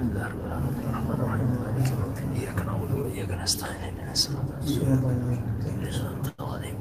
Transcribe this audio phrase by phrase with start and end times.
[0.00, 1.70] الحمد لله رب العالمين الرحمن الرحيم ولا
[6.24, 6.74] الضالين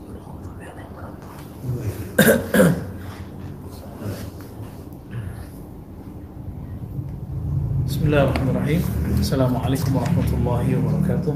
[7.87, 8.81] بسم الله الرحيم
[9.19, 11.33] السلام عليكم ورحمة الله وبركاته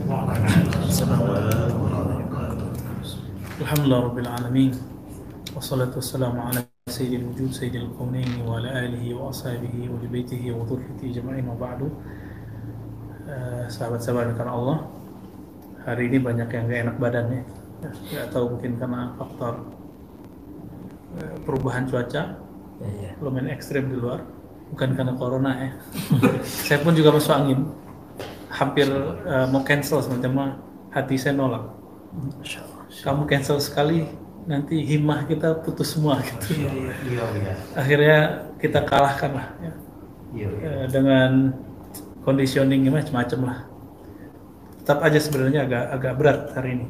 [3.62, 4.72] الحمد لله رب العالمين
[5.56, 11.81] والصلاة والسلام على سيد الوجود سيد الكونين وعلى آله وأصحابه ولبيته وذريته أجمعين وبعد
[13.29, 14.79] Eh, sahabat-sahabat karena Allah
[15.85, 17.43] hari ini banyak yang gak enak badan ya
[17.85, 19.69] nggak tahu mungkin karena faktor
[21.21, 22.41] eh, perubahan cuaca
[22.81, 23.21] Iya.
[23.21, 24.25] lumayan ekstrim di luar
[24.73, 25.71] bukan karena corona ya
[26.41, 27.69] saya pun juga masuk angin
[28.49, 28.89] hampir
[29.29, 30.57] eh, mau cancel sebenarnya
[30.89, 31.69] hati saya nolak
[32.41, 32.81] Masya Allah.
[33.05, 34.09] kamu cancel sekali
[34.44, 36.60] nanti himmah kita putus semua gitu.
[36.60, 36.72] Iya,
[37.08, 37.54] iya.
[37.76, 38.18] akhirnya
[38.60, 39.74] kita kalahkan lah ya.
[40.34, 40.70] Iya, iya.
[40.84, 41.54] Eh, dengan
[42.24, 43.58] conditioning macam-macam lah.
[44.84, 46.88] Tetap aja sebenarnya agak agak berat hari ini.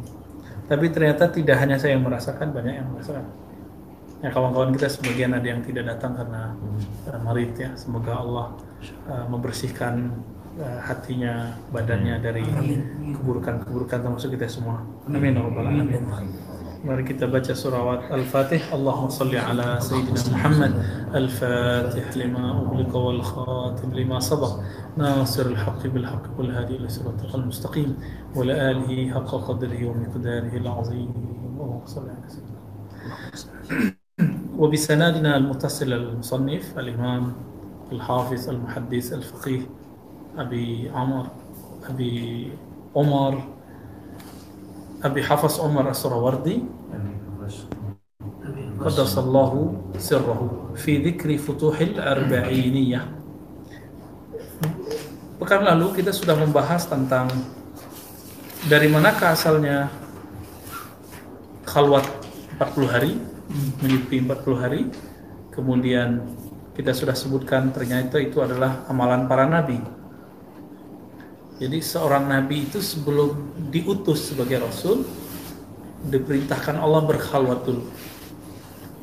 [0.66, 3.26] Tapi ternyata tidak hanya saya yang merasakan banyak yang merasakan.
[4.24, 6.56] Ya kawan-kawan kita sebagian ada yang tidak datang karena
[7.12, 7.76] uh, marid ya.
[7.76, 8.48] Semoga Allah
[9.12, 10.16] uh, membersihkan
[10.58, 12.42] uh, hatinya badannya dari
[13.20, 14.82] keburukan-keburukan termasuk kita semua.
[15.12, 15.36] Amin.
[15.36, 16.02] Ya rabbal alamin
[16.84, 18.60] Mari kita baca surawat Al-Fatih.
[18.76, 20.72] Allahumma salli ala Sayyidina Muhammad.
[21.16, 24.60] Al-Fatih lima ughliqa wal khatim lima sabaq.
[24.98, 27.98] ناصر الحق بالحق والهادي إلى صراطك المستقيم
[28.36, 31.10] وعلى آله حق قدره ومقداره العظيم
[31.50, 32.60] اللهم صل على سيدنا
[34.58, 37.34] وبسنادنا المتصل المصنف الإمام
[37.92, 39.62] الحافظ المحدث الفقيه
[40.38, 41.26] أبي عمر
[41.90, 42.52] أبي
[42.96, 43.34] عمر
[45.04, 46.64] Abi Hafaz Umar السروردي
[48.80, 49.52] قدس الله
[50.00, 50.40] سره
[50.80, 53.02] في ذكر فتوح الأربعينية
[55.44, 57.28] Pekan lalu kita sudah membahas tentang
[58.72, 59.92] dari manakah asalnya
[61.68, 62.08] khalwat
[62.64, 63.20] 40 hari
[63.84, 64.82] menyepi 40 hari.
[65.52, 66.24] Kemudian
[66.72, 69.84] kita sudah sebutkan ternyata itu adalah amalan para nabi.
[71.64, 75.08] Jadi seorang nabi itu sebelum diutus sebagai rasul
[76.12, 77.88] diperintahkan Allah berkhalwat dulu.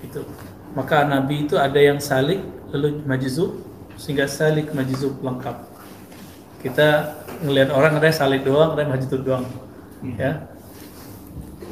[0.04, 0.28] Itu.
[0.76, 3.64] Maka nabi itu ada yang salik lalu majzub
[3.96, 5.56] sehingga salik majzub lengkap.
[6.60, 9.48] Kita ngelihat orang ada yang salik doang, ada yang majzub doang.
[10.20, 10.52] Ya.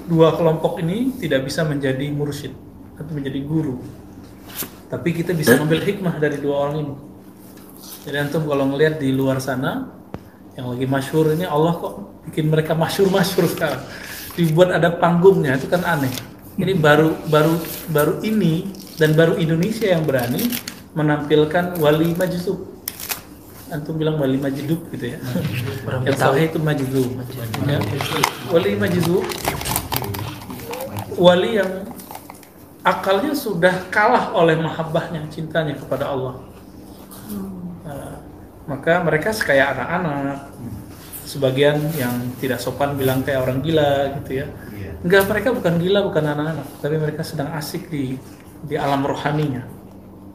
[0.08, 2.56] Dua kelompok ini tidak bisa menjadi mursyid
[2.96, 3.76] atau menjadi guru.
[4.88, 6.94] Tapi kita bisa mengambil hikmah dari dua orang ini.
[8.08, 9.97] Jadi antum kalau ngelihat di luar sana
[10.58, 11.94] yang lagi masyhur ini Allah kok
[12.26, 13.78] bikin mereka masyhur-masyhur sekarang.
[14.34, 16.10] Dibuat ada panggungnya itu kan aneh.
[16.58, 17.54] Ini baru baru
[17.94, 18.66] baru ini
[18.98, 20.50] dan baru Indonesia yang berani
[20.98, 22.66] menampilkan wali majzub.
[23.70, 25.18] Antum bilang wali majdub gitu ya.
[26.02, 27.06] yang sahih itu majdub.
[27.68, 27.78] Ya.
[28.50, 29.22] Wali majdub
[31.14, 31.86] wali yang
[32.82, 36.47] akalnya sudah kalah oleh mahabbahnya, cintanya kepada Allah.
[38.68, 40.52] Maka mereka kayak anak-anak.
[41.24, 44.46] Sebagian yang tidak sopan bilang kayak orang gila gitu ya.
[44.72, 44.90] Iya.
[45.04, 48.16] Enggak, mereka bukan gila, bukan anak-anak, tapi mereka sedang asik di
[48.64, 49.64] di alam rohaninya.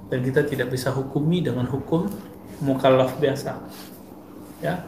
[0.09, 2.09] Dan kita tidak bisa hukumi dengan hukum
[2.61, 3.57] mukallaf biasa.
[4.61, 4.85] Ya.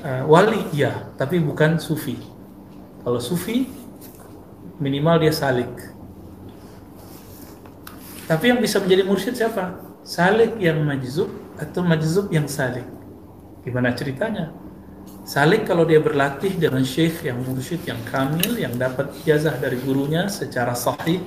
[0.00, 2.16] Eh, wali ya, tapi bukan sufi.
[3.00, 3.68] Kalau sufi
[4.80, 5.68] minimal dia salik.
[8.24, 9.76] Tapi yang bisa menjadi mursyid siapa?
[10.04, 11.28] Salik yang majzub
[11.60, 12.88] atau majzub yang salik.
[13.60, 14.48] Gimana ceritanya?
[15.28, 20.26] Salik kalau dia berlatih dengan syekh yang mursyid yang kamil yang dapat ijazah dari gurunya
[20.26, 21.20] secara sahih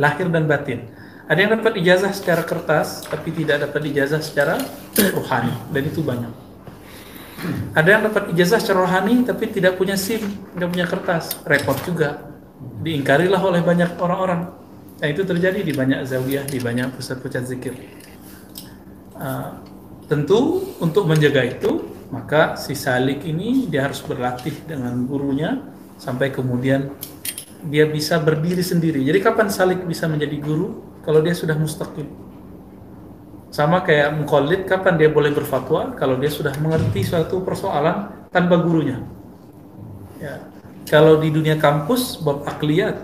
[0.00, 0.86] lahir dan batin.
[1.28, 4.56] Ada yang dapat ijazah secara kertas tapi tidak dapat ijazah secara
[5.12, 6.32] rohani dan itu banyak.
[7.76, 10.24] Ada yang dapat ijazah secara rohani tapi tidak punya SIM,
[10.56, 12.32] tidak punya kertas, repot juga.
[12.80, 14.52] Diingkarilah oleh banyak orang-orang.
[15.00, 17.72] Nah itu terjadi di banyak zawiyah, di banyak pusat-pusat zikir.
[19.16, 19.52] Uh,
[20.10, 25.62] tentu untuk menjaga itu maka si salik ini dia harus berlatih dengan gurunya
[25.94, 26.90] sampai kemudian
[27.70, 29.04] dia bisa berdiri sendiri.
[29.06, 30.82] Jadi kapan salik bisa menjadi guru?
[31.06, 32.08] Kalau dia sudah mustaqim.
[33.50, 35.94] Sama kayak mukallid, kapan dia boleh berfatwa?
[35.94, 39.02] Kalau dia sudah mengerti suatu persoalan tanpa gurunya.
[40.18, 40.50] Ya.
[40.88, 43.02] Kalau di dunia kampus, bab akliyat,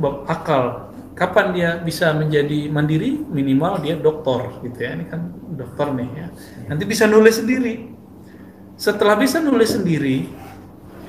[0.00, 0.87] bab akal,
[1.18, 3.18] kapan dia bisa menjadi mandiri?
[3.18, 4.94] Minimal dia doktor, gitu ya.
[4.94, 6.26] Ini kan dokter nih ya.
[6.70, 7.90] Nanti bisa nulis sendiri.
[8.78, 10.30] Setelah bisa nulis sendiri,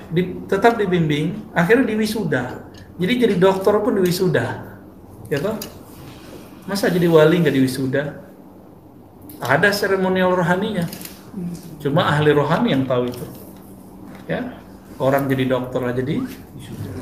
[0.09, 2.65] di, tetap dibimbing, akhirnya diwisuda.
[2.97, 4.45] Jadi jadi dokter pun diwisuda,
[5.29, 5.55] ya toh?
[6.65, 8.03] Masa jadi wali nggak diwisuda?
[9.39, 10.89] Ada seremonial rohaninya.
[11.79, 13.25] Cuma ahli rohani yang tahu itu.
[14.25, 14.57] Ya,
[14.99, 16.21] orang jadi dokter aja di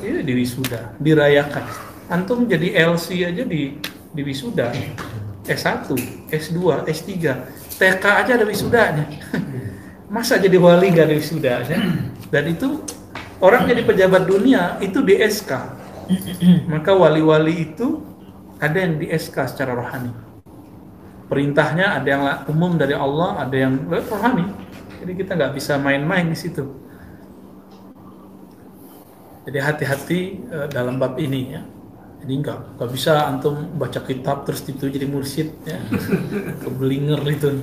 [0.05, 1.65] iya, di wisuda, dirayakan.
[2.07, 3.75] Antum jadi LC aja di
[4.15, 4.71] di wisuda.
[5.47, 5.95] S1,
[6.27, 6.59] S2,
[6.91, 7.11] S3,
[7.79, 9.07] TK aja ada wisudanya.
[10.13, 11.79] Masa jadi wali gak ada wisudanya?
[12.27, 12.83] Dan itu
[13.39, 15.51] orang jadi pejabat dunia itu di SK.
[16.67, 18.03] Maka wali-wali itu
[18.59, 20.11] ada yang di SK secara rohani.
[21.27, 24.47] Perintahnya ada yang umum dari Allah, ada yang rohani.
[24.99, 26.63] Jadi kita nggak bisa main-main di situ.
[29.47, 31.63] Jadi hati-hati eh, dalam bab ini ya.
[32.21, 35.79] Jadi nggak nggak bisa antum baca kitab terus itu jadi mursyid ya.
[36.65, 37.61] Kebelinger itu.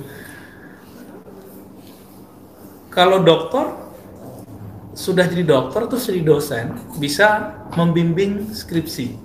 [2.89, 3.85] Kalau dokter
[4.95, 9.19] sudah jadi dokter terus jadi dosen bisa membimbing skripsi,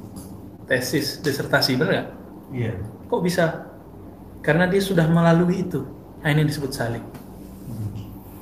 [0.66, 2.08] tesis, disertasi benar nggak?
[2.50, 2.74] Iya.
[3.06, 3.70] Kok bisa?
[4.42, 5.86] Karena dia sudah melalui itu.
[6.20, 7.04] Nah, ini disebut salik.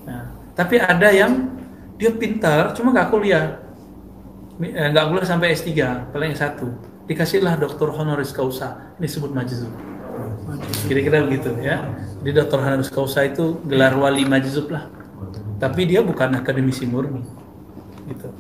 [0.08, 1.52] Nah, tapi ada yang
[2.00, 3.60] dia pintar, cuma nggak kuliah,
[4.58, 5.70] Eh, nggak kuliah sampai S3,
[6.10, 6.58] paling S1.
[7.06, 9.70] Dikasihlah doktor honoris causa, ini disebut majzub.
[10.90, 11.86] Kira-kira begitu ya.
[12.18, 14.90] Di doktor honoris causa itu gelar wali majzub lah.
[15.62, 17.22] Tapi dia bukan akademisi murni,
[18.10, 18.34] gitu.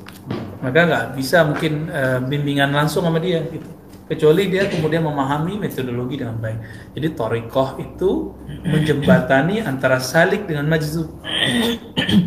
[0.58, 3.70] Maka nggak bisa mungkin eh, bimbingan langsung sama dia, gitu.
[4.10, 6.58] Kecuali dia kemudian memahami metodologi dengan baik.
[6.98, 8.32] Jadi torikoh itu
[8.66, 11.06] menjembatani antara salik dengan majzub.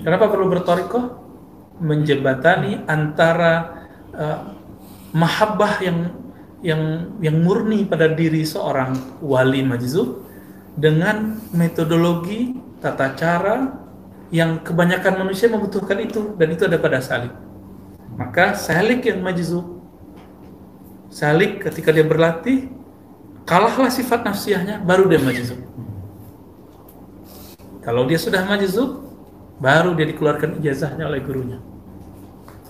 [0.06, 1.20] Kenapa perlu bertorikoh?
[1.82, 3.81] Menjembatani antara
[4.16, 4.40] eh,
[5.12, 6.00] mahabbah yang
[6.62, 6.82] yang
[7.20, 10.22] yang murni pada diri seorang wali majzub
[10.78, 13.76] dengan metodologi tata cara
[14.32, 17.34] yang kebanyakan manusia membutuhkan itu dan itu ada pada salik.
[18.16, 19.82] Maka salik yang majzub
[21.12, 22.72] salik ketika dia berlatih
[23.44, 25.60] kalahlah sifat nafsiahnya baru dia majzub.
[27.82, 29.02] Kalau dia sudah majzub
[29.58, 31.60] baru dia dikeluarkan ijazahnya oleh gurunya.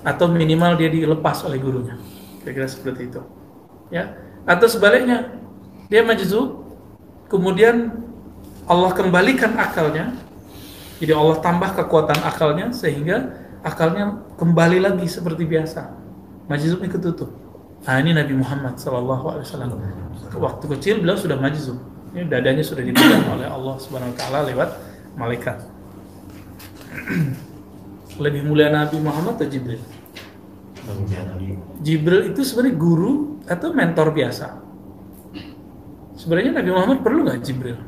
[0.02, 1.98] Atau minimal dia dilepas oleh gurunya.
[2.42, 3.22] Kira-kira seperti itu.
[3.94, 4.18] Ya.
[4.50, 5.38] Atau sebaliknya
[5.92, 6.66] dia majzub
[7.30, 7.94] kemudian
[8.66, 10.16] Allah kembalikan akalnya
[11.02, 13.34] jadi Allah tambah kekuatan akalnya sehingga
[13.66, 15.98] akalnya kembali lagi seperti biasa.
[16.46, 17.34] Majzubnya ketutup.
[17.82, 19.82] Nah ini Nabi Muhammad SAW.
[20.38, 21.82] Waktu kecil beliau sudah majzub.
[22.14, 24.70] Ini dadanya sudah dipegang oleh Allah Subhanahu Wa Taala lewat
[25.18, 25.58] malaikat.
[28.20, 29.80] Lebih mulia Nabi Muhammad atau Jibril?
[31.80, 34.48] Jibril itu sebenarnya guru atau mentor biasa?
[36.18, 37.80] Sebenarnya Nabi Muhammad perlu nggak Jibril?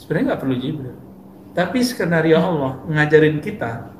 [0.00, 0.96] Sebenarnya nggak perlu Jibril.
[1.54, 3.94] Tapi skenario Allah ngajarin kita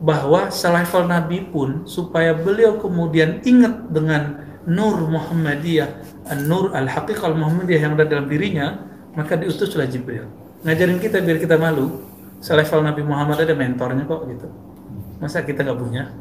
[0.00, 5.88] bahwa selevel Nabi pun supaya beliau kemudian ingat dengan Nur Muhammadiyah,
[6.48, 8.82] Nur Al-Haqiqah Muhammadiyah yang ada dalam dirinya,
[9.14, 10.26] maka diutuslah Jibril.
[10.64, 12.05] Ngajarin kita biar kita malu,
[12.40, 14.48] selevel Nabi Muhammad ada mentornya kok gitu.
[15.18, 16.12] Masa kita nggak punya?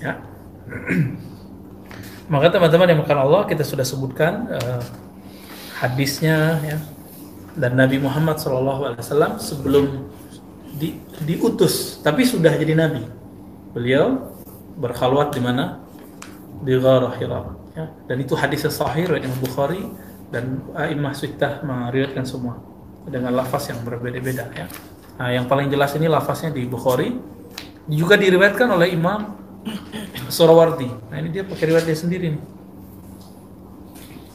[0.00, 0.20] Ya.
[2.32, 4.82] Maka teman-teman yang makan Allah kita sudah sebutkan eh,
[5.80, 6.78] hadisnya ya.
[7.54, 10.10] Dan Nabi Muhammad SAW sebelum
[10.74, 13.06] di- diutus tapi sudah jadi nabi.
[13.70, 14.34] Beliau
[14.78, 15.78] berkhalwat di mana?
[16.66, 17.42] Di Gharah Hira.
[17.74, 17.86] Ya.
[18.10, 19.82] Dan itu hadis sahih riwayat Imam Bukhari
[20.34, 22.58] dan A'immah Sittah meriwayatkan semua
[23.06, 24.66] dengan lafaz yang berbeda-beda ya.
[25.14, 27.14] Nah, yang paling jelas ini lafaznya di Bukhari
[27.86, 29.30] juga diriwayatkan oleh Imam
[30.26, 30.90] Surawardi.
[31.10, 32.42] Nah, ini dia pakai riwayat dia sendiri nih.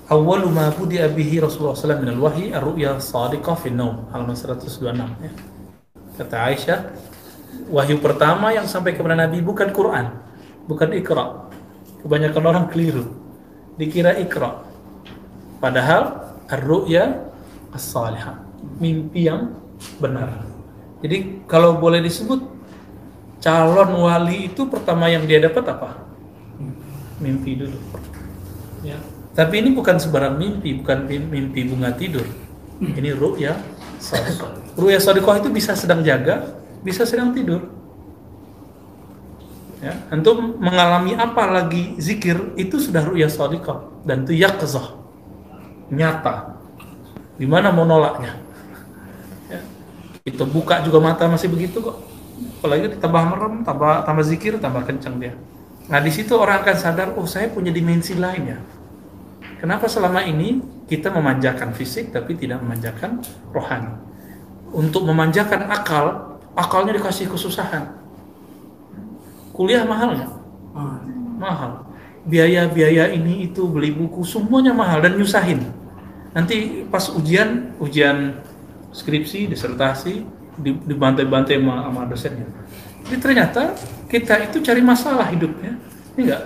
[0.10, 5.32] Awwalu ma budi'a bihi Rasulullah SAW min al-wahyi ar-ru'ya sadiqah fi naum halaman 126 ya.
[6.18, 6.80] Kata Aisyah,
[7.70, 10.10] wahyu pertama yang sampai kepada Nabi bukan Quran,
[10.66, 11.54] bukan Iqra.
[12.02, 13.06] Kebanyakan orang keliru.
[13.78, 14.66] Dikira Iqra.
[15.62, 17.30] Padahal ar-ru'ya
[17.70, 18.42] as-salihah,
[18.82, 19.54] mimpi yang
[20.02, 20.49] benar.
[21.00, 22.44] Jadi kalau boleh disebut
[23.40, 26.04] calon wali itu pertama yang dia dapat apa?
[27.24, 27.80] Mimpi dulu.
[28.84, 29.00] Ya.
[29.36, 32.28] Tapi ini bukan sebarang mimpi, bukan mim- mimpi bunga tidur.
[32.80, 33.56] Ini ru'ya
[34.00, 34.76] sadiqah.
[34.76, 37.72] Ru'ya sadiqah itu bisa sedang jaga, bisa sedang tidur.
[39.80, 45.00] Ya, untuk mengalami apa lagi zikir itu sudah ru'ya sadiqah dan itu yaqzah.
[45.88, 46.60] Nyata.
[47.40, 48.36] Gimana mau nolaknya?
[50.30, 51.98] Kita buka juga mata masih begitu kok.
[52.62, 55.34] Apalagi ditambah merem, tambah tambah zikir, tambah kencang dia.
[55.90, 58.60] Nah di situ orang akan sadar, oh saya punya dimensi lain ya.
[59.58, 63.20] Kenapa selama ini kita memanjakan fisik tapi tidak memanjakan
[63.52, 63.92] rohani?
[64.70, 67.90] Untuk memanjakan akal, akalnya dikasih kesusahan.
[69.52, 70.32] Kuliah mahal nggak?
[71.42, 71.84] Mahal.
[72.30, 75.66] Biaya-biaya ini itu beli buku semuanya mahal dan nyusahin.
[76.32, 78.40] Nanti pas ujian, ujian
[78.92, 80.14] skripsi, disertasi,
[80.60, 82.48] di- dibantai-bantai sama, sama dosennya.
[83.08, 83.74] Jadi ternyata
[84.10, 85.78] kita itu cari masalah hidupnya,
[86.18, 86.44] ini enggak?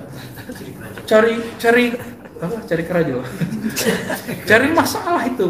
[1.04, 1.86] Cari cari
[2.40, 2.58] apa?
[2.68, 3.24] Cari kerajo.
[4.50, 5.48] cari masalah itu.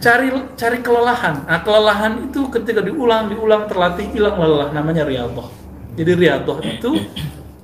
[0.00, 1.44] Cari cari kelelahan.
[1.48, 5.48] Nah, kelelahan itu ketika diulang, diulang, terlatih, hilang lelah namanya riyadhah.
[5.96, 6.90] Jadi riyadhah itu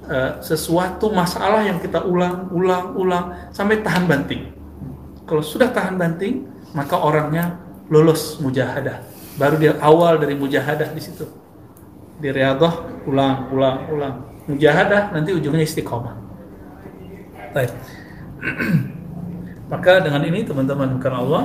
[0.08, 4.52] eh, sesuatu masalah yang kita ulang, ulang, ulang sampai tahan banting.
[5.26, 9.02] Kalau sudah tahan banting, maka orangnya lulus mujahadah.
[9.37, 11.28] Baru dia awal dari mujahadah di situ.
[12.16, 14.14] Di riyadhah ulang, ulang, ulang.
[14.49, 16.16] Mujahadah nanti ujungnya istiqomah.
[17.52, 17.73] Baik.
[19.66, 21.45] maka dengan ini teman-teman karena Allah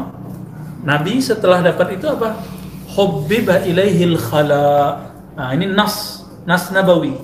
[0.81, 2.37] Nabi setelah dapat itu apa?
[2.97, 4.97] Hubbiba ilaihil khala.
[5.37, 7.15] Nah, ini nas, nas nabawi.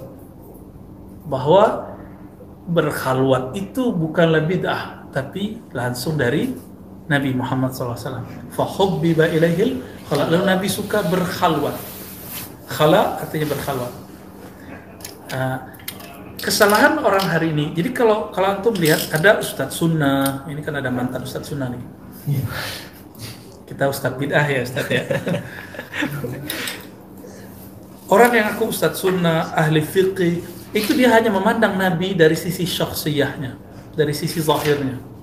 [1.27, 1.89] Bahwa
[2.69, 6.53] berkhalwat itu bukanlah bid'ah, tapi langsung dari
[7.07, 8.23] Nabi Muhammad SAW.
[8.51, 9.79] Fahubbiba ilaihil
[10.11, 10.27] khala.
[10.27, 11.75] Lalu Nabi suka berkhalwat.
[12.67, 13.93] Khala artinya berkhalwat.
[15.31, 15.59] Ah,
[16.39, 17.71] kesalahan orang hari ini.
[17.75, 21.83] Jadi kalau kalau antum lihat ada ustadz sunnah, ini kan ada mantan ustadz sunnah nih.
[23.67, 25.03] Kita ustadz bid'ah ya ustadz ya.
[28.07, 30.39] Orang yang aku ustadz sunnah, ahli fiqih,
[30.71, 33.59] itu dia hanya memandang Nabi dari sisi syakhsiyahnya,
[33.95, 35.16] dari sisi zahirnya.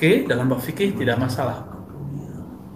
[0.00, 1.60] Oke, dalam bab fikih tidak masalah.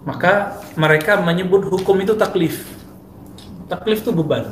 [0.05, 2.69] Maka mereka menyebut hukum itu taklif.
[3.65, 4.45] Taklif itu beban.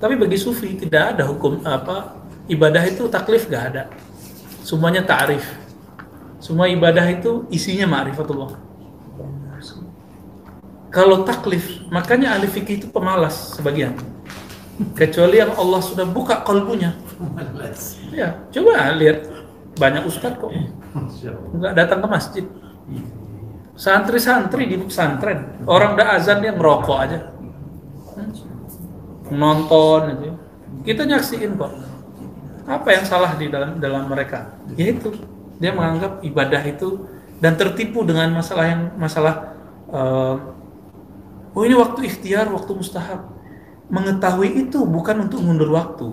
[0.00, 2.16] Tapi bagi sufi tidak ada hukum apa
[2.48, 3.92] ibadah itu taklif gak ada.
[4.64, 5.44] Semuanya ta'rif.
[6.40, 8.64] Semua ibadah itu isinya ma'rifatullah.
[10.88, 13.92] Kalau taklif, makanya ahli fikih itu pemalas sebagian.
[14.96, 16.96] Kecuali yang Allah sudah buka kalbunya.
[18.08, 19.28] Ya, coba lihat
[19.76, 20.52] banyak ustadz kok
[21.56, 22.44] nggak datang ke masjid.
[23.76, 27.28] Santri-santri di pesantren, orang udah azan dia ngerokok aja,
[29.28, 30.32] nonton aja.
[30.80, 31.72] Kita nyaksiin kok.
[32.64, 34.56] Apa yang salah di dalam dalam mereka?
[34.80, 35.12] Yaitu
[35.60, 37.04] dia menganggap ibadah itu
[37.36, 39.34] dan tertipu dengan masalah yang masalah
[39.92, 40.34] eh,
[41.52, 43.28] oh ini waktu ikhtiar, waktu mustahab.
[43.92, 46.10] Mengetahui itu bukan untuk mundur waktu.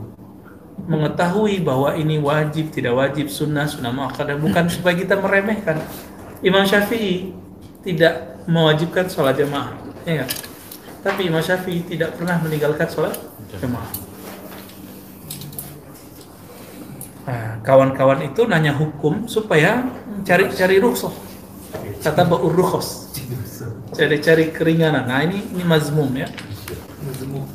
[0.73, 5.79] Mengetahui bahwa ini wajib, tidak wajib, sunnah, sunnah muakkadah bukan supaya kita meremehkan.
[6.43, 7.31] Imam Syafi'i
[7.87, 9.71] tidak mewajibkan sholat jamaah,
[10.03, 10.27] ya?
[10.99, 13.15] Tapi Imam Syafi'i tidak pernah meninggalkan sholat
[13.55, 13.87] jamaah.
[17.23, 19.87] Nah, kawan-kawan itu nanya hukum supaya
[20.27, 21.15] cari cari rukhsah.
[22.03, 23.15] Kata ba'ur rukhos.
[23.95, 25.07] Cari-cari keringanan.
[25.07, 26.27] Nah, ini ini mazmum ya.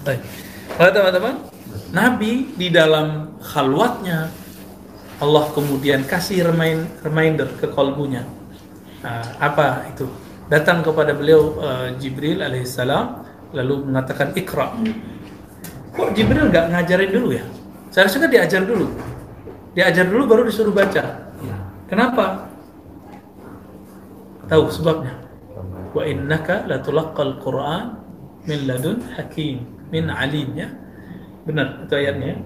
[0.07, 0.25] Baik.
[0.81, 1.35] Kalau teman-teman,
[1.89, 4.29] Nabi di dalam khalwatnya
[5.19, 8.23] Allah kemudian kasih remind, reminder ke kalbunya.
[9.03, 10.07] Nah, apa itu?
[10.47, 13.27] Datang kepada beliau eh, Jibril alaihissalam
[13.57, 14.73] lalu mengatakan ikra.
[15.97, 17.45] Kok Jibril nggak ngajarin dulu ya?
[17.91, 18.87] Seharusnya kan diajar dulu.
[19.75, 21.29] Diajar dulu baru disuruh baca.
[21.89, 22.53] Kenapa?
[24.45, 25.17] Tahu sebabnya?
[25.97, 27.97] Wa innaka latulaqqal Qur'an
[28.45, 30.69] min ladun hakim min alim ya.
[31.49, 32.37] Benar itu ayatnya.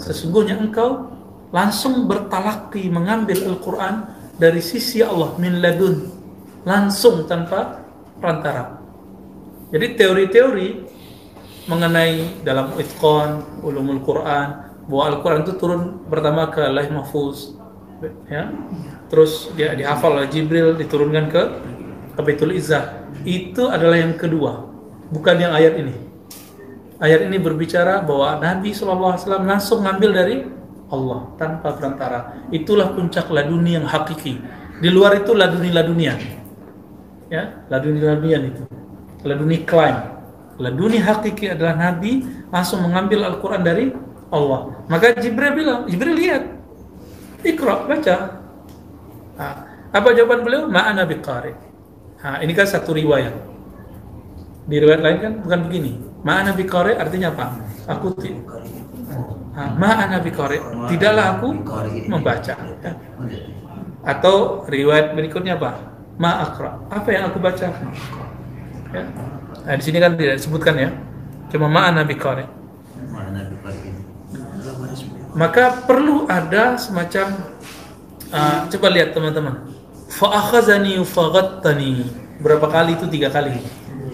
[0.00, 1.12] Sesungguhnya engkau
[1.52, 4.08] langsung bertalaki mengambil Al-Qur'an
[4.40, 6.08] dari sisi Allah min ladun
[6.64, 7.84] langsung tanpa
[8.16, 8.80] perantara.
[9.70, 10.68] Jadi teori-teori
[11.68, 17.58] mengenai dalam itqan ulumul Quran bahwa Al-Quran itu turun pertama ke Laih Mahfuz
[18.30, 18.52] ya
[19.08, 21.42] terus dia dihafal oleh Jibril diturunkan ke
[22.16, 24.68] ke Izzah itu adalah yang kedua
[25.10, 26.05] bukan yang ayat ini
[27.02, 30.36] ayat ini berbicara bahwa Nabi SAW langsung ngambil dari
[30.86, 34.38] Allah tanpa perantara itulah puncak laduni yang hakiki
[34.78, 36.18] di luar itu laduni ladunian
[37.26, 38.62] ya laduni ladunian itu
[39.26, 39.98] laduni klaim
[40.56, 43.84] laduni hakiki adalah Nabi langsung mengambil Al-Quran dari
[44.32, 44.74] Allah.
[44.90, 46.42] Maka Jibril bilang, Jibril lihat,
[47.46, 48.16] ikra, baca.
[49.36, 49.54] Nah,
[49.92, 50.62] apa jawaban beliau?
[50.66, 51.52] Ma'ana biqari.
[52.24, 53.34] Nah, ini kan satu riwayat.
[54.66, 55.92] Di riwayat lain kan bukan begini.
[56.26, 57.46] Ma'ana biqari artinya apa?
[57.86, 58.34] Aku ti
[59.54, 60.58] Ma'ana biqari.
[60.90, 61.48] Tidaklah aku
[62.10, 62.54] membaca.
[62.82, 62.92] Ya.
[64.02, 65.80] Atau riwayat berikutnya apa?
[66.18, 66.82] Ma'akra.
[66.90, 67.70] Apa yang aku baca?
[68.92, 69.02] Ya.
[69.66, 70.90] Nah, di sini kan tidak disebutkan ya.
[71.48, 72.44] Cuma ma'ana biqari.
[75.36, 77.26] Maka perlu ada semacam
[78.34, 79.62] uh, coba lihat teman-teman.
[80.10, 82.04] Fa'akhazani faghattani.
[82.42, 83.06] Berapa kali itu?
[83.08, 83.56] Tiga kali.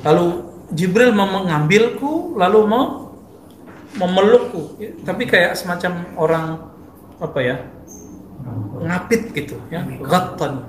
[0.07, 3.13] Lalu Jibril mengambilku, lalu mau
[3.97, 4.81] memelukku.
[5.05, 6.45] Tapi kayak semacam orang
[7.21, 7.57] apa ya?
[8.83, 9.87] ngapit gitu ya.
[10.03, 10.63] Ghattani.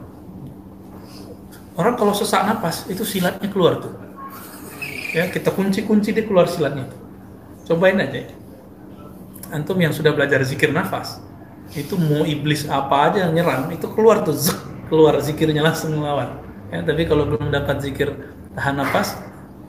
[1.73, 3.93] Orang kalau sesak napas itu silatnya keluar tuh.
[5.13, 6.89] Ya, kita kunci-kunci dia keluar silatnya.
[7.65, 8.29] Cobain aja.
[9.53, 11.21] Antum yang sudah belajar zikir nafas,
[11.77, 14.57] itu mau iblis apa aja yang nyerang, itu keluar tuh, zek,
[14.89, 16.41] keluar zikirnya langsung melawan.
[16.73, 18.09] Ya, tapi kalau belum dapat zikir
[18.57, 19.13] tahan nafas,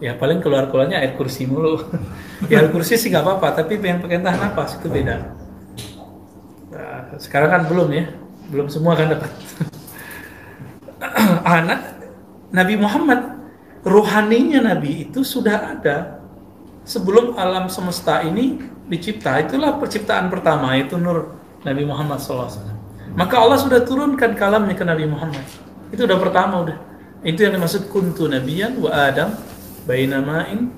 [0.05, 1.81] ya paling keluar keluarnya air kursi mulu.
[2.53, 5.17] ya air kursi sih nggak apa-apa, tapi yang pakai tahan nafas itu beda.
[6.69, 8.05] Nah, sekarang kan belum ya,
[8.53, 9.33] belum semua kan dapat.
[11.49, 11.81] Anak
[12.61, 13.21] Nabi Muhammad
[13.81, 16.21] rohaninya Nabi itu sudah ada
[16.85, 18.61] sebelum alam semesta ini
[18.93, 19.41] dicipta.
[19.41, 21.33] Itulah penciptaan pertama itu nur
[21.65, 22.61] Nabi Muhammad SAW.
[23.15, 25.45] Maka Allah sudah turunkan kalamnya ke Nabi Muhammad.
[25.89, 26.77] Itu udah pertama udah.
[27.25, 29.33] Itu yang dimaksud kuntu nabiyan wa Adam
[29.85, 30.73] baina ma'in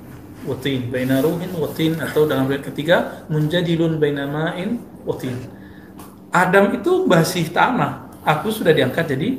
[0.46, 5.34] wa tin, baina ruhin wa tin atau dalam ayat ketiga munjadilun baina ma'in wa tin.
[6.34, 8.10] Adam itu masih tanah.
[8.26, 9.38] Aku sudah diangkat jadi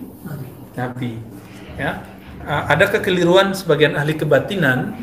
[0.74, 1.20] nabi.
[1.76, 2.02] Ya.
[2.48, 4.96] Ada kekeliruan sebagian ahli kebatinan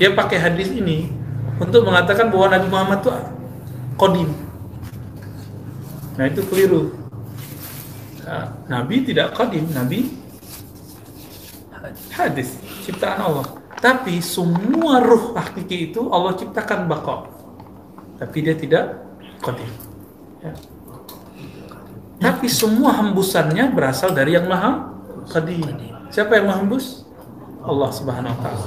[0.00, 1.12] dia pakai hadis ini
[1.60, 3.12] untuk mengatakan bahwa Nabi Muhammad itu
[4.00, 4.32] kodim.
[6.16, 6.96] Nah itu keliru.
[8.64, 10.08] Nabi tidak kodim, Nabi
[12.16, 12.56] hadis
[12.88, 13.59] ciptaan Allah.
[13.78, 17.30] Tapi semua ruh hakiki itu Allah ciptakan bakal.
[18.18, 18.98] Tapi dia tidak
[19.40, 19.70] kodim.
[20.42, 20.52] Ya.
[22.20, 24.92] Tapi semua hembusannya berasal dari yang maha
[25.30, 25.64] qadim.
[26.10, 27.06] Siapa yang menghembus?
[27.64, 28.66] Allah Subhanahu wa taala.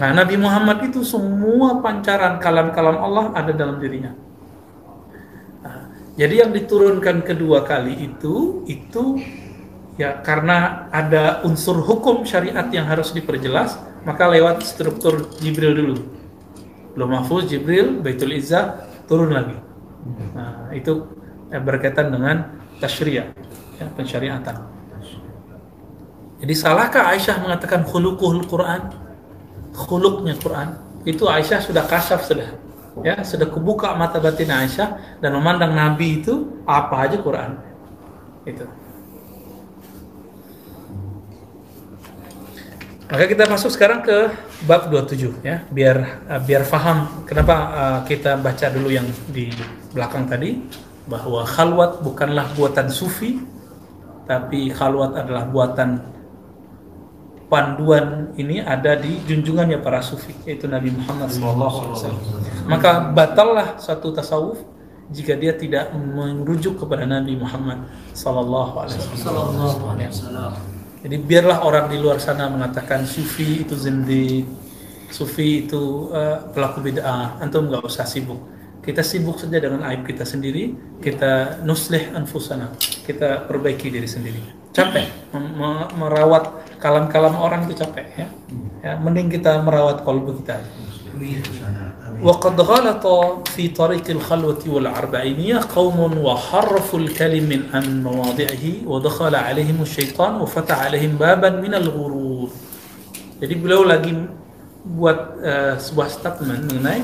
[0.00, 4.16] Nah, Nabi Muhammad itu semua pancaran kalam-kalam Allah ada dalam dirinya.
[5.60, 9.20] Nah, jadi yang diturunkan kedua kali itu itu
[9.96, 15.96] ya karena ada unsur hukum syariat yang harus diperjelas, maka lewat struktur Jibril dulu.
[16.94, 19.56] Belum mahfuz Jibril, Baitul Izzah turun lagi.
[20.34, 21.06] Nah, itu
[21.52, 23.30] ya, berkaitan dengan tasyriah,
[23.78, 24.56] ya, pensyariatan.
[26.40, 28.88] Jadi salahkah Aisyah mengatakan khuluquhul Quran?
[29.76, 30.72] Khuluqnya Quran.
[31.04, 32.48] Itu Aisyah sudah kasyaf sudah.
[33.04, 37.60] Ya, sudah kebuka mata batin Aisyah dan memandang Nabi itu apa aja Quran.
[38.48, 38.64] Itu.
[43.10, 44.30] Maka kita masuk sekarang ke
[44.70, 49.50] bab 27 ya, biar uh, biar faham kenapa uh, kita baca dulu yang di
[49.90, 50.62] belakang tadi
[51.10, 53.42] bahwa khalwat bukanlah buatan sufi
[54.30, 55.98] tapi khalwat adalah buatan
[57.50, 62.14] panduan ini ada di junjungannya para sufi yaitu Nabi Muhammad SAW.
[62.70, 64.62] Maka batallah satu tasawuf
[65.10, 68.86] jika dia tidak merujuk kepada Nabi Muhammad SAW.
[71.00, 74.44] Jadi biarlah orang di luar sana mengatakan sufi itu zindik,
[75.08, 77.40] sufi itu uh, pelaku bid'ah.
[77.40, 78.36] Antum nggak usah sibuk.
[78.80, 80.76] Kita sibuk saja dengan aib kita sendiri.
[81.00, 82.72] Kita nuslih anfusana.
[82.80, 84.40] Kita perbaiki diri sendiri.
[84.70, 85.34] Capek
[85.98, 88.28] merawat kalam-kalam orang itu capek ya.
[88.80, 90.62] ya mending kita merawat kalbu kita.
[92.23, 93.05] وقد غلط
[93.49, 101.49] في طريق الخلوة والأربعينية قوم وحرفوا الكلم عن مواضعه ودخل عليهم الشيطان وفتح عليهم بابا
[101.49, 102.49] من الغرور
[103.35, 104.15] jadi beliau lagi
[104.85, 107.03] buat uh, sebuah statement mengenai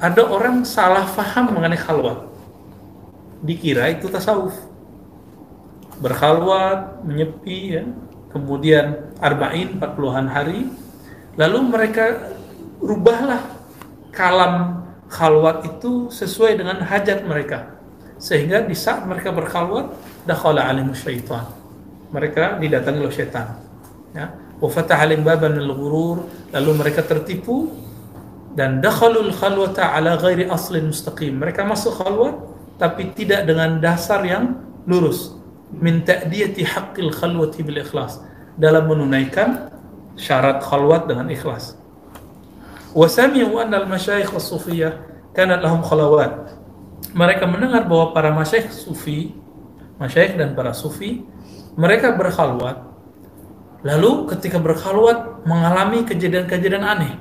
[0.00, 2.24] ada orang salah faham mengenai khalwat
[3.44, 4.56] dikira itu tasawuf
[6.00, 7.84] berkhalwat menyepi ya
[8.32, 10.72] kemudian arba'in 40-an hari
[11.36, 12.32] lalu mereka
[12.80, 13.55] rubahlah
[14.11, 17.79] kalam khalwat itu sesuai dengan hajat mereka.
[18.17, 19.93] Sehingga di saat mereka berkhalwat
[20.27, 21.47] dakhala alim syaitan.
[22.11, 23.59] Mereka didatangi oleh syaitan.
[24.15, 24.33] Ya.
[24.57, 27.71] Wa alim baban al-ghurur lalu mereka tertipu.
[28.57, 31.37] Dan dakhalul khalwata ala ghairi aslin mustaqim.
[31.37, 32.41] Mereka masuk khalwat
[32.81, 34.57] tapi tidak dengan dasar yang
[34.89, 35.37] lurus.
[35.77, 38.17] Min ta'diyati haqqil khalwati bil ikhlas.
[38.57, 39.69] Dalam menunaikan
[40.17, 41.77] syarat khalwat dengan ikhlas
[42.95, 44.93] wasami'u anna al-masyayikh as-sufiyah
[45.35, 46.57] kanat lahum khalawat
[47.13, 49.33] mereka mendengar bahwa para masyayikh sufi
[50.01, 51.25] masyayikh dan para sufi
[51.77, 52.83] mereka berkhalwat
[53.85, 57.13] lalu ketika berkhalwat mengalami kejadian-kejadian aneh.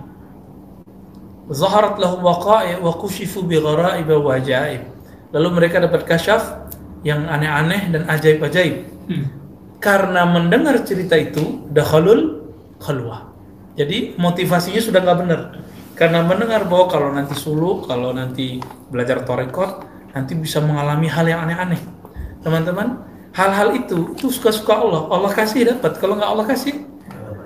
[1.52, 4.83] zaharat lahum waqa'i wa kushifu bi gharaib wa ajaib
[5.31, 6.72] lalu mereka dapat kasyaf
[7.07, 8.76] yang aneh-aneh dan ajaib-ajaib.
[9.07, 9.31] Hmm.
[9.79, 12.50] karena mendengar cerita itu dakhalul
[12.83, 13.36] khalwah
[13.76, 15.40] jadi motivasinya sudah nggak benar.
[15.96, 19.84] Karena mendengar bahwa kalau nanti suluk, kalau nanti belajar torekot,
[20.16, 21.80] nanti bisa mengalami hal yang aneh-aneh.
[22.40, 23.04] Teman-teman,
[23.36, 25.08] hal-hal itu itu suka-suka Allah.
[25.12, 26.00] Allah kasih dapat.
[26.00, 26.74] Kalau nggak Allah kasih,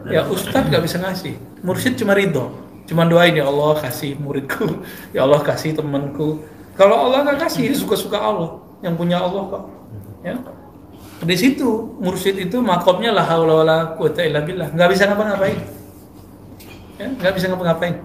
[0.06, 1.34] ya Ustadz nggak bisa ngasih.
[1.66, 2.54] Mursyid cuma ridho.
[2.86, 4.82] Cuma doain ya Allah kasih muridku,
[5.14, 6.42] ya Allah kasih temanku.
[6.78, 8.58] Kalau Allah nggak kasih, suka-suka Allah.
[8.82, 9.62] Yang punya Allah kok.
[10.26, 10.34] Ya.
[11.20, 14.74] Di situ mursyid itu makomnya la haula wala quwata illa billah.
[14.74, 15.79] Nggak bisa ngapa-ngapain
[17.00, 17.96] ya, nggak bisa ngapa-ngapain.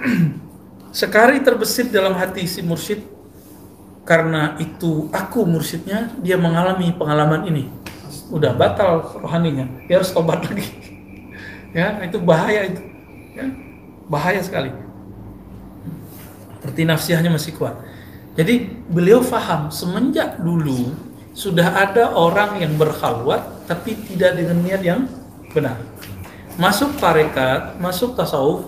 [1.00, 3.06] Sekali terbesit dalam hati si mursyid
[4.02, 7.70] karena itu aku mursyidnya dia mengalami pengalaman ini.
[8.34, 10.66] Udah batal rohaninya dia harus tobat lagi.
[11.70, 12.82] Ya itu bahaya itu.
[13.30, 13.46] Ya,
[14.10, 14.74] bahaya sekali.
[16.58, 17.78] Seperti nafsiahnya masih kuat.
[18.34, 20.90] Jadi beliau faham semenjak dulu
[21.30, 25.06] sudah ada orang yang berkhalwat tapi tidak dengan niat yang
[25.54, 25.78] benar
[26.56, 28.66] masuk tarekat masuk tasawuf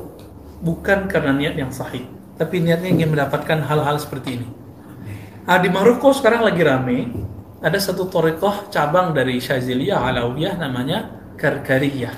[0.62, 2.06] bukan karena niat yang sahih
[2.38, 4.48] tapi niatnya ingin mendapatkan hal-hal seperti ini
[5.42, 7.10] Nah, di Maroko sekarang lagi rame,
[7.58, 12.14] ada satu torekoh cabang dari Syaziliyah Alawiyah namanya Karkariyah.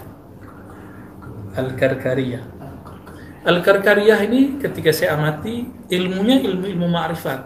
[1.57, 2.45] Al-Karkariyah.
[3.49, 7.41] Al-Karkariyah ini ketika saya amati ilmunya ilmu-ilmu ma'rifat.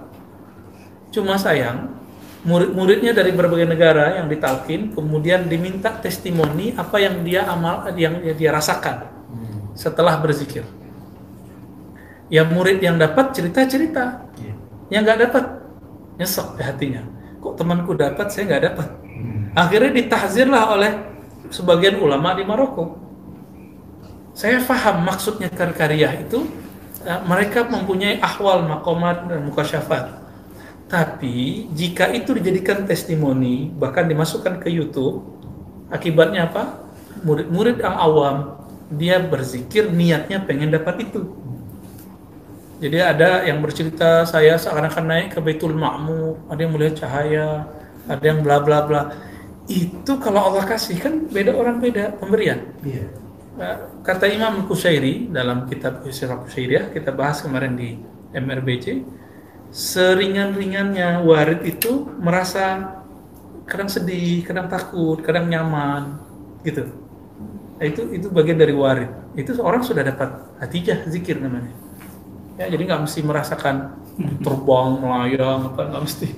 [1.15, 1.95] Cuma sayang,
[2.47, 8.51] murid-muridnya dari berbagai negara yang ditalkin, kemudian diminta testimoni apa yang dia amal, yang dia
[8.55, 9.11] rasakan
[9.75, 10.63] setelah berzikir.
[12.29, 14.29] Ya murid yang dapat cerita-cerita,
[14.93, 15.45] yang nggak dapat
[16.21, 17.03] nyesek di hatinya.
[17.39, 18.89] Kok temanku dapat, saya nggak dapat.
[19.57, 20.93] Akhirnya ditahzirlah oleh
[21.49, 22.99] sebagian ulama di Maroko.
[24.37, 26.47] Saya paham maksudnya karya itu
[27.03, 30.28] eh, mereka mempunyai ahwal makomat dan mukasyafat.
[30.89, 35.21] Tapi jika itu dijadikan testimoni bahkan dimasukkan ke YouTube,
[35.93, 36.89] akibatnya apa?
[37.23, 38.37] Murid-murid yang awam
[38.89, 41.29] dia berzikir niatnya pengen dapat itu.
[42.79, 47.67] Jadi ada yang bercerita saya seakan-akan naik ke Baitul Ma'mur, ada yang melihat cahaya,
[48.07, 49.03] ada yang bla bla bla.
[49.69, 52.65] Itu kalau Allah kasih kan beda orang beda pemberian.
[52.81, 53.05] Iya.
[53.59, 57.99] Eh, Kata Imam Kusyairi dalam kitab Sirah Kusyairiyah kita bahas kemarin di
[58.31, 59.03] MRBC,
[59.71, 62.97] seringan-ringannya warid itu merasa
[63.69, 66.17] kadang sedih, kadang takut, kadang nyaman,
[66.65, 66.89] gitu.
[67.79, 69.11] Nah, itu itu bagian dari warid.
[69.39, 71.71] Itu orang sudah dapat hatijah zikir namanya.
[72.59, 73.95] Ya jadi nggak mesti merasakan
[74.43, 76.29] terbang melayang apa nggak mesti.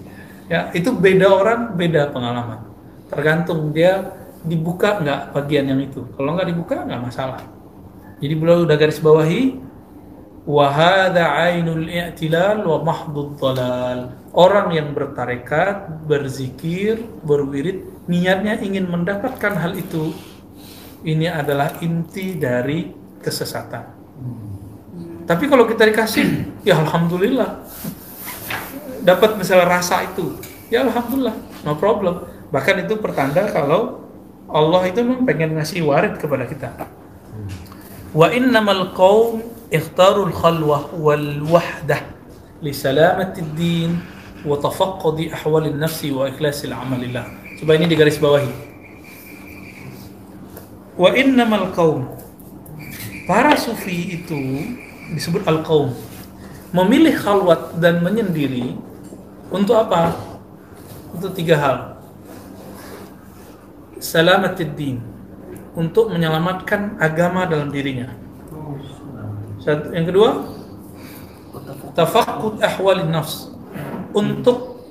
[0.53, 2.61] Ya itu beda orang beda pengalaman.
[3.09, 4.13] Tergantung dia
[4.45, 6.05] dibuka nggak bagian yang itu.
[6.13, 7.41] Kalau nggak dibuka nggak masalah.
[8.21, 9.57] Jadi beliau udah garis bawahi
[10.51, 19.79] wahada ainul i'tilal wa mahdud dalal orang yang bertarekat berzikir berwirid niatnya ingin mendapatkan hal
[19.79, 20.11] itu
[21.07, 22.91] ini adalah inti dari
[23.23, 24.01] kesesatan
[25.31, 26.27] tapi kalau kita dikasih,
[26.67, 27.63] ya alhamdulillah.
[29.07, 30.35] Dapat misalnya rasa itu,
[30.75, 32.27] ya alhamdulillah, no problem.
[32.51, 34.11] Bahkan itu pertanda kalau
[34.51, 36.75] Allah itu memang pengen ngasih warid kepada kita.
[38.11, 39.47] Wa innamal qaum
[41.47, 42.01] wahdah
[42.61, 44.03] li salamatid din
[44.43, 47.25] wa tafaqqudi ahwalin nafsi wa ikhlasil amalillah.
[47.61, 48.51] Coba ini digaris bawahi.
[50.99, 52.09] Wa innamal qaum
[53.25, 54.75] para sufi itu
[55.15, 55.95] disebut al-qaum
[56.75, 58.75] memilih khalwat dan menyendiri
[59.55, 60.15] untuk apa?
[61.15, 61.79] Untuk tiga hal.
[64.03, 64.99] Salamatid din
[65.75, 68.20] untuk menyelamatkan agama dalam dirinya.
[69.61, 70.31] Satu, yang kedua,
[71.93, 73.53] tafakud ahwalin nafs
[74.17, 74.89] untuk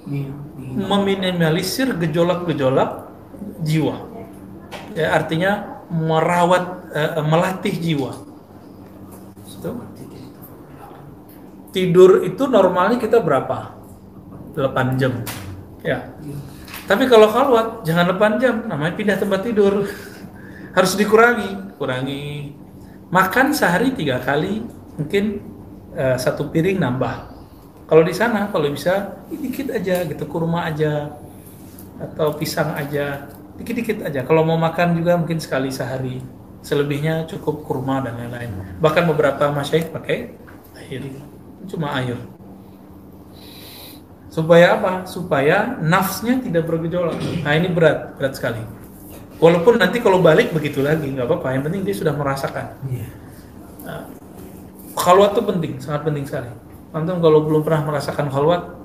[0.77, 3.10] meminimalisir gejolak-gejolak
[3.65, 3.97] jiwa.
[4.93, 8.13] Ya, artinya merawat, uh, melatih jiwa.
[11.69, 13.77] Tidur itu normalnya kita berapa?
[14.53, 15.21] 8 jam.
[15.86, 16.13] Ya.
[16.89, 19.86] Tapi kalau khalwat jangan 8 jam, namanya pindah tempat tidur.
[20.77, 22.59] Harus dikurangi, kurangi.
[23.10, 24.62] Makan sehari tiga kali,
[24.98, 25.41] mungkin
[25.98, 27.34] uh, satu piring nambah.
[27.89, 31.17] Kalau di sana kalau bisa dikit aja gitu, kurma aja
[31.98, 33.26] atau pisang aja,
[33.58, 34.22] dikit-dikit aja.
[34.22, 36.22] Kalau mau makan juga mungkin sekali sehari.
[36.60, 38.78] Selebihnya cukup kurma dan lain-lain.
[38.84, 40.36] Bahkan beberapa masyaikh pakai
[40.76, 41.02] air
[41.65, 42.19] cuma air.
[44.30, 45.10] Supaya apa?
[45.10, 47.17] Supaya nafsnya tidak bergejolak.
[47.41, 48.62] Nah ini berat, berat sekali.
[49.39, 51.56] Walaupun nanti kalau balik begitu lagi, nggak apa-apa.
[51.56, 52.75] Yang penting dia sudah merasakan.
[53.88, 54.04] Nah,
[54.99, 56.52] khalwat itu penting, sangat penting sekali.
[56.91, 58.75] Antum kalau belum pernah merasakan khalwat,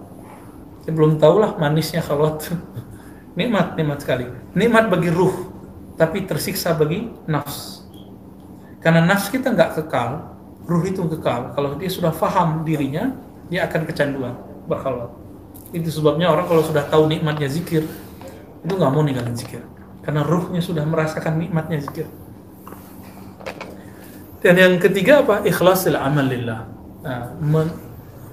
[0.86, 2.54] saya belum tahulah manisnya khalwat.
[3.38, 4.30] nikmat, nikmat sekali.
[4.54, 5.34] Nikmat bagi ruh,
[5.98, 7.82] tapi tersiksa bagi nafs.
[8.78, 10.38] Karena nafs kita nggak kekal,
[10.70, 11.50] ruh itu kekal.
[11.58, 13.10] Kalau dia sudah faham dirinya,
[13.50, 14.38] dia akan kecanduan
[14.70, 15.10] berkhalwat.
[15.74, 17.82] Itu sebabnya orang kalau sudah tahu nikmatnya zikir,
[18.62, 19.73] itu nggak mau ninggalin zikir.
[20.04, 22.06] Karena ruhnya sudah merasakan nikmatnya zikir.
[24.44, 25.40] Dan yang ketiga apa?
[25.48, 26.68] Ikhlasil amal lillah.
[27.00, 27.32] Nah,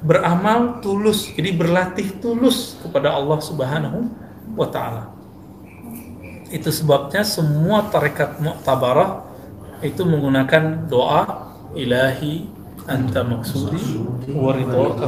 [0.03, 4.11] beramal tulus, jadi berlatih tulus kepada Allah Subhanahu
[4.59, 5.15] wa taala.
[6.51, 9.23] Itu sebabnya semua tarekat mu'tabarah
[9.79, 11.47] itu menggunakan doa
[11.79, 12.43] ilahi
[12.91, 14.03] anta maksudi
[14.35, 15.07] wa ridwaka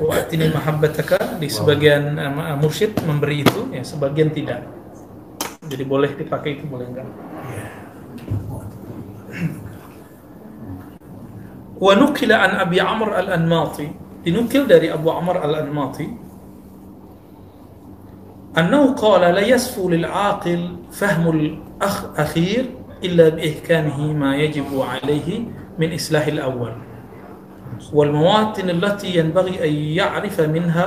[0.00, 1.38] wa atini mahabbataka.
[1.42, 4.62] Di sebagian uh, mursyid memberi itu ya sebagian tidak.
[5.66, 7.08] Jadi boleh dipakai itu boleh enggak.
[11.82, 13.88] Wa nukila an Abi Amr al-Anmati.
[14.22, 16.06] Dinukil dari Abu Amr al-Anmati.
[18.52, 22.68] Annahu qala la yasfu lil aqil fahmul akhir
[23.00, 25.48] illa bi ihkamihi ma yajibu 'alayhi
[25.80, 26.76] min islahil awal
[27.92, 30.86] والمواطن التي ينبغي أن يعرف منها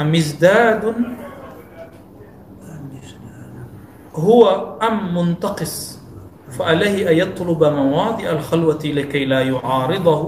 [0.00, 0.94] مزداد
[4.16, 4.42] هو
[4.82, 6.00] أم منتقص
[6.50, 10.20] فعليه أن يطلب مواضع الخلوة لكي لا يعارضه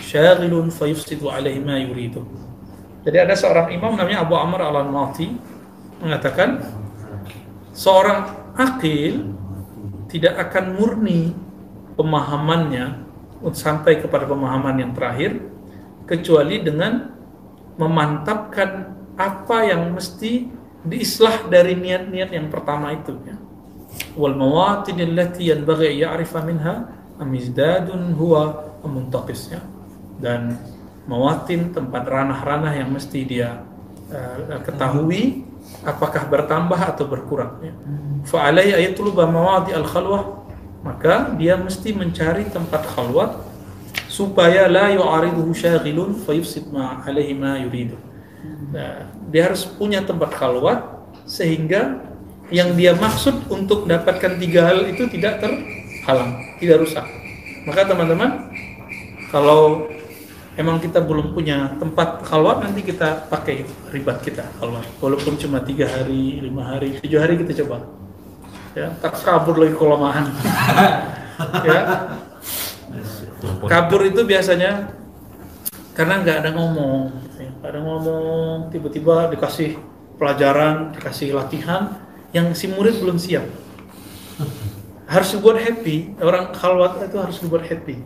[0.00, 2.24] شاغل فيفسد عليه ما يريده.
[3.04, 5.28] Jadi ada seorang imam namanya Abu Amr al-Anmati
[6.00, 6.64] mengatakan
[7.76, 9.36] seorang akil
[10.08, 11.36] tidak akan murni
[12.00, 13.04] pemahamannya
[13.52, 15.42] sampai kepada pemahaman yang terakhir
[16.04, 17.12] kecuali dengan
[17.80, 20.48] memantapkan apa yang mesti
[20.84, 23.36] diislah dari niat-niat yang pertama itu ya.
[24.18, 29.62] Wal mawatin allati yanbaghi ya'rifa minha amizdadun huwa muntaqis ya.
[30.20, 30.60] Dan
[31.08, 33.64] mawatin tempat ranah-ranah yang mesti dia
[34.12, 35.44] uh, ketahui
[35.84, 37.74] apakah bertambah atau berkurang ya.
[38.28, 40.43] Fa'alai ayatuluba mawadi al-khalwah
[40.84, 43.40] maka dia mesti mencari tempat khalwat
[44.06, 47.96] supaya la yu'ariduhu syaghilun fayufsid ma alaihi ma yuridu.
[48.70, 50.84] Nah, dia harus punya tempat khalwat
[51.24, 52.04] sehingga
[52.52, 57.06] yang dia maksud untuk mendapatkan tiga hal itu tidak terhalang, tidak rusak.
[57.64, 58.52] Maka teman-teman,
[59.32, 59.88] kalau
[60.54, 65.90] emang kita belum punya tempat khalwat nanti kita pakai ribat kita khalwat walaupun cuma tiga
[65.90, 67.82] hari lima hari tujuh hari kita coba
[68.74, 70.26] ya tak kabur lagi kelemahan.
[71.66, 72.14] Ya.
[73.66, 74.86] Kabur itu biasanya
[75.98, 77.10] karena nggak ada ngomong.
[77.34, 77.50] Ya.
[77.58, 79.74] nggak ada ngomong tiba-tiba dikasih
[80.14, 81.98] pelajaran dikasih latihan
[82.30, 83.42] yang si murid belum siap.
[85.10, 87.98] Harus dibuat happy orang khalwat itu harus dibuat happy.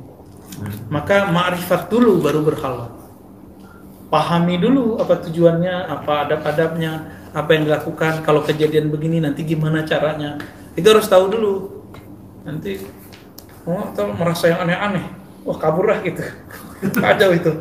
[0.88, 2.92] Maka ma'rifat dulu baru berkhalwat.
[4.08, 10.40] Pahami dulu apa tujuannya apa adab-adabnya apa yang dilakukan kalau kejadian begini nanti gimana caranya?
[10.72, 11.52] Itu harus tahu dulu.
[12.46, 12.80] Nanti
[13.68, 15.04] oh atau merasa yang aneh-aneh.
[15.44, 16.24] Wah kabur lah gitu.
[17.02, 17.52] Kacau itu.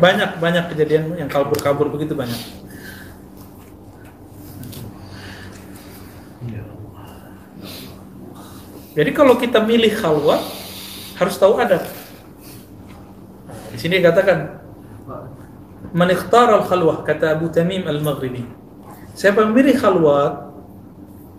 [0.00, 2.64] Banyak banyak kejadian yang kabur-kabur begitu banyak.
[8.94, 10.38] Jadi kalau kita milih khalwat
[11.18, 11.82] harus tahu adab.
[13.74, 14.62] Di sini dikatakan
[15.94, 18.63] Man ikhtar al-khalwah kata Abu Tamim al-Maghribi.
[19.14, 20.50] Siapa memilih khalwat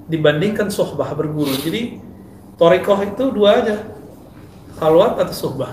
[0.08, 1.52] dibandingkan sohbah berguru.
[1.60, 2.00] Jadi
[2.56, 3.76] torikoh itu dua aja.
[4.80, 5.72] Khalwat atau sohbah.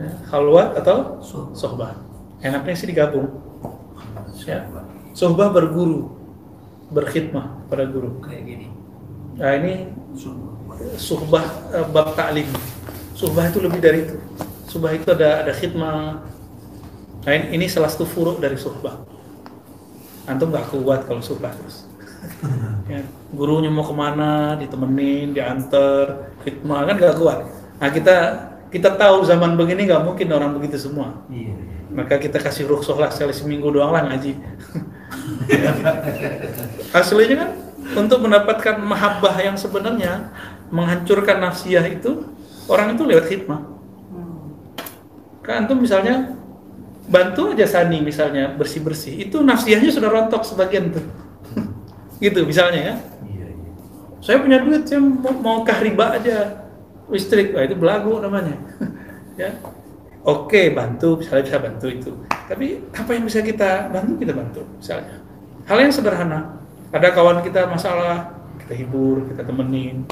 [0.00, 1.20] Ya, khalwat atau
[1.56, 1.96] sohbah.
[2.40, 3.28] Enaknya sih digabung.
[4.48, 4.64] Ya.
[5.12, 6.16] Sohbah berguru,
[6.92, 8.20] berkhidmah pada guru.
[8.24, 8.66] Kayak gini.
[9.36, 9.92] Nah ini
[10.96, 12.48] suhbah eh, bab taklim.
[13.16, 14.16] Suhbah itu lebih dari itu.
[14.68, 16.24] Suhbah itu ada ada khidmah.
[17.20, 19.09] Nah ini- salah satu furuk dari suhbah.
[20.30, 21.90] Antum nggak kuat kalau suhbah terus.
[22.92, 23.02] ya,
[23.34, 27.38] gurunya mau ke mana, ditemenin, diantar, khidmah kan nggak kuat.
[27.82, 28.16] Nah kita
[28.70, 31.26] kita tahu zaman begini nggak mungkin orang begitu semua.
[31.26, 31.58] Iya.
[31.90, 34.38] Maka kita kasih rukhsah lah sekali seminggu doang lah ngaji.
[36.94, 37.50] Aslinya kan
[37.98, 40.30] untuk mendapatkan mahabbah yang sebenarnya
[40.70, 42.30] menghancurkan nafsiyah itu
[42.70, 43.60] orang itu lewat khidmah.
[45.42, 46.38] Kan antum misalnya
[47.10, 51.04] bantu aja Sani misalnya bersih-bersih, itu nafsiyahnya sudah rontok sebagian tuh.
[52.24, 52.94] gitu misalnya ya.
[53.26, 53.70] Iya, iya.
[54.22, 56.70] Saya punya duit, saya mau, mau kah riba aja
[57.10, 58.54] listrik, Wah, itu belagu namanya.
[59.42, 59.50] ya.
[60.22, 62.12] Oke, bantu, misalnya bisa bantu itu.
[62.46, 65.16] Tapi apa yang bisa kita bantu, kita bantu misalnya.
[65.66, 66.60] Hal yang sederhana.
[66.90, 70.04] Ada kawan kita masalah, kita hibur, kita temenin.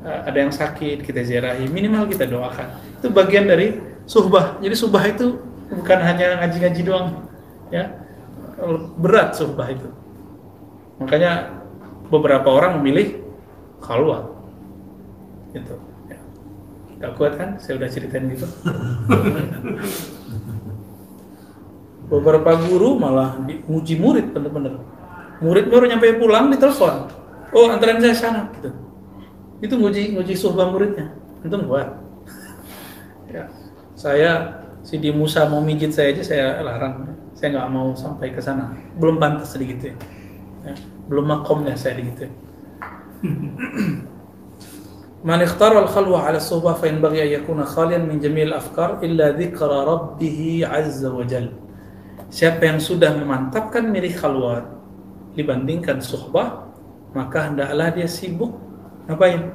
[0.00, 1.68] Eh, Ada yang sakit, kita ziarahi.
[1.68, 2.78] Minimal kita doakan.
[3.02, 3.76] Itu bagian dari
[4.08, 4.56] suhbah.
[4.64, 5.36] Jadi suhbah itu
[5.70, 7.08] bukan hanya ngaji-ngaji doang.
[7.70, 7.94] Ya,
[8.98, 9.88] berat suhbah itu.
[10.98, 11.62] Makanya
[12.10, 13.22] beberapa orang memilih
[13.80, 14.26] khalwat.
[15.54, 15.74] Gitu.
[16.10, 16.18] Ya.
[17.00, 17.56] Gak kuat kan?
[17.62, 18.46] Saya udah ceritain gitu.
[22.10, 24.82] beberapa guru malah diuji murid bener-bener.
[25.40, 27.06] Murid baru nyampe pulang ditelepon.
[27.54, 28.70] Oh, antarin saya sana gitu.
[29.62, 31.14] Itu nguji nguji suhbah muridnya.
[31.46, 31.88] Itu kuat.
[33.34, 33.46] ya.
[33.94, 34.59] Saya
[34.90, 37.14] si di Musa mau mijit saya aja saya larang.
[37.38, 38.74] Saya nggak mau sampai ke sana.
[38.98, 39.94] Belum pantas sedikit ya.
[40.60, 40.74] Ya.
[41.08, 42.28] belum makomnya saya gitu
[45.24, 49.84] Man ikhtara al-khalwa ala suhbah fa yanbaghi an yakuna khalian min jami'il afkar illa dzikra
[49.84, 51.52] rabbih azza wa jal.
[52.32, 54.64] Siapa yang sudah memantapkan milih khalwat
[55.36, 56.72] dibandingkan suhbah,
[57.12, 58.56] maka hendaklah dia sibuk
[59.12, 59.52] ngapain?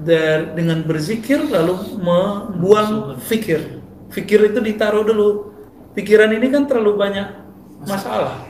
[0.00, 3.84] Dar- dengan berzikir lalu membuang fikir.
[4.08, 5.52] Fikir itu ditaruh dulu.
[5.92, 7.28] Pikiran ini kan terlalu banyak
[7.84, 8.48] masalah.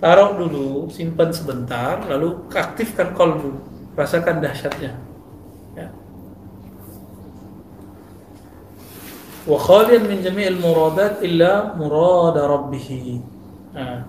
[0.00, 3.52] Taruh dulu, simpan sebentar, lalu aktifkan kolbu.
[3.94, 4.96] Rasakan dahsyatnya.
[5.76, 5.92] Ya.
[9.44, 13.20] Wa khalian min jami'il muradat illa murada rabbih.
[13.76, 14.08] Nah,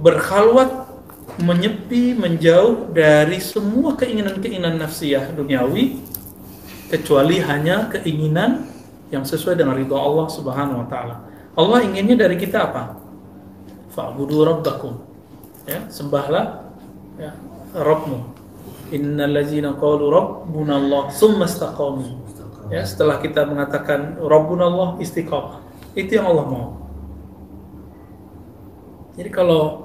[0.00, 0.91] berkhalwat
[1.40, 5.96] menyepi menjauh dari semua keinginan-keinginan nafsiyah duniawi
[6.92, 8.68] kecuali hanya keinginan
[9.08, 11.16] yang sesuai dengan ridho Allah Subhanahu wa taala.
[11.56, 12.96] Allah inginnya dari kita apa?
[13.92, 15.00] Fa'budu rabbakum.
[15.68, 16.68] Ya, sembahlah
[17.20, 17.32] ya,
[17.76, 18.18] Rabbmu.
[18.92, 22.20] Innal ladzina qalu rabbuna Allah tsumma istaqamu.
[22.72, 25.60] Ya, setelah kita mengatakan rabbuna Allah istiqamah.
[25.92, 26.68] Itu yang Allah mau.
[29.12, 29.81] Jadi kalau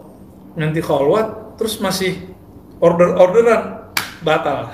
[0.57, 2.17] nanti khalwat terus masih
[2.81, 3.93] order-orderan
[4.25, 4.73] batal.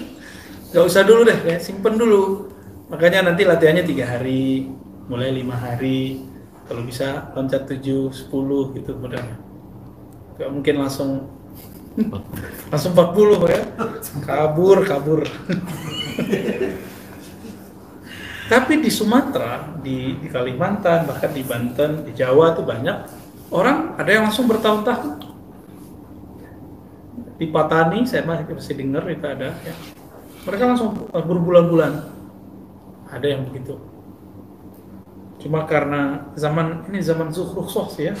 [0.72, 2.52] Gak usah dulu deh, ya, simpen dulu.
[2.88, 4.68] Makanya nanti latihannya tiga hari,
[5.10, 6.22] mulai lima hari.
[6.68, 9.40] Kalau bisa loncat 7, 10 gitu modelnya.
[10.36, 11.32] Gak mungkin langsung
[12.70, 13.62] langsung 40 ya.
[14.22, 15.24] Kabur, kabur.
[18.48, 22.96] Tapi di Sumatera, di, di Kalimantan, bahkan di Banten, di Jawa tuh banyak
[23.52, 25.28] orang ada yang langsung bertahun-tahun.
[27.38, 29.54] Di Patani, saya masih masih dengar itu ada.
[29.62, 29.74] Ya.
[30.42, 31.92] Mereka langsung eh, berbulan-bulan.
[33.08, 33.78] Ada yang begitu.
[35.38, 38.14] Cuma karena zaman ini zaman rukhsah sih ya.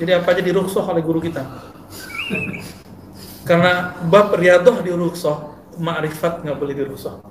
[0.00, 1.44] Jadi apa aja dirukhsah oleh guru kita.
[3.48, 7.22] karena bab riadoh di rukhsah, ma'rifat nggak boleh dirukhsah.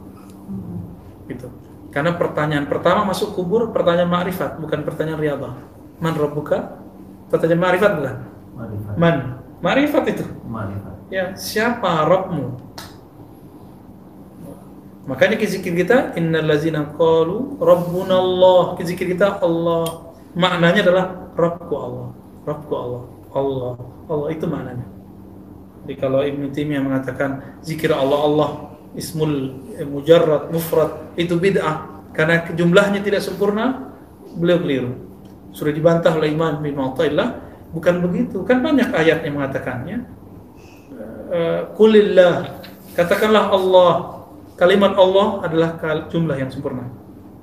[1.25, 1.49] Gitu.
[1.89, 5.53] Karena pertanyaan pertama masuk kubur pertanyaan ma'rifat, bukan pertanyaan riadah.
[5.99, 6.84] Man rabbuka?
[7.29, 8.15] Pertanyaan ma'rifat bukan?
[8.55, 8.93] Marifat.
[8.95, 9.15] Man.
[9.59, 10.25] Ma'rifat itu.
[10.45, 10.93] Marifat.
[11.09, 12.45] Ya, siapa Rabbmu?
[15.05, 18.63] Makanya zikir kita innal ladzina qalu rabbuna Allah.
[18.81, 20.13] Zikir kita Allah.
[20.33, 21.05] Maknanya adalah
[21.37, 22.07] Rabbku Allah.
[22.45, 23.01] Rabbku Allah.
[23.35, 23.73] Allah.
[24.09, 24.85] Allah itu maknanya.
[25.85, 28.49] Jadi kalau Ibnu Taimiyah mengatakan zikir Allah Allah
[28.97, 29.53] ismul
[29.85, 33.93] mujarrad mufrad itu bid'ah karena jumlahnya tidak sempurna
[34.33, 34.91] beliau keliru.
[35.55, 37.39] Sudah dibantah oleh Imam bin Mu'taillah
[37.71, 38.43] bukan begitu.
[38.43, 40.03] Kan banyak ayat yang mengatakannya.
[41.25, 42.61] Eh, Kulillah
[42.93, 43.91] katakanlah Allah
[44.55, 45.75] kalimat Allah adalah
[46.07, 46.85] jumlah yang sempurna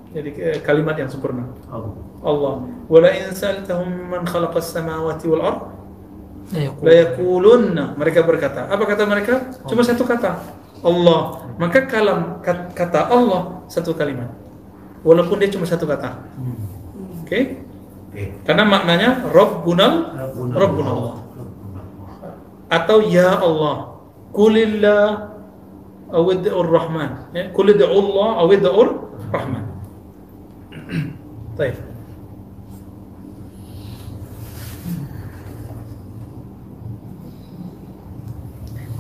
[0.09, 1.93] jadi eh, kalimat yang sempurna Allah.
[2.23, 2.55] Allah
[2.87, 5.61] wala in sa'altahum man khalaqas samawati wal ard
[6.55, 6.83] La yaqul.
[6.87, 9.35] la yaqulunna mereka berkata apa kata mereka
[9.67, 10.41] cuma satu kata
[10.81, 11.21] Allah
[11.59, 14.31] maka kalam kat- kata Allah satu kalimat
[15.03, 16.57] walaupun dia cuma satu kata Hmm.
[17.21, 17.41] oke Oke.
[18.45, 21.15] Karena maknanya Rabbunal Rabbuna Rabbuna Allah.
[21.17, 21.23] Allah
[22.73, 24.01] atau ya Allah
[24.33, 25.29] kulillah
[26.09, 27.29] awid'ur rahman.
[27.37, 28.89] Ya kulid'u Allah awid'ur
[29.29, 29.65] rahman.
[31.61, 31.77] Baik.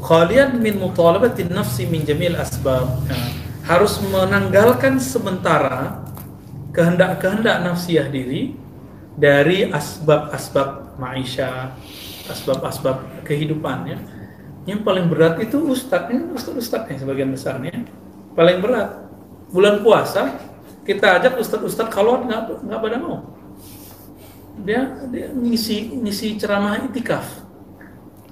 [0.03, 2.85] Khalian min mutalabatin nafsi min jamil asbab.
[3.09, 3.29] Nah,
[3.65, 6.05] harus menanggalkan sementara
[6.75, 8.59] kehendak-kehendak nafsiyah diri
[9.17, 11.77] dari asbab-asbab maisha,
[12.29, 13.99] asbab-asbab kehidupan ya.
[14.63, 17.75] Yang paling berat itu ustadznya, ustadz-ustadz yang sebagian besarnya.
[18.33, 19.11] Paling berat.
[19.53, 20.39] Bulan puasa
[20.87, 23.19] kita ajak ustadz-ustadz kalau nggak nggak pada mau.
[24.63, 27.27] Dia dia ngisi ngisi ceramah itikaf.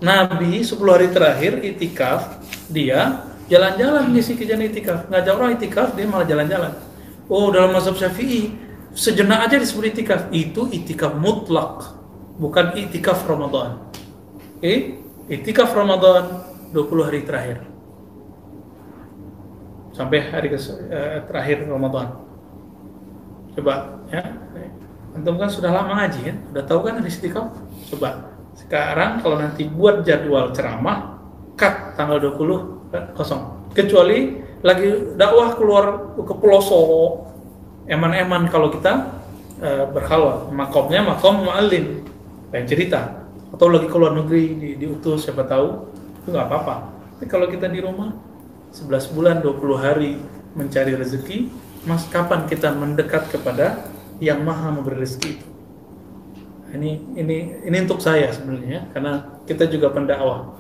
[0.01, 2.41] Nabi 10 hari terakhir itikaf
[2.73, 5.01] dia jalan-jalan ngisi kegiatan itikaf.
[5.13, 6.73] Ngajak orang itikaf dia malah jalan-jalan.
[7.27, 10.31] Oh dalam mazhab syafi'i sejenak aja disebut itikaf.
[10.35, 11.95] Itu itikaf mutlak,
[12.39, 13.91] bukan itikaf Ramadan.
[14.61, 15.01] Oke,
[15.31, 16.45] itikaf Ramadan
[16.75, 17.59] 20 hari terakhir.
[19.97, 22.21] Sampai hari eh, terakhir Ramadan.
[23.57, 24.23] Coba ya.
[25.11, 26.37] Antum kan sudah lama ngaji kan?
[26.55, 27.51] Udah tahu kan hadis itikaf?
[27.91, 31.19] Coba sekarang kalau nanti buat jadwal ceramah
[31.59, 33.73] cut tanggal 20 eh, kosong.
[33.75, 37.30] Kecuali lagi dakwah keluar ke pelosok
[37.91, 39.19] eman-eman kalau kita
[39.59, 42.07] eh, berhalwat makomnya makom mu'alim
[42.55, 43.27] lain cerita.
[43.51, 45.91] Atau lagi keluar negeri di, diutus siapa tahu
[46.23, 46.75] itu nggak apa-apa.
[47.19, 48.15] Tapi kalau kita di rumah
[48.71, 50.23] 11 bulan 20 hari
[50.55, 51.51] mencari rezeki
[51.83, 53.83] mas kapan kita mendekat kepada
[54.23, 55.47] yang maha memberi rezeki itu?
[56.71, 57.37] Ini ini
[57.67, 59.13] ini untuk saya sebenarnya ya, karena
[59.43, 60.55] kita juga pendakwah.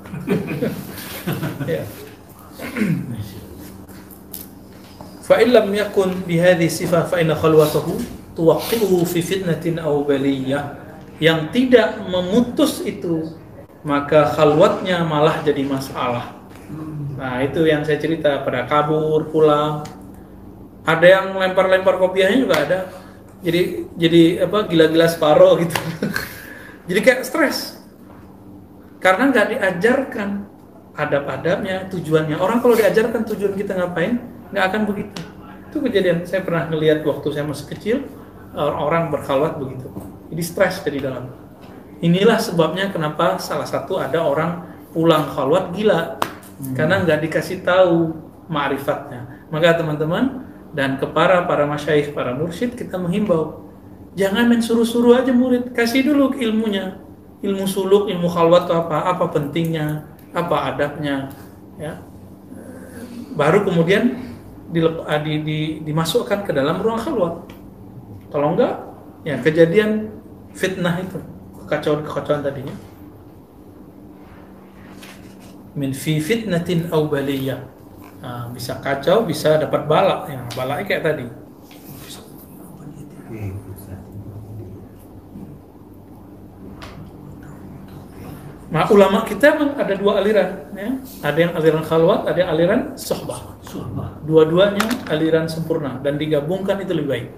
[1.70, 1.86] ya.
[5.30, 8.02] Lam yakun bi hadhihi sifah fa inna khalwatahu
[8.34, 10.74] tuwaqqi'uhu fi fitnatin baliyah.
[11.22, 13.38] Yang tidak memutus itu
[13.86, 16.36] maka khalwatnya malah jadi masalah.
[17.20, 19.84] Nah, itu yang saya cerita pada kabur, pulang.
[20.88, 22.78] Ada yang lempar-lempar kopiahnya juga ada.
[23.40, 25.76] Jadi jadi apa gila-gila separoh gitu.
[26.88, 27.80] jadi kayak stres.
[29.00, 30.28] Karena nggak diajarkan
[30.96, 32.36] adab-adabnya, tujuannya.
[32.36, 34.20] Orang kalau diajarkan tujuan kita ngapain,
[34.50, 35.20] nggak akan begitu.
[35.70, 37.96] Itu kejadian saya pernah ngelihat waktu saya masih kecil,
[38.54, 39.86] orang berkhalwat begitu.
[40.30, 41.30] Jadi stres dari dalam.
[42.00, 46.18] Inilah sebabnya kenapa salah satu ada orang pulang khalwat gila.
[46.74, 48.12] Karena nggak dikasih tahu
[48.52, 49.48] ma'rifatnya.
[49.48, 53.70] Maka teman-teman, dan kepada para masyaikh, para mursyid kita menghimbau
[54.14, 56.98] jangan main suruh-suruh aja murid kasih dulu ilmunya
[57.40, 61.30] ilmu suluk ilmu khalwat itu apa apa pentingnya apa adabnya
[61.78, 62.02] ya
[63.38, 64.29] baru kemudian
[64.70, 67.34] dilep- ah, di, di, dimasukkan ke dalam ruang khalwat
[68.30, 68.74] kalau enggak
[69.26, 70.10] ya kejadian
[70.54, 71.18] fitnah itu
[71.62, 72.74] kekacauan-kekacauan tadinya
[75.74, 77.70] min fi fitnatin au baliyah
[78.20, 80.28] Nah, bisa kacau, bisa dapat balak.
[80.28, 81.26] Ya, balaknya kayak tadi.
[88.70, 90.90] Nah, ulama kita ada dua aliran, ya.
[91.26, 93.58] Ada yang aliran khalwat, ada yang aliran sohbah.
[94.26, 97.28] Dua-duanya aliran sempurna dan digabungkan itu lebih baik.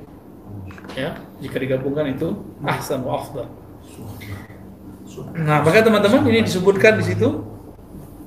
[0.92, 3.48] Ya, jika digabungkan itu ahsan wa afdal.
[5.36, 7.28] Nah, maka teman-teman ini disebutkan di situ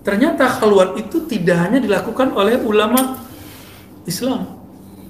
[0.06, 3.18] ternyata khalwat itu tidak hanya dilakukan oleh ulama
[4.06, 4.62] Islam,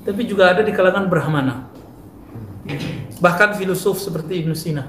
[0.07, 1.67] tapi juga ada di kalangan Brahmana.
[3.19, 4.87] Bahkan filosof seperti Ibn Sina.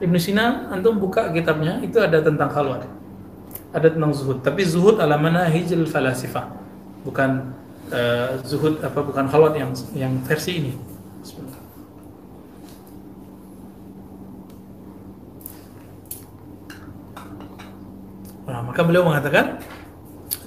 [0.00, 2.84] Ibn Sina, antum buka kitabnya, itu ada tentang khalwat.
[3.72, 6.63] Ada tentang zuhud, tapi zuhud ala manahijil falasifah.
[7.04, 7.52] Bukan
[7.92, 10.72] eh, zuhud apa bukan khalwat yang yang versi ini.
[11.20, 11.60] Sebentar.
[18.44, 19.60] Nah, maka beliau mengatakan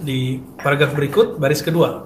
[0.01, 2.05] di paragraf berikut baris kedua.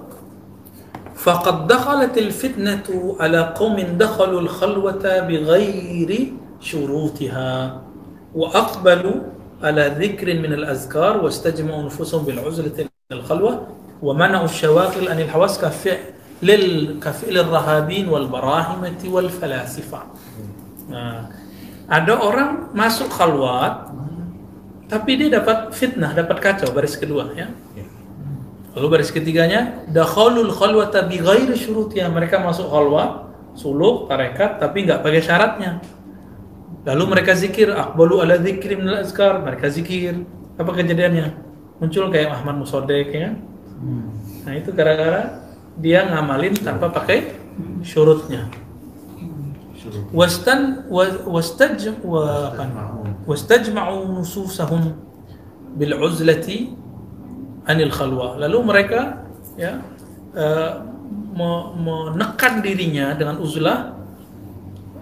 [1.12, 7.78] Faqad dakhalatil fitnatu ala qaumin dakhalu al-khalwata bighairi shurutiha
[8.34, 9.22] wa aqbalu
[9.62, 13.70] ala dhikrin min al-azkar wastajma'u nufusahum bil 'uzlati al-khalwa
[14.02, 20.10] wa mana'u ash-shawaghil an al-hawas kaf'il kaf'il ar-rahabin wal barahimati wal falasifa.
[20.90, 21.30] Nah,
[21.86, 23.94] ada orang masuk khalwat
[24.90, 27.48] tapi dia dapat fitnah, dapat kacau baris kedua ya.
[28.76, 32.08] Lalu baris ketiganya dakhalul khalwata bi ghairi syurutiha.
[32.08, 35.80] Mereka masuk khalwat, suluk, tarekat tapi nggak pakai syaratnya.
[36.82, 40.26] Lalu mereka zikir, aqbalu ala dzikri min azkar, mereka zikir.
[40.58, 41.30] Apa kejadiannya?
[41.78, 43.38] Muncul kayak Ahmad Musodek ya.
[44.46, 45.42] Nah, itu gara-gara
[45.74, 47.34] dia ngamalin tanpa pakai
[47.82, 48.46] syurutnya.
[50.14, 51.74] Wastan wa- wastaj
[52.06, 53.02] wa apa?
[53.26, 54.94] wastajma'u nususahum
[55.74, 56.70] bil uzlati
[57.66, 58.38] anil khalwa.
[58.38, 59.26] Lalu mereka
[59.58, 59.82] ya
[60.38, 60.70] eh,
[61.34, 63.98] me- menekan dirinya dengan uzlah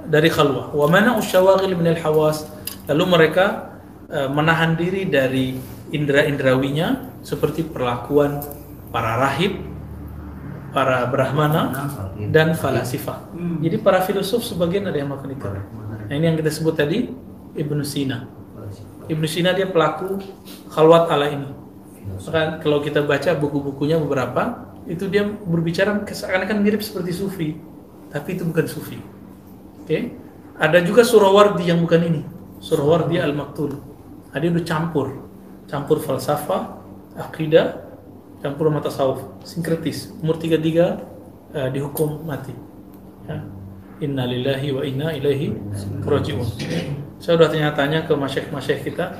[0.08, 0.72] dari khalwa.
[0.72, 2.48] Wa mana'u syawaghil minal hawas.
[2.88, 3.76] Lalu mereka
[4.08, 5.60] eh, menahan diri dari
[5.92, 8.40] indera-indrawinya seperti perlakuan
[8.90, 9.62] para rahib,
[10.70, 11.90] para brahmana
[12.30, 13.30] dan falasifah.
[13.62, 15.46] Jadi para filosof sebagian ada yang melakukan itu.
[16.10, 17.10] Nah, ini yang kita sebut tadi
[17.54, 18.26] Ibnu Sina.
[19.10, 20.18] Ibnu Sina dia pelaku
[20.70, 21.50] khalwat ala ini.
[22.26, 27.48] Maka kalau kita baca buku-bukunya beberapa, itu dia berbicara seakan-akan mirip seperti sufi,
[28.10, 28.98] tapi itu bukan sufi.
[29.82, 30.14] Oke?
[30.60, 32.22] Ada juga Surawardi yang bukan ini.
[32.60, 33.80] Surawardi al-Maktul.
[34.30, 35.06] Nah, dia udah campur.
[35.66, 36.78] Campur falsafah,
[37.16, 37.89] akidah,
[38.40, 40.12] campur sama tasawuf, sinkretis.
[40.20, 41.00] Umur 33
[41.52, 42.52] eh, dihukum mati.
[43.28, 43.44] Ya.
[44.00, 45.52] Inna lillahi wa inna ilaihi
[46.02, 46.46] rajiun.
[47.20, 49.12] Saya sudah tanya-tanya ke masyayikh-masyayikh kita,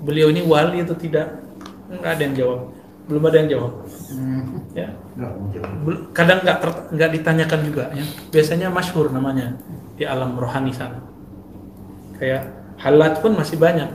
[0.00, 1.28] beliau ini wali atau tidak?
[1.92, 2.60] Nggak ada yang jawab.
[3.04, 3.72] Belum ada yang jawab.
[4.72, 4.88] Ya.
[5.84, 6.56] Bel- Kadang nggak
[6.96, 8.04] nggak ditanyakan juga ya.
[8.32, 9.60] Biasanya masyhur namanya
[10.00, 11.04] di alam rohani sana.
[12.16, 12.48] Kayak
[12.80, 13.92] halat pun masih banyak.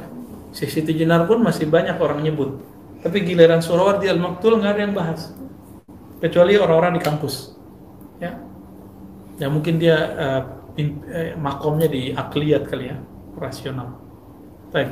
[0.54, 2.62] Syekh Siti Jenar pun masih banyak orang nyebut.
[3.08, 5.32] Tapi giliran Surawardi Al-Maktul nggak ada yang bahas.
[6.20, 7.56] Kecuali orang-orang di kampus.
[8.20, 8.36] Ya,
[9.40, 10.42] ya mungkin dia eh,
[10.76, 13.00] pim- eh, makomnya di akliyat kali ya
[13.40, 13.96] rasional.
[14.76, 14.92] Baik.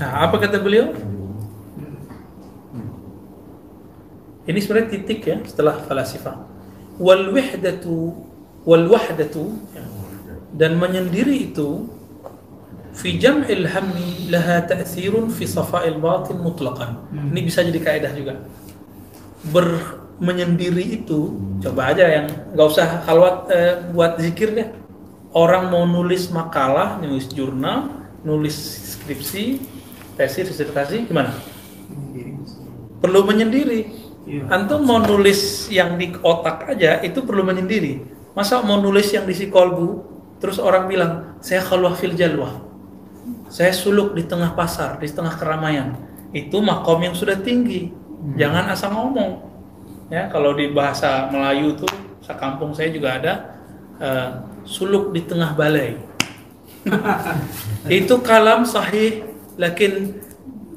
[0.00, 0.96] Nah apa kata beliau?
[4.48, 6.48] Ini sebenarnya titik ya setelah falasifah
[6.96, 8.24] wal wahdatu
[8.64, 9.79] wal wahdatu ya,
[10.54, 11.86] dan menyendiri itu
[12.94, 16.98] fi jam'il hammi laha ta'thirun fi safa'il batin mutlaqan.
[17.10, 18.34] Ini bisa jadi kaidah juga.
[19.54, 24.68] Ber menyendiri itu coba aja yang nggak usah halwat eh, buat zikir deh.
[25.30, 28.58] Orang mau nulis makalah, nulis jurnal, nulis
[28.98, 29.62] skripsi,
[30.18, 31.32] tesis, disertasi gimana?
[33.00, 33.96] Perlu menyendiri.
[34.50, 38.04] Antum mau nulis yang di otak aja itu perlu menyendiri.
[38.36, 42.70] Masa mau nulis yang di si kolbu, terus orang bilang saya khalwah fil jalwah
[43.50, 45.98] saya suluk di tengah pasar, di tengah keramaian.
[46.30, 47.90] Itu makom yang sudah tinggi.
[48.38, 49.42] Jangan asal ngomong.
[50.06, 51.90] Ya, kalau di bahasa Melayu tuh,
[52.22, 53.32] sekampung saya juga ada
[53.98, 54.30] eh,
[54.62, 55.98] suluk di tengah balai.
[57.90, 59.26] itu kalam sahih,
[59.58, 60.14] lakin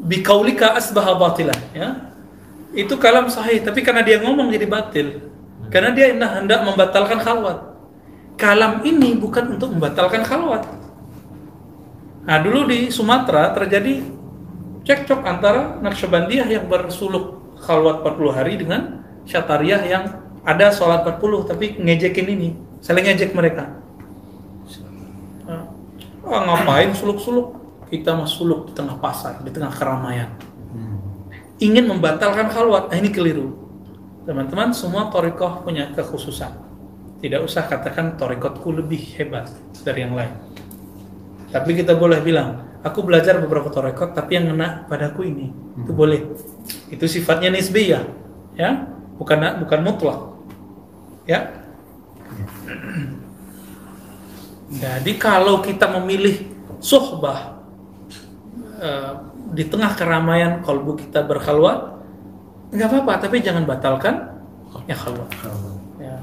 [0.09, 1.59] bikaulika asbaha batilah.
[1.77, 2.09] Ya.
[2.73, 5.29] Itu kalam sahih, tapi karena dia ngomong jadi batil.
[5.69, 7.72] Karena dia hendak membatalkan khalwat.
[8.35, 10.65] Kalam ini bukan untuk membatalkan khalwat
[12.23, 13.99] Nah dulu di Sumatera terjadi
[14.87, 20.03] cekcok antara Naqsyabandiyah yang bersuluk khalwat 40 hari dengan Syatariyah yang
[20.43, 22.49] ada sholat 40 tapi ngejekin ini,
[22.83, 23.79] saling ngejek mereka.
[25.47, 27.63] Ah, ngapain suluk-suluk?
[27.87, 30.35] Kita suluk di tengah pasar, di tengah keramaian.
[31.63, 33.55] Ingin membatalkan khalwat, nah ini keliru.
[34.27, 36.51] Teman-teman, semua torikoh punya kekhususan.
[37.23, 39.47] Tidak usah katakan torikotku lebih hebat
[39.87, 40.53] dari yang lain
[41.53, 46.01] tapi kita boleh bilang, aku belajar beberapa torekot, tapi yang kena padaku ini, itu hmm.
[46.01, 46.19] boleh.
[46.89, 48.01] Itu sifatnya nisbiyah,
[48.57, 48.89] ya,
[49.21, 50.19] bukan bukan mutlak,
[51.29, 51.53] ya.
[54.73, 56.49] Jadi kalau kita memilih
[56.81, 57.61] sohbah
[58.81, 62.01] uh, di tengah keramaian kalbu kita berkhalwat,
[62.73, 64.41] nggak apa-apa, tapi jangan batalkan
[64.89, 65.29] yang khalwat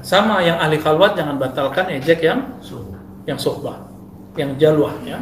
[0.00, 2.48] sama yang ahli khalwat jangan batalkan ejek yang
[3.28, 3.86] yang sohbah
[4.36, 5.20] yang jalwah ya.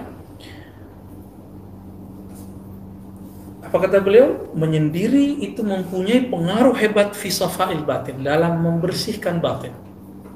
[3.67, 4.55] Apa kata beliau?
[4.55, 9.75] Menyendiri itu mempunyai pengaruh hebat fisafail batin dalam membersihkan batin.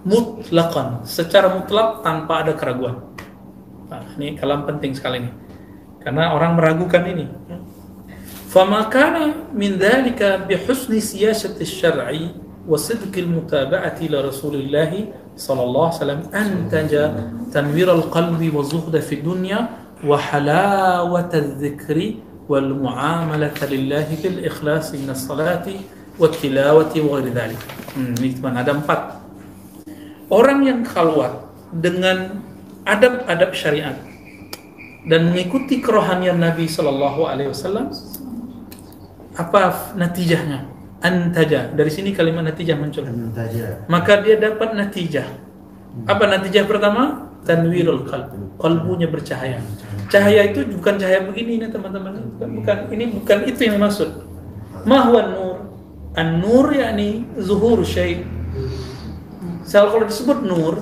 [0.03, 2.99] Mutlakan, secara mutlak tanpa ada keraguan.
[3.87, 5.31] Nah, ini kalam penting sekali ini.
[6.03, 7.27] Karena orang meragukan ini.
[8.49, 12.09] فما كان من ذلك بحسن سياسة الشرع
[12.68, 14.92] وصدق المتابعة لرسول الله
[15.38, 16.92] صلى الله عليه وسلم أنتج
[17.52, 19.60] تنوير القلب والزهد في الدنيا
[20.08, 21.98] وحلاوة الذكر
[22.50, 25.68] والمعاملة لله بالإخلاص من الصلاة
[26.20, 27.62] والتلاوة وغير ذلك
[27.98, 29.04] نتمنى هذا مفت
[30.30, 31.34] فات yang khalwat
[31.74, 32.42] dengan
[32.88, 33.96] adab-adab syariat
[35.04, 37.92] dan mengikuti kerohanian Nabi Shallallahu Alaihi Wasallam,
[39.36, 40.74] apa natijahnya?
[41.04, 41.70] Antaja.
[41.76, 43.04] Dari sini kalimat natijah muncul.
[43.04, 43.84] Antaja.
[43.92, 45.28] Maka dia dapat natijah.
[46.08, 47.30] Apa natijah pertama?
[47.44, 48.32] Tanwirul qalb.
[48.56, 49.60] Kalbunya bercahaya.
[50.08, 52.24] Cahaya itu bukan cahaya begini nih teman-teman.
[52.40, 54.10] Bukan, bukan ini bukan itu yang maksud.
[54.88, 55.58] Mahwan nur.
[56.14, 58.24] An-nur yakni zuhur syai.
[59.66, 60.76] Sel kalau disebut nur,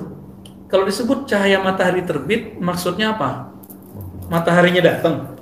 [0.68, 3.48] kalau disebut cahaya matahari terbit, maksudnya apa?
[4.28, 5.32] Mataharinya datang.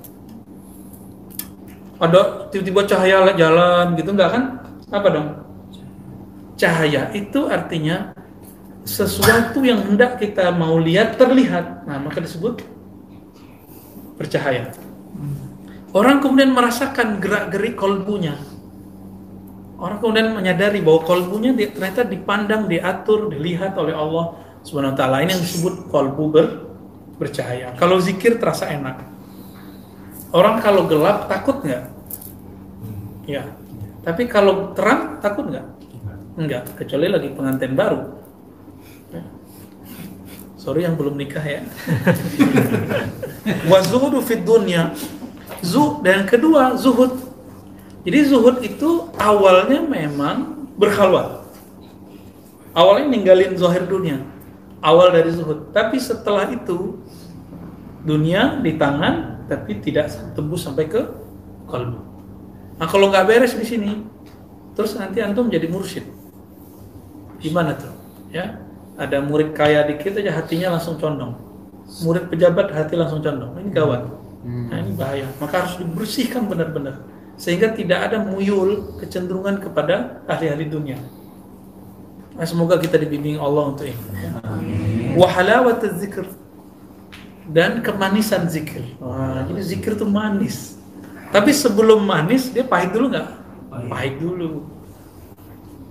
[1.98, 4.44] Ada tiba-tiba cahaya jalan gitu enggak kan?
[4.91, 5.28] Apa dong?
[6.59, 8.12] Cahaya itu artinya
[8.84, 11.86] sesuatu yang hendak kita mau lihat terlihat.
[11.86, 12.61] Nah, maka disebut
[14.18, 14.74] bercahaya.
[15.91, 18.36] Orang kemudian merasakan gerak-gerik kolbunya.
[19.80, 25.24] Orang kemudian menyadari bahwa kolbunya ternyata dipandang, diatur, dilihat oleh Allah Subhanahu wa taala.
[25.24, 26.47] Ini yang disebut kolbu ber,
[27.16, 27.72] bercahaya.
[27.80, 29.01] Kalau zikir terasa enak.
[30.30, 31.84] Orang kalau gelap takut nggak?
[33.26, 33.51] Ya,
[34.01, 35.66] tapi kalau terang takut nggak?
[36.40, 38.01] Enggak, kecuali lagi pengantin baru.
[39.12, 39.22] Ya.
[40.57, 41.61] Sorry yang belum nikah ya.
[43.70, 44.96] Wazuhudu fit dunya.
[45.61, 47.20] Zuh dan kedua zuhud.
[48.09, 51.44] Jadi zuhud itu awalnya memang berkhalwat.
[52.72, 54.24] Awalnya ninggalin zahir dunia.
[54.80, 55.76] Awal dari zuhud.
[55.76, 56.96] Tapi setelah itu
[58.01, 61.05] dunia di tangan tapi tidak tembus sampai ke
[61.68, 62.09] kalbu.
[62.80, 64.00] Nah kalau nggak beres di sini,
[64.72, 66.08] terus nanti antum jadi mursyid.
[67.44, 67.92] Gimana tuh?
[68.32, 68.56] Ya,
[68.96, 71.36] ada murid kaya dikit aja hatinya langsung condong.
[72.00, 73.52] Murid pejabat hati langsung condong.
[73.60, 74.02] Ini gawat.
[74.40, 75.28] Nah ini bahaya.
[75.36, 77.04] Maka harus dibersihkan benar-benar
[77.40, 80.96] sehingga tidak ada muyul kecenderungan kepada ahli-ahli dunia.
[82.36, 84.00] Nah, semoga kita dibimbing Allah untuk ini.
[85.12, 86.24] Wahalawat zikr
[87.52, 88.84] dan kemanisan zikir.
[88.96, 90.79] Wah, jadi zikir itu manis.
[91.30, 93.28] Tapi sebelum manis dia pahit dulu nggak?
[93.86, 94.14] Pahit.
[94.18, 94.66] dulu.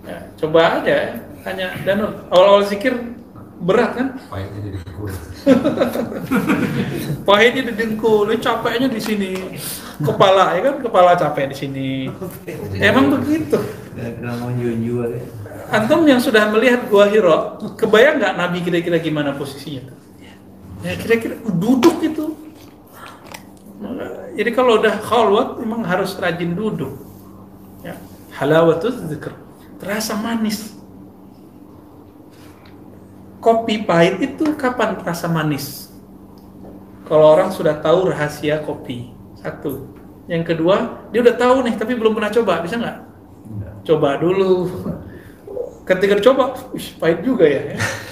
[0.03, 2.11] Ya, coba aja hanya danur.
[2.27, 2.95] Awal-awal zikir
[3.59, 4.07] berat kan?
[4.31, 5.21] Pahitnya jadi kurang.
[7.27, 9.31] Pahitnya di dengkul, ini capeknya di sini.
[9.99, 11.89] Kepala ya kan, kepala capek di sini.
[12.79, 13.59] Emang begitu.
[13.95, 14.15] Ya.
[15.69, 19.91] Antum yang sudah melihat gua Hiro, kebayang nggak Nabi kira-kira gimana posisinya?
[20.81, 22.48] Ya kira-kira duduk itu.
[24.35, 26.99] Jadi kalau udah khalwat memang harus rajin duduk.
[27.79, 27.95] Ya.
[28.35, 29.31] Halawatul dzikr.
[29.79, 30.75] Terasa manis.
[33.39, 35.87] Kopi pahit itu kapan terasa manis?
[37.07, 39.15] Kalau orang sudah tahu rahasia kopi.
[39.39, 39.87] Satu.
[40.27, 42.97] Yang kedua, dia udah tahu nih tapi belum pernah coba, bisa nggak?
[43.87, 44.67] Coba dulu.
[45.87, 47.73] Ketika dicoba, wih, pahit juga ya.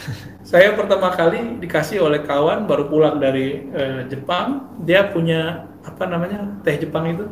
[0.48, 6.64] Saya pertama kali dikasih oleh kawan baru pulang dari eh, Jepang, dia punya apa namanya
[6.64, 7.28] teh Jepang itu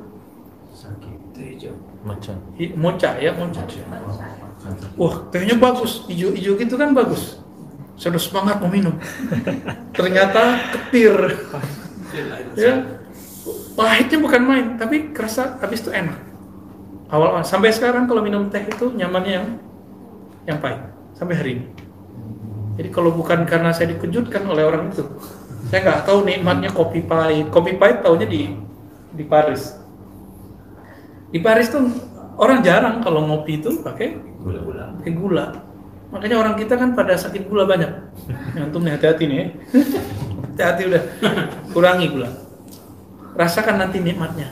[0.75, 1.15] Sakit.
[2.03, 2.35] Macam.
[2.59, 3.63] I- mocha ya mocha.
[4.99, 7.39] Wah tehnya bagus, hijau-hijau gitu kan bagus.
[7.95, 8.99] Saya udah semangat mau minum.
[9.97, 11.15] Ternyata ketir.
[12.59, 12.99] ya,
[13.79, 16.19] pahitnya bukan main, tapi kerasa habis itu enak.
[17.07, 19.47] Awal sampai sekarang kalau minum teh itu nyamannya yang
[20.43, 20.83] yang pahit
[21.15, 21.74] sampai hari ini.
[22.75, 25.03] Jadi kalau bukan karena saya dikejutkan oleh orang itu,
[25.71, 27.47] saya nggak tahu nikmatnya kopi pahit.
[27.49, 28.51] Kopi pahit taunya di
[29.15, 29.79] di Paris.
[31.31, 31.87] Di Paris tuh
[32.35, 34.91] orang jarang kalau ngopi itu pakai Gula-gula.
[34.99, 35.45] pakai gula.
[36.13, 37.91] Makanya orang kita kan pada sakit gula banyak.
[38.61, 39.37] Antum nih hati-hati nih.
[39.39, 39.45] ya.
[40.55, 41.03] Hati-hati udah.
[41.71, 42.29] Kurangi gula.
[43.35, 44.51] Rasakan nanti nikmatnya.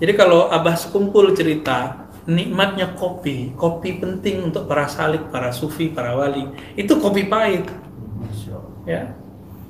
[0.00, 6.14] Jadi kalau Abah sekumpul cerita nikmatnya kopi, kopi penting untuk para salik, para sufi, para
[6.14, 6.46] wali.
[6.78, 7.66] Itu kopi pahit,
[8.86, 9.14] ya.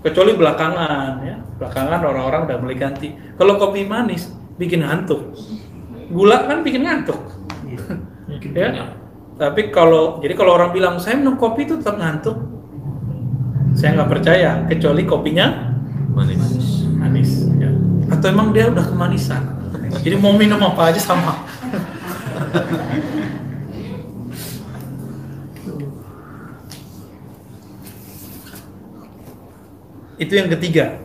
[0.03, 1.36] Kecuali belakangan, ya.
[1.57, 3.14] Belakangan orang-orang udah mulai ganti.
[3.38, 4.28] Kalau kopi manis
[4.59, 5.32] bikin ngantuk.
[6.12, 7.32] Gula kan bikin ngantuk
[8.53, 8.92] ya.
[9.40, 12.36] Tapi kalau jadi kalau orang bilang saya minum kopi itu tetap ngantuk,
[13.74, 15.72] saya nggak percaya kecuali kopinya
[16.12, 16.84] Manis.
[16.92, 17.30] manis.
[17.57, 17.72] Ya.
[18.12, 19.42] Atau emang dia udah kemanisan.
[20.05, 21.40] Jadi mau minum apa aja sama.
[30.20, 31.03] Itu yang ketiga.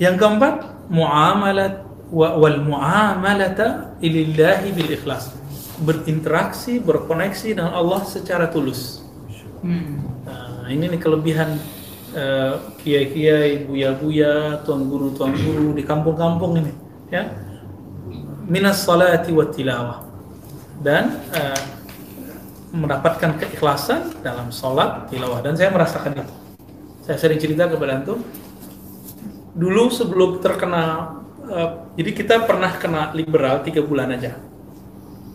[0.00, 0.54] Yang keempat,
[0.88, 5.34] muamalat wa- wal muamalata ilillahi bil ikhlas.
[5.82, 9.02] Berinteraksi, berkoneksi dengan Allah secara tulus.
[10.26, 11.58] Nah, ini nih kelebihan
[12.12, 12.54] eh,
[12.84, 16.72] kiai-kiai, buya-buya, tuan guru, tuan guru di kampung-kampung ini,
[17.08, 17.24] ya.
[18.44, 20.11] Minas salati wa tilawah.
[20.82, 21.62] Dan eh,
[22.74, 25.38] mendapatkan keikhlasan dalam sholat, tilawah.
[25.40, 26.34] Dan saya merasakan itu.
[27.06, 28.18] Saya sering cerita kepada antum.
[29.54, 31.16] Dulu sebelum terkena,
[31.46, 31.70] eh,
[32.02, 34.52] jadi kita pernah kena liberal tiga bulan aja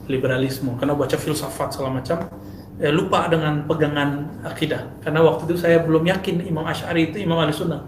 [0.08, 2.32] liberalisme karena baca filsafat segala macam
[2.80, 7.38] eh, lupa dengan pegangan akidah karena waktu itu saya belum yakin Imam Ash'ari itu Imam
[7.38, 7.84] Ahli Sunnah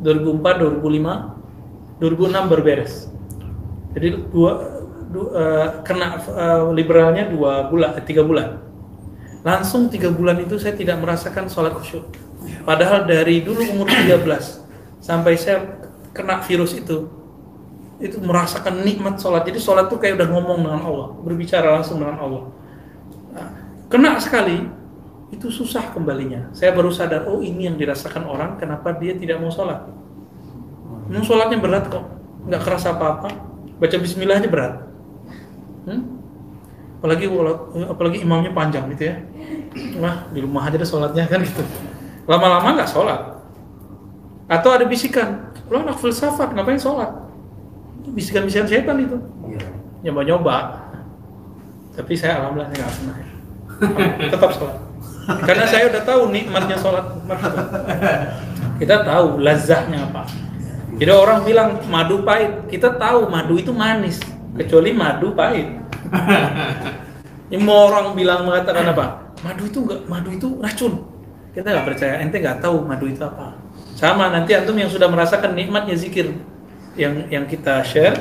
[0.00, 2.92] 2004 2005 2006 berberes
[3.92, 4.81] jadi dua,
[5.12, 8.58] eh, kena eh, liberalnya dua bulan eh, tiga bulan
[9.42, 12.08] langsung tiga bulan itu saya tidak merasakan sholat khusyuk
[12.64, 14.22] padahal dari dulu umur 13
[15.02, 15.82] sampai saya
[16.14, 17.22] kena virus itu
[18.02, 19.46] itu merasakan nikmat sholat.
[19.46, 22.42] Jadi sholat tuh kayak udah ngomong dengan Allah, berbicara langsung dengan Allah.
[23.30, 23.48] Nah,
[23.86, 24.66] kena sekali,
[25.30, 26.50] itu susah kembalinya.
[26.50, 29.86] Saya baru sadar, oh ini yang dirasakan orang, kenapa dia tidak mau sholat.
[31.06, 32.04] Memang sholatnya berat kok,
[32.50, 33.30] nggak kerasa apa-apa.
[33.78, 34.74] Baca Bismillah aja berat.
[35.88, 36.02] Hmm?
[37.02, 37.26] Apalagi
[37.90, 39.16] apalagi imamnya panjang gitu ya.
[39.98, 41.62] Wah di rumah aja deh sholatnya kan gitu.
[42.30, 43.20] Lama-lama nggak sholat.
[44.46, 47.10] Atau ada bisikan, lo anak filsafat ngapain sholat?
[48.12, 49.16] Bisikan-bisikan setan itu
[49.46, 49.62] Iya.
[50.02, 50.56] nyoba-nyoba
[51.92, 53.16] tapi saya alhamdulillah saya nggak pernah
[54.32, 54.78] tetap sholat
[55.46, 57.06] karena saya udah tahu nikmatnya sholat
[58.82, 60.24] kita tahu lazahnya apa
[60.98, 64.18] jadi orang bilang madu pahit kita tahu madu itu manis
[64.56, 65.68] kecuali madu pahit.
[67.52, 69.36] Ini mau orang bilang mengatakan apa?
[69.44, 71.04] Madu itu enggak madu itu racun.
[71.52, 73.52] Kita nggak percaya ente nggak tahu madu itu apa.
[73.92, 76.32] Sama nanti antum yang sudah merasakan nikmatnya zikir
[76.96, 78.16] yang yang kita share.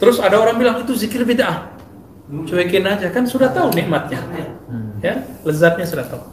[0.00, 1.68] Terus ada orang bilang itu zikir bid'ah.
[2.48, 4.24] Cuekin aja kan sudah tahu nikmatnya.
[5.04, 6.24] Ya, lezatnya sudah tahu.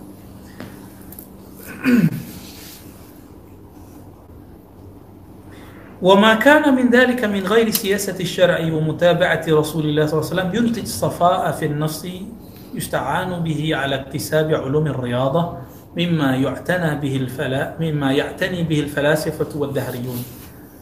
[6.00, 10.50] وما كان من ذلك من غير سياسة الشرع ومتابعة رسول الله صلى الله عليه وسلم.
[10.56, 12.08] ينتج صفاء في النفس
[12.72, 15.44] يستعان به على اكتساب علوم الرياضة
[15.98, 20.20] مما يعتنى به الفلا مما يعتني به الفلاسفة والدهريون.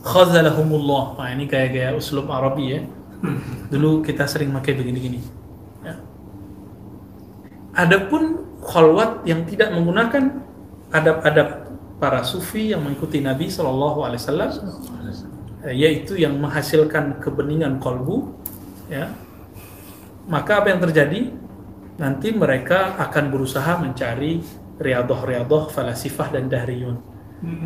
[0.07, 2.81] خذلهمullah nah, ini kayak gaya uslub Arabi ya.
[3.73, 4.79] Dulu kita sering pakai.
[7.75, 10.45] Adapun khalwat yang tidak menggunakan
[10.95, 11.66] adab-adab
[11.97, 14.51] para sufi yang mengikuti Nabi Shallallahu Alaihi Wasallam,
[15.65, 18.37] eh, yaitu yang menghasilkan kebeningan kolbu,
[18.89, 19.13] ya,
[20.29, 21.33] maka apa yang terjadi?
[21.97, 24.37] Nanti mereka akan berusaha mencari
[24.77, 27.01] riadoh-riadoh, falasifah dan dahriyun.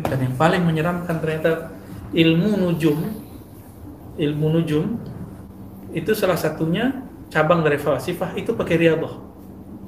[0.08, 1.76] Dan yang paling menyeramkan ternyata
[2.16, 2.98] ilmu nujum,
[4.16, 4.96] ilmu nujum
[5.92, 9.20] itu salah satunya cabang dari falasifah itu pakai riadoh.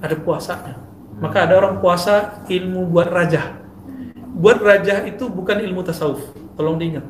[0.05, 0.77] Ada puasanya.
[1.17, 3.64] Maka ada orang puasa ilmu buat raja.
[4.35, 6.35] Buat raja itu bukan ilmu tasawuf.
[6.59, 7.07] Tolong diingat.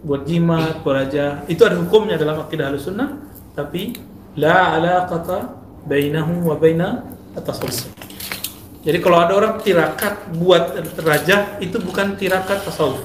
[0.00, 3.20] Buat jimat, buat raja, itu ada hukumnya dalam akidah sunnah
[3.56, 3.96] tapi
[4.36, 5.56] la alaqata
[5.88, 7.04] bainahu wa baina
[7.36, 7.92] at-tasawuf.
[8.86, 13.02] Jadi kalau ada orang tirakat buat raja itu bukan tirakat tasawuf.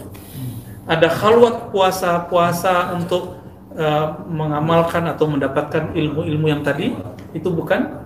[0.86, 3.40] Ada khalwat puasa-puasa untuk
[3.74, 6.94] uh, mengamalkan atau mendapatkan ilmu-ilmu yang tadi
[7.32, 8.02] itu bukan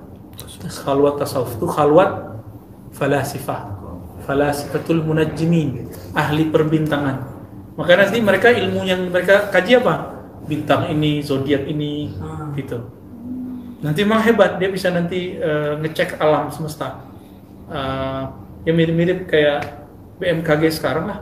[0.65, 2.39] khalwat tasawuf itu khalwat
[2.95, 3.75] falasifah
[4.25, 7.21] falasifatul munajjimin ahli perbintangan.
[7.77, 10.17] Maka nanti mereka ilmu yang mereka kaji apa?
[10.49, 12.11] Bintang ini zodiak ini
[12.57, 12.81] gitu.
[13.85, 17.05] Nanti memang hebat dia bisa nanti uh, ngecek alam semesta.
[17.65, 18.29] Uh,
[18.65, 19.85] yang mirip-mirip kayak
[20.17, 21.19] BMKG sekarang lah.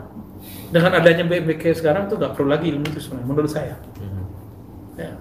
[0.72, 3.76] Dengan adanya BMKG sekarang tuh gak perlu lagi ilmu itu sebenarnya menurut saya.
[4.96, 5.12] Ya.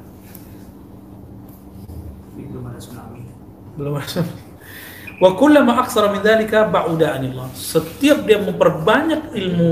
[2.52, 3.22] belum ada tsunami.
[3.80, 4.20] Belum ada
[5.18, 7.50] wa kullama aksara min dzalika ba'uda anillah.
[7.52, 9.70] Setiap dia memperbanyak ilmu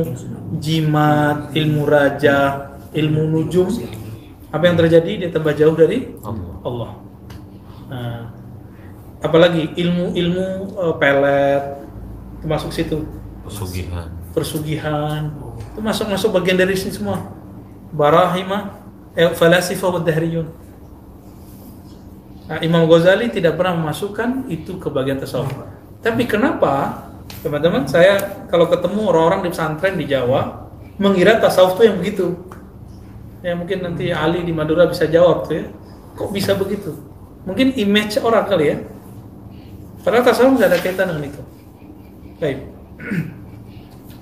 [0.60, 3.70] jimat ilmu raja ilmu nujum
[4.50, 5.12] apa yang terjadi?
[5.26, 6.54] Dia tambah jauh dari Allah.
[6.66, 6.90] Allah.
[7.90, 8.20] Nah,
[9.22, 11.64] apalagi ilmu-ilmu eh, pelet
[12.42, 13.06] termasuk situ.
[13.46, 14.06] Pesugihan.
[14.30, 15.34] persugihan.
[15.74, 17.34] Itu masuk masuk bagian dari sini semua.
[17.90, 18.78] Barahimah
[19.18, 20.46] eh, falasifah wa dahriyun
[22.50, 25.54] Nah, Imam Ghazali tidak pernah memasukkan itu ke bagian tasawuf.
[26.02, 27.06] Tapi kenapa,
[27.46, 30.66] teman-teman, saya kalau ketemu orang-orang di pesantren di Jawa
[30.98, 32.26] mengira tasawuf itu yang begitu.
[33.40, 35.64] Ya mungkin nanti Ali di Madura bisa jawab tuh ya.
[36.18, 36.98] Kok bisa begitu?
[37.46, 38.76] Mungkin image orang kali ya.
[40.02, 41.42] Padahal tasawuf nggak ada kaitan dengan itu.
[42.42, 42.58] Baik.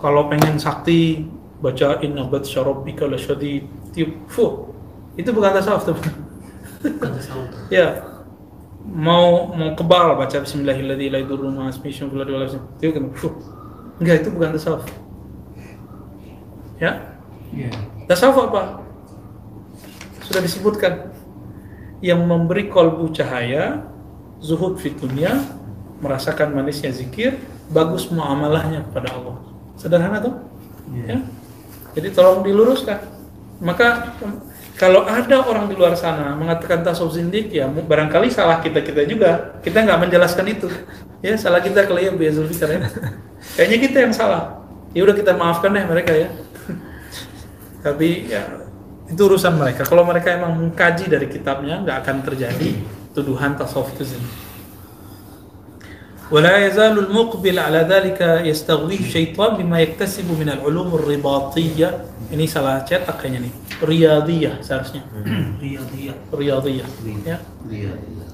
[0.03, 1.27] kalau pengen sakti
[1.59, 4.71] baca inna bat syarabika lasyadid tiup fuh
[5.19, 6.15] itu bukan tasawuf teman
[6.79, 7.99] bukan tasawuf ya
[8.89, 12.63] mau mau kebal baca bismillahirrahmanirrahim.
[12.81, 13.05] Itu kan,
[14.01, 14.89] enggak itu bukan tasawuf.
[16.81, 17.21] Ya?
[17.53, 17.69] Iya.
[18.09, 18.81] Tasawuf apa?
[20.25, 21.13] Sudah disebutkan.
[21.99, 23.83] Yang memberi kolbu cahaya
[24.39, 25.35] zuhud fit dunia
[25.99, 27.43] merasakan manisnya zikir
[27.75, 29.43] bagus muamalahnya kepada Allah.
[29.75, 30.39] Sederhana tuh?
[30.95, 31.19] Ya?
[31.99, 33.03] Jadi tolong diluruskan.
[33.59, 34.15] Maka
[34.79, 39.59] kalau ada orang di luar sana mengatakan tasawuf zindik ya barangkali salah kita kita juga.
[39.59, 40.71] Kita nggak menjelaskan itu.
[41.19, 42.87] Ya salah kita kali ya Bu Zulfikar ya.
[43.59, 44.63] Kayaknya kita yang salah.
[44.95, 46.31] Ya udah kita maafkan deh mereka ya.
[47.85, 48.47] Tapi ya
[49.11, 49.83] itu urusan mereka.
[49.83, 52.79] Kalau mereka emang mengkaji dari kitabnya nggak akan terjadi
[53.19, 54.48] tuduhan tasawuf itu zindik
[56.32, 61.90] ولا يزال المقبل على ذلك يستغويه الشيطان بما يكتسب من العلوم الرباطية
[62.34, 63.54] ini salah cetak kayaknya nih
[63.86, 65.06] riyadiyah seharusnya
[65.62, 66.88] riyadiyah riyadiyah
[67.22, 67.38] ya
[67.70, 68.26] Iya, iya.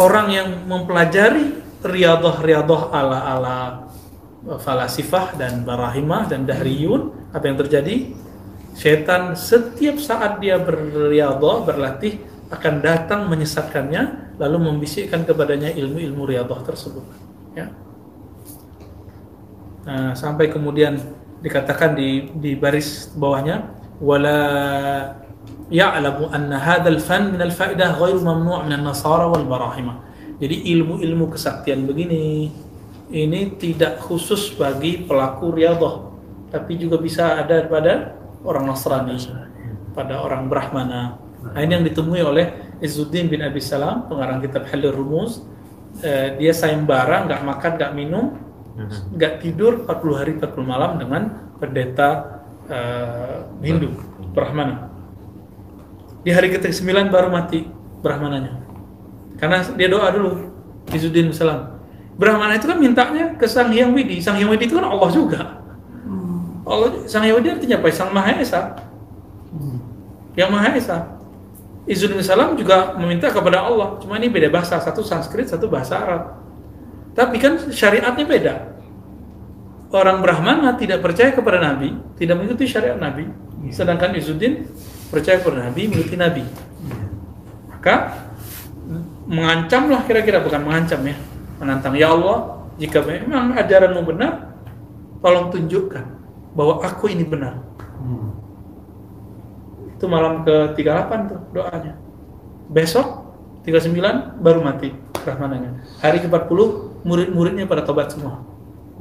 [0.00, 3.86] orang yang mempelajari riadah-riadah ala-ala
[4.58, 7.96] falasifah dan barahimah dan dahriyun apa yang terjadi
[8.74, 12.18] setan setiap saat dia berriadah berlatih
[12.51, 17.05] akan datang menyesatkannya lalu membisikkan kepadanya ilmu-ilmu riadah tersebut
[17.57, 17.73] ya
[19.87, 20.99] nah, sampai kemudian
[21.41, 23.69] dikatakan di di baris bawahnya
[24.01, 24.39] wala
[25.69, 29.97] ya'lamu anna hadzal fan min al-fa'idah ghairu mamnu' min an-nasara wal barahimah.
[30.37, 32.51] Jadi ilmu-ilmu kesaktian begini
[33.09, 36.11] ini tidak khusus bagi pelaku riyadhah,
[36.51, 39.15] tapi juga bisa ada pada orang Nasrani,
[39.95, 41.23] pada orang Brahmana.
[41.53, 42.45] Nah, ini yang ditemui oleh
[42.81, 45.45] Izzuddin bin Abi Salam, pengarang kitab Halil Rumuz.
[46.01, 48.35] Eh, dia sayembara, nggak makan, nggak minum,
[49.15, 51.21] nggak tidur 40 hari 40 malam dengan
[51.61, 53.95] pendeta eh, Hindu
[54.35, 54.91] Brahmana.
[56.25, 57.69] Di hari ke-9 baru mati
[58.01, 58.65] Brahmananya.
[59.37, 60.51] Karena dia doa dulu
[60.91, 61.79] Izzuddin Salam.
[62.15, 64.23] Brahmana itu kan mintanya ke Sang Hyang Widi.
[64.23, 65.41] Sang Hyang Widi itu kan Allah juga.
[66.65, 67.87] Allah Sang Hyang Widi artinya apa?
[67.91, 68.75] Sang Maha Esa.
[70.35, 71.14] Yang Maha Esa.
[71.85, 74.01] Izzuddin Salam juga meminta kepada Allah.
[74.01, 76.23] Cuma ini beda bahasa, satu Sanskrit, satu bahasa Arab.
[77.13, 78.53] Tapi kan syariatnya beda.
[79.93, 83.29] Orang Brahmana tidak percaya kepada Nabi, tidak mengikuti syariat Nabi.
[83.69, 84.65] Sedangkan Izzuddin
[85.13, 86.43] percaya kepada Nabi, mengikuti Nabi.
[87.69, 88.17] Maka
[89.25, 91.17] mengancam lah kira-kira bukan mengancam ya
[91.57, 94.53] menantang ya Allah jika memang ajaranmu benar
[95.23, 96.05] tolong tunjukkan
[96.55, 97.59] bahwa aku ini benar.
[100.05, 101.97] Itu malam ke 38 tuh doanya.
[102.69, 103.25] Besok
[103.65, 104.93] 39 baru mati
[105.25, 105.81] Brahmananya.
[105.97, 108.45] Hari ke 40 murid-muridnya pada tobat semua.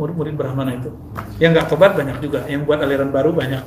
[0.00, 0.88] Murid-murid Brahmana itu.
[1.36, 2.48] Yang nggak tobat banyak juga.
[2.48, 3.60] Yang buat aliran baru banyak.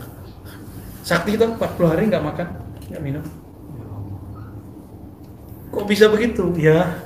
[1.05, 2.47] Sakti itu 40 hari nggak makan
[2.89, 3.23] nggak minum.
[5.69, 6.57] Kok bisa begitu?
[6.57, 7.05] Ya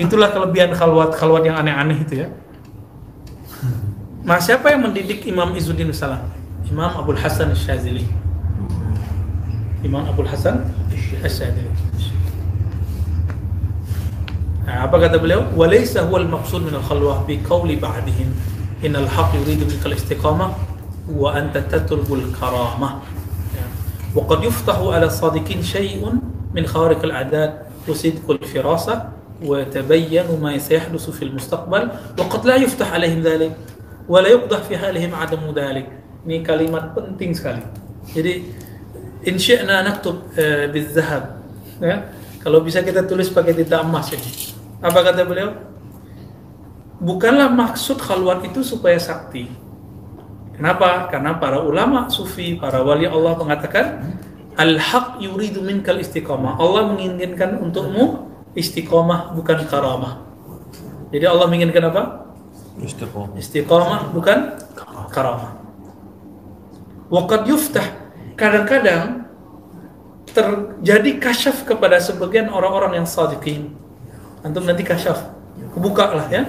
[0.00, 2.28] itulah kelebihan khalwat-khalwat yang aneh-aneh itu ya.
[4.24, 6.24] Mas siapa yang mendidik Imam Izzuddin Salam?
[6.64, 8.08] Imam Abdul Hasan Syazili.
[9.80, 10.64] الإمام أبو الحسن
[11.24, 11.70] الشاذلي
[14.68, 18.28] عبا كتب له وليس هو المقصود من الخلوة بقول بعدهم
[18.86, 20.52] إن الحق يريد منك الاستقامة
[21.12, 22.90] وأنت تترك الكرامة
[24.14, 26.12] وقد يفتح على الصادقين شيء
[26.54, 29.08] من خارق العادات وصدق الفراسة
[29.42, 33.56] وتبين ما سيحدث في المستقبل وقد لا يفتح عليهم ذلك
[34.08, 37.64] ولا يقضح في حالهم عدم ذلك ini kalimat penting sekali.
[38.12, 38.44] Jadi
[39.26, 41.40] in syi'na naktub uh, bizahab
[41.80, 45.50] ya kalau bisa kita tulis pakai tinta emas ini apa kata beliau
[47.00, 49.48] bukanlah maksud khalwat itu supaya sakti
[50.56, 54.16] kenapa karena para ulama sufi para wali Allah mengatakan
[54.56, 60.26] al-haq yuridu minkal istiqamah Allah menginginkan untukmu istiqomah bukan karamah.
[61.10, 62.02] Jadi Allah menginginkan apa?
[62.78, 63.38] Istiqomah.
[63.38, 64.38] Istiqomah bukan
[65.10, 65.58] karamah.
[67.10, 68.09] Waqad yuftah
[68.40, 69.28] kadang-kadang
[70.32, 73.76] terjadi kasyaf kepada sebagian orang-orang yang sadiqin.
[74.40, 75.28] Antum nanti kasyaf.
[75.76, 76.48] Kebuka lah ya.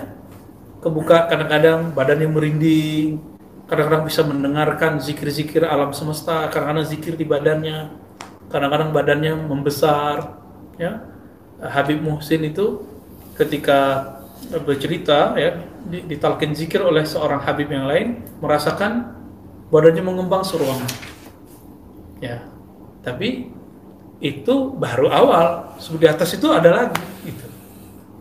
[0.79, 3.19] Kebuka kadang-kadang badannya merinding,
[3.67, 7.91] kadang-kadang bisa mendengarkan zikir-zikir alam semesta, kadang-kadang zikir di badannya,
[8.49, 10.41] kadang-kadang badannya membesar,
[10.81, 11.05] ya
[11.61, 12.81] Habib Muhsin itu
[13.37, 14.09] ketika
[14.65, 15.61] bercerita ya
[16.09, 19.13] ditalkin zikir oleh seorang Habib yang lain merasakan
[19.69, 21.10] badannya mengembang seruangan
[22.21, 22.45] ya.
[23.01, 23.49] Tapi
[24.21, 25.75] itu baru awal.
[25.81, 27.45] Di atas itu ada lagi gitu.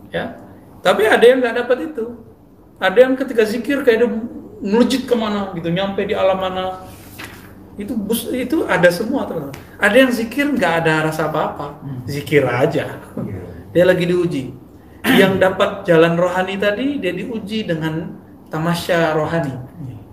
[0.09, 0.41] Ya.
[0.81, 2.05] Tapi ada yang nggak dapat itu.
[2.81, 4.09] Ada yang ketika zikir kayak dia
[4.61, 6.65] melejit ke mana gitu nyampe di alam mana.
[7.77, 9.55] Itu bus itu ada semua teman-teman.
[9.77, 11.79] Ada yang zikir nggak ada rasa apa-apa.
[12.09, 12.97] Zikir aja.
[13.73, 14.51] Dia lagi diuji.
[15.01, 18.21] Yang dapat jalan rohani tadi dia diuji dengan
[18.53, 19.55] tamasya rohani.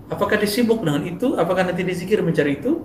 [0.09, 1.37] Apakah disibuk dengan itu?
[1.37, 2.81] Apakah nanti dizikir mencari itu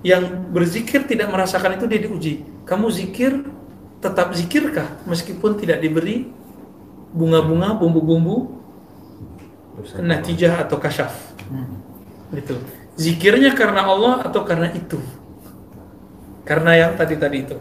[0.00, 2.34] yang berzikir tidak merasakan itu dia diuji.
[2.64, 3.44] Kamu zikir
[4.00, 6.30] tetap zikirkah meskipun tidak diberi
[7.12, 8.56] bunga-bunga bumbu-bumbu
[10.00, 11.12] natijah atau kasyaf?
[12.32, 12.56] Gitu
[13.00, 15.00] zikirnya karena Allah atau karena itu?
[16.44, 17.56] Karena yang tadi-tadi itu.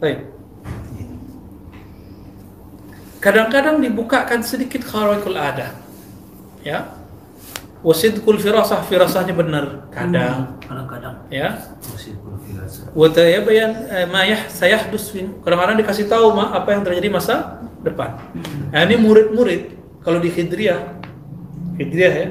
[0.00, 0.24] Baik.
[3.20, 5.74] Kadang-kadang dibukakan sedikit khawarikul ada
[6.62, 6.86] ya
[7.82, 9.86] wasidkul firasah firasahnya benar.
[9.94, 10.58] Kadang.
[10.62, 11.14] Kadang-kadang.
[11.30, 11.58] Ya.
[11.78, 12.90] Masih perlu firasat.
[12.92, 15.14] watayabayan eh, ma yah sayahdus
[15.44, 18.18] kadang-kadang dikasih tahu ma apa yang terjadi masa depan.
[18.74, 20.98] Nah, ini murid-murid kalau di Khidriyah
[21.78, 22.28] Khidriyah ya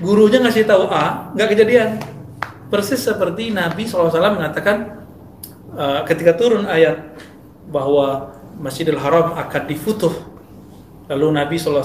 [0.00, 1.90] gurunya ngasih tahu A nggak kejadian.
[2.70, 5.04] Persis seperti Nabi SAW mengatakan
[5.74, 7.18] eh, ketika turun ayat
[7.68, 10.29] bahwa Masjidil Haram akan difutuh
[11.10, 11.82] lalu Nabi SAW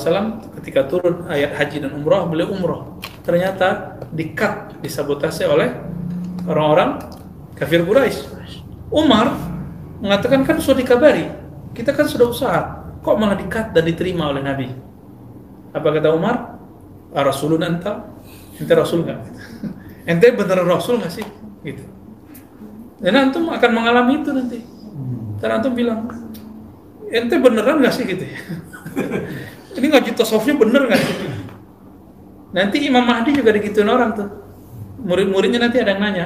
[0.62, 2.86] ketika turun ayat haji dan umrah beliau umrah.
[3.26, 5.74] Ternyata dikat disabotase oleh
[6.46, 7.02] orang-orang
[7.58, 8.38] kafir Quraisy.
[8.94, 9.34] Umar
[9.98, 11.26] mengatakan kan sudah dikabari
[11.74, 12.62] kita kan sudah usaha
[13.02, 14.70] kok malah dikat dan diterima oleh Nabi?
[15.74, 16.62] Apa kata Umar?
[17.12, 18.06] "Ah, Rasulun anta?
[18.56, 19.20] Ente Rasul nggak?
[20.10, 21.26] Ente beneran Rasul nggak sih?
[21.66, 21.84] Gitu.
[23.02, 24.60] Dan antum akan mengalami itu nanti.
[25.42, 26.08] Dan antum bilang
[27.16, 28.39] ente beneran nggak sih gitu ya?
[29.80, 31.16] Ini ngaji tasawufnya bener nggak sih?
[32.55, 34.30] Nanti Imam Mahdi juga digituin orang tuh.
[35.03, 36.26] Murid-muridnya nanti ada yang nanya.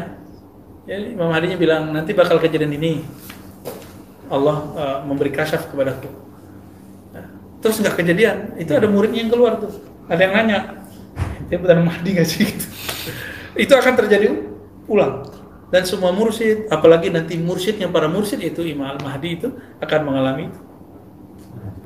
[0.86, 3.02] Ya, Imam Mahdinya bilang nanti bakal kejadian ini.
[4.30, 6.06] Allah uh, memberi kasyaf kepadaku.
[7.18, 7.26] Nah,
[7.66, 8.54] terus nggak kejadian.
[8.62, 9.74] Itu ada muridnya yang keluar tuh.
[10.06, 10.58] Ada yang nanya
[11.42, 12.46] ente beneran Mahdi nggak sih?
[12.46, 12.68] Gitu.
[13.66, 14.30] itu akan terjadi
[14.86, 15.26] ulang.
[15.74, 19.50] Dan semua mursyid apalagi nanti mursyidnya para mursyid itu Imam Al-Mahdi itu
[19.82, 20.69] akan mengalami itu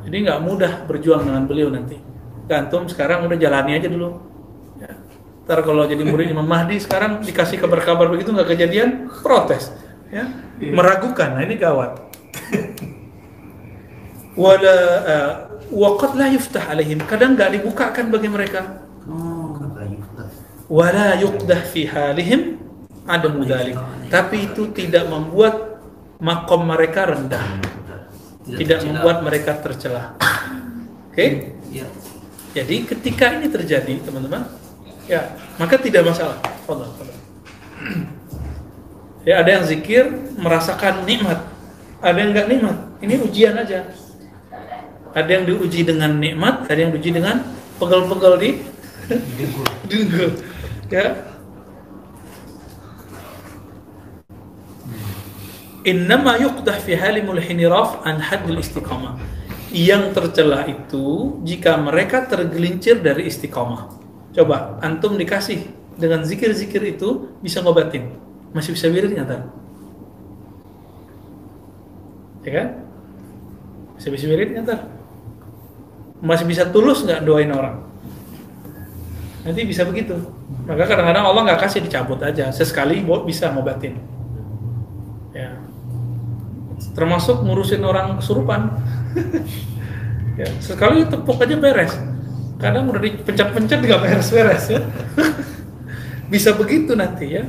[0.03, 1.95] jadi nggak mudah berjuang dengan beliau nanti.
[2.47, 4.19] Gantung sekarang udah jalani aja dulu.
[4.79, 4.91] Ya.
[5.43, 9.71] ntar kalau jadi murid Imam Mahdi sekarang dikasih kabar-kabar begitu nggak kejadian protes.
[10.11, 10.27] Ya.
[10.59, 11.39] Meragukan.
[11.39, 11.99] Nah ini gawat.
[14.33, 15.31] Wala uh,
[15.71, 16.99] waqad la yuftah alaihim.
[17.05, 18.81] Kadang nggak dibukakan bagi mereka.
[19.05, 19.55] Oh,
[20.67, 22.57] wala yuqdah fi halihim
[23.05, 23.77] adamu dzalik.
[24.09, 25.79] Tapi itu tidak membuat
[26.17, 27.45] makom mereka rendah
[28.43, 28.91] Tidak tidak tercela.
[28.91, 30.03] membuat mereka tercela.
[31.09, 31.25] Oke?
[31.71, 31.87] Ya.
[32.53, 34.45] Jadi ketika ini terjadi, teman-teman,
[35.09, 36.37] ya maka tidak masalah.
[36.67, 37.17] Fadal, fadal.
[39.23, 41.39] Ya ada yang zikir merasakan nikmat,
[42.03, 42.77] ada yang nggak nikmat.
[42.99, 43.87] Ini ujian aja.
[45.13, 47.41] Ada yang diuji dengan nikmat, ada yang diuji dengan
[47.79, 48.49] pegel-pegel di
[49.09, 49.67] dengkul.
[50.93, 51.32] Ya.
[55.83, 59.19] Innama yuqdah fi halimul hiniraf an haddil istiqamah.
[59.73, 63.91] Yang tercela itu jika mereka tergelincir dari istiqamah.
[64.31, 65.67] Coba antum dikasih
[65.99, 68.15] dengan zikir-zikir itu bisa ngobatin.
[68.55, 69.43] Masih bisa wirid nggak?
[72.47, 72.67] Ya kan?
[73.99, 74.81] Masih bisa wirid nggak?
[76.23, 77.83] Masih bisa tulus nggak doain orang?
[79.43, 80.15] Nanti bisa begitu.
[80.63, 82.47] Maka kadang-kadang Allah nggak kasih dicabut aja.
[82.55, 83.99] Sesekali bisa ngobatin
[86.93, 88.61] termasuk ngurusin orang kesurupan.
[90.33, 91.93] Ya, sekali tepuk aja beres.
[92.57, 94.81] Kadang udah dipencet-pencet nggak beres-beres ya.
[96.33, 97.45] Bisa begitu nanti ya.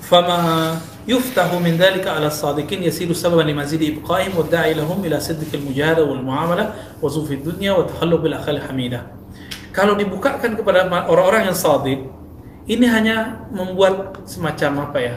[0.00, 5.60] Fama yuftahu min dalika ala sadiqin yasiru sababan limazid ibqaihim wa da'i lahum ila siddiqil
[5.60, 9.12] mujahada wal muamalah wa zufid dunya wa tahallu bil akhil hamidah.
[9.76, 12.08] Kalau dibukakan kepada orang-orang yang sadiq
[12.64, 15.16] ini hanya membuat semacam apa ya?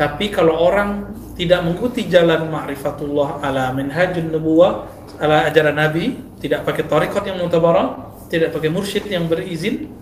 [0.00, 4.88] tapi kalau orang tidak mengikuti jalan ma'rifatullah ala minhajun nubuwah
[5.20, 9.92] ala ajaran Nabi tidak pakai tarikat yang mutabarah tidak pakai mursyid yang berizin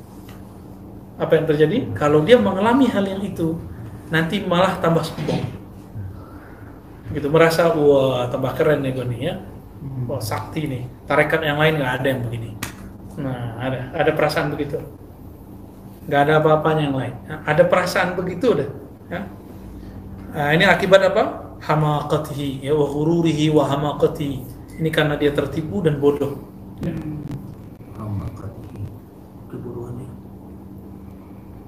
[1.18, 1.78] apa yang terjadi?
[1.98, 3.58] Kalau dia mengalami hal yang itu
[4.06, 5.42] nanti malah tambah sombong.
[7.10, 9.34] Gitu merasa wah tambah keren nih gue nih ya.
[10.06, 10.82] Wah sakti nih.
[11.10, 12.50] Tarekat yang lain nggak ada yang begini.
[13.18, 14.78] Nah ada ada perasaan begitu.
[16.06, 17.14] Nggak ada apa-apanya yang lain.
[17.26, 18.70] Nah, ada perasaan begitu udah
[19.10, 19.37] ya
[20.28, 21.56] Nah, ini akibat apa?
[21.58, 23.66] Hamaqatihi ya wa ghururihi wa
[24.78, 26.38] ini karena dia tertipu dan bodoh.
[29.50, 30.08] Keburuannya.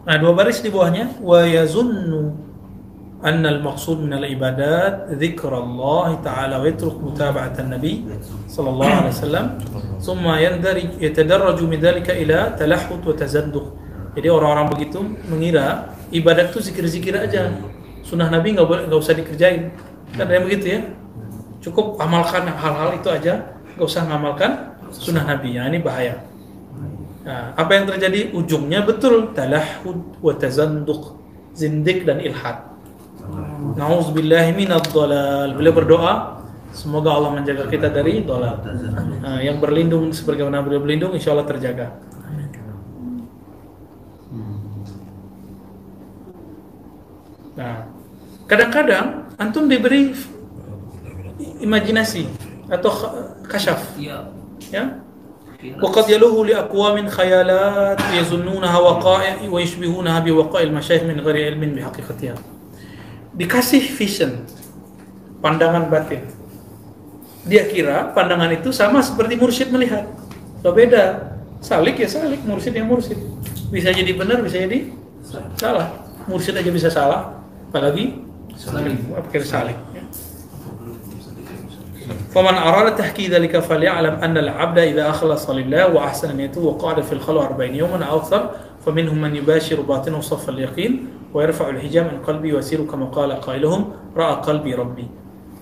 [0.07, 1.19] Nah, dua baris di bawahnya.
[1.19, 2.31] Wa yazunnu
[3.19, 8.07] anna al-maqsud min al-ibadat dzikrullah ta'ala wa yatruk mutaba'at an-nabi
[8.47, 9.47] sallallahu alaihi wasallam.
[9.99, 13.67] Thumma yandarij yatadarraju min dhalika ila talahhut wa tazanduq.
[14.15, 17.51] Jadi orang-orang begitu mengira ibadat itu zikir-zikir aja.
[18.11, 19.71] Sunnah Nabi nggak boleh nggak usah dikerjain.
[20.19, 20.81] Kan ada yang begitu ya.
[21.63, 25.55] Cukup amalkan hal-hal itu aja, nggak usah ngamalkan sunnah Nabi.
[25.55, 26.27] Ya, ini bahaya.
[27.23, 31.15] Nah, apa yang terjadi ujungnya betul talahud wa tazanduq,
[31.55, 32.67] zindik dan ilhad.
[33.79, 35.55] Nauzubillahi minadh dhalal.
[35.55, 36.43] Beliau berdoa
[36.75, 38.59] semoga Allah menjaga kita dari dhalal.
[39.23, 41.95] Nah, yang berlindung sebagaimana beliau berlindung insya Allah terjaga.
[47.55, 48.00] Nah,
[48.50, 50.14] kadang-kadang antum diberi
[51.62, 52.30] imajinasi
[52.70, 52.92] atau
[53.46, 54.30] kasyaf, Iya.
[54.70, 54.86] ya.
[55.66, 62.36] وقد يلوه لأقوام خيالات يظنونها وقائع ويشبهونها بوقائع المشايخ من غير علم بحقيقتها
[63.34, 64.46] dikasih vision
[65.42, 66.22] pandangan batin
[67.50, 70.06] dia kira pandangan itu sama seperti mursyid melihat
[70.62, 71.34] Loh beda
[71.66, 73.18] salik ya salik mursyid yang mursyid
[73.74, 74.94] bisa jadi benar bisa jadi
[75.58, 75.90] salah
[76.30, 77.42] mursyid aja bisa salah
[77.74, 78.22] apalagi
[78.60, 80.04] salik apa salik ya.
[82.06, 87.46] فمن أراد تحكي ذلك فليعلم أن العبد إذا أخلص لله وأحسن نيته وقعد في الخلوة
[87.46, 88.42] أربعين يوما أو أكثر
[88.86, 90.92] فمنهم من يباشر باطنه صف اليقين
[91.34, 93.82] ويرفع الحجاب عن قلبي ويسير كما قال قائلهم
[94.18, 95.08] رأى قلبي ربي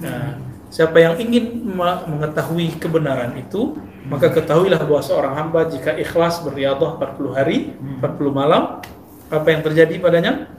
[0.03, 0.35] Nah,
[0.67, 3.77] siapa yang ingin me- mengetahui kebenaran itu,
[4.09, 7.71] maka ketahuilah bahwa seorang hamba jika ikhlas beriadah 40 hari,
[8.03, 8.83] 40 malam,
[9.31, 10.51] apa yang terjadi padanya?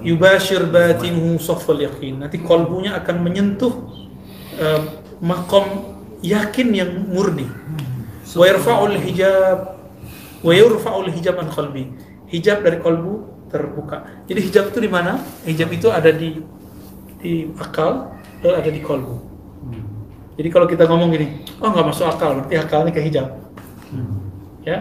[0.00, 2.24] Yubashir batinuhu saffal yaqin.
[2.24, 3.72] Nanti kolbunya akan menyentuh
[4.56, 4.80] eh,
[5.20, 7.44] makom yakin yang murni.
[8.32, 9.58] Wa yarfa'ul hijab
[10.40, 11.92] wa yurfa'ul hijab an qalbi.
[12.32, 14.24] Hijab dari kolbu terbuka.
[14.24, 15.20] Jadi hijab itu di mana?
[15.44, 16.40] Hijab itu ada di
[17.20, 18.08] di akal
[18.40, 19.16] dan ada di kolbu.
[20.32, 23.28] Jadi kalau kita ngomong gini, oh nggak masuk akal, berarti akalnya ke hijab.
[24.64, 24.80] Ya,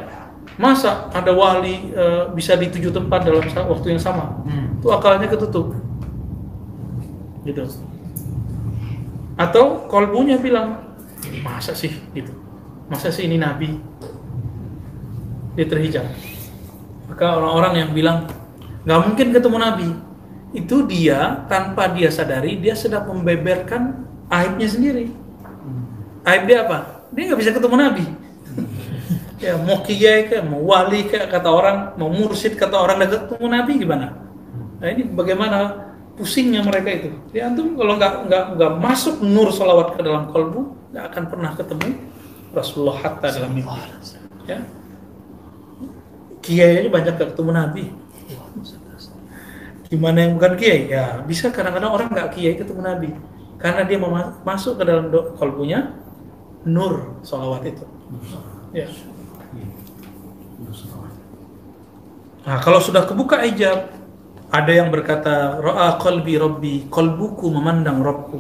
[0.62, 4.46] masa ada wali eh, bisa di tujuh tempat dalam waktu yang sama?
[4.78, 5.74] Itu akalnya ketutup.
[7.42, 7.66] Gitu.
[9.34, 10.94] Atau kolbunya bilang,
[11.42, 12.30] masa sih gitu?
[12.86, 13.92] Masa sih ini nabi?
[15.56, 16.08] dia terhijab.
[17.12, 18.18] Maka orang-orang yang bilang
[18.88, 19.90] nggak mungkin ketemu Nabi,
[20.56, 25.12] itu dia tanpa dia sadari dia sedang membeberkan aibnya sendiri.
[26.24, 27.08] Aib dia apa?
[27.12, 28.06] Dia nggak bisa ketemu Nabi.
[29.42, 33.48] Ya mau kiai kayak mau wali kayak kata orang, mau mursyid kata orang udah ketemu
[33.50, 34.08] Nabi gimana?
[34.78, 35.58] Nah ini bagaimana
[36.14, 37.10] pusingnya mereka itu.
[37.34, 41.52] Ya antum kalau nggak nggak nggak masuk nur salawat ke dalam kolbu, nggak akan pernah
[41.58, 41.90] ketemu
[42.54, 43.82] Rasulullah hatta dalam mimpi.
[44.46, 44.60] Ya.
[46.42, 47.86] Kiai aja banyak gak ketemu Nabi.
[49.94, 50.90] Gimana yang bukan kiai?
[50.90, 53.10] Ya bisa kadang-kadang orang nggak kiai ketemu Nabi
[53.62, 54.10] karena dia mau
[54.42, 55.94] masuk ke dalam kolbunya
[56.66, 57.86] nur salawat itu.
[58.74, 58.90] Ya.
[62.42, 63.94] Nah, kalau sudah kebuka hijab,
[64.52, 68.40] ada yang berkata, Ra'a qalbi rabbi, qalbuku memandang Rabbku.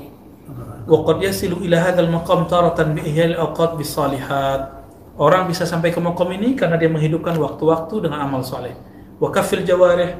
[0.90, 4.82] Wa qad yasilu ila hadzal maqam taratan bi ihya'il awqat bis salihat.
[5.16, 8.74] Orang bisa sampai ke maqam ini karena dia menghidupkan waktu-waktu dengan amal saleh.
[9.22, 10.18] Wa kafil jawarih,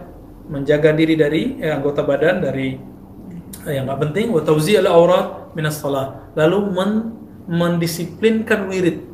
[0.48, 2.78] menjaga diri dari eh, anggota badan dari
[3.66, 4.28] eh, yang nggak penting.
[4.30, 6.32] Wa tawzi'il aurat minas salah.
[6.38, 7.10] Lalu men-
[7.52, 9.11] mendisiplinkan wirid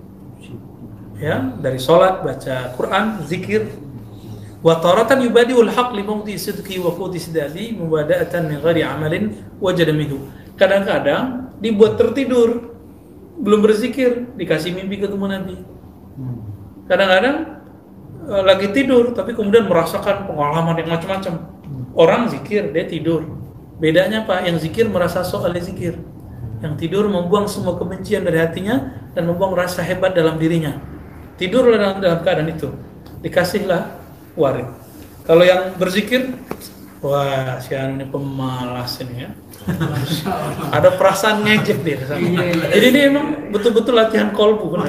[1.17, 3.67] ya dari sholat baca Quran zikir.
[4.57, 9.93] Wa taratan yubadiul haq li mawdi sidqi wa quti sidadi mubada'atan min ghairi amalin wajada
[9.93, 10.29] minhu.
[10.57, 12.73] Kadang-kadang dibuat tertidur
[13.37, 15.55] belum berzikir dikasih mimpi ketemu Nabi.
[16.89, 17.35] Kadang-kadang
[18.33, 21.33] eh, lagi tidur tapi kemudian merasakan pengalaman yang macam-macam.
[21.93, 23.29] Orang zikir dia tidur.
[23.77, 24.41] Bedanya apa?
[24.41, 26.01] Yang zikir merasa oleh zikir.
[26.65, 30.96] Yang tidur membuang semua kebencian dari hatinya dan membuang rasa hebat dalam dirinya
[31.37, 32.69] tidurlah dalam, dalam keadaan itu.
[33.21, 33.97] Dikasihlah
[34.37, 34.67] warid.
[35.25, 36.33] Kalau yang berzikir
[37.01, 39.31] wah si ini pemalas ini ya.
[40.71, 42.23] Ada perasaan ngejek dia ke sana.
[42.71, 44.87] jadi ini emang betul-betul latihan kolbu kan?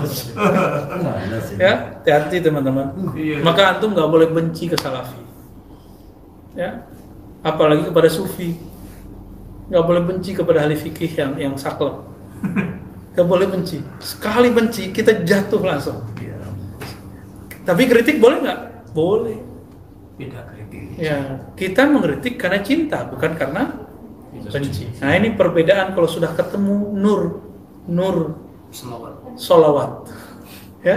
[1.59, 2.95] Ya hati-hati teman-teman.
[3.43, 5.19] Maka antum nggak boleh benci ke salafi.
[6.55, 6.87] Ya
[7.43, 8.55] apalagi kepada sufi.
[9.69, 11.93] Nggak boleh benci kepada ahli fikih yang yang saklek.
[13.13, 13.83] Nggak boleh benci.
[13.99, 15.99] Sekali benci kita jatuh langsung
[17.69, 18.61] tapi kritik boleh nggak?
[18.97, 19.37] Boleh.
[20.17, 20.97] Beda kritik.
[20.99, 23.87] ya kita mengkritik karena cinta bukan karena
[24.35, 24.91] benci.
[24.99, 27.45] nah ini perbedaan kalau sudah ketemu nur.
[27.89, 28.41] Nur
[29.39, 30.09] solawat
[30.85, 30.97] ya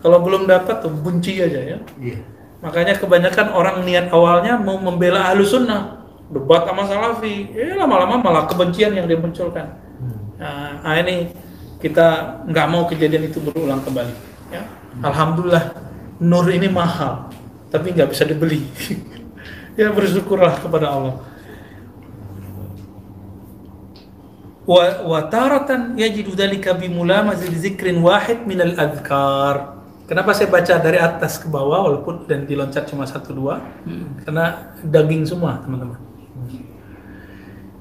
[0.00, 1.78] kalau belum dapat tuh benci aja ya.
[2.00, 2.18] Iya.
[2.60, 6.04] makanya kebanyakan orang niat awalnya mau membela ahlu sunnah.
[6.30, 7.50] Debat sama salafi.
[7.58, 9.66] Eh lama-lama malah kebencian yang dimunculkan
[10.38, 11.34] nah, nah, ini
[11.82, 14.14] kita nggak mau kejadian itu berulang kembali.
[14.52, 14.62] Ya.
[15.00, 15.89] Alhamdulillah
[16.20, 17.32] nur ini mahal
[17.72, 18.62] tapi nggak bisa dibeli
[19.80, 21.16] ya bersyukurlah kepada Allah
[24.68, 30.74] wa wa taratan yajidu dzalika bi mulamazati dzikrin wahid min al adhkar Kenapa saya baca
[30.82, 33.62] dari atas ke bawah walaupun dan diloncat cuma satu dua?
[34.26, 36.02] Karena daging semua teman-teman.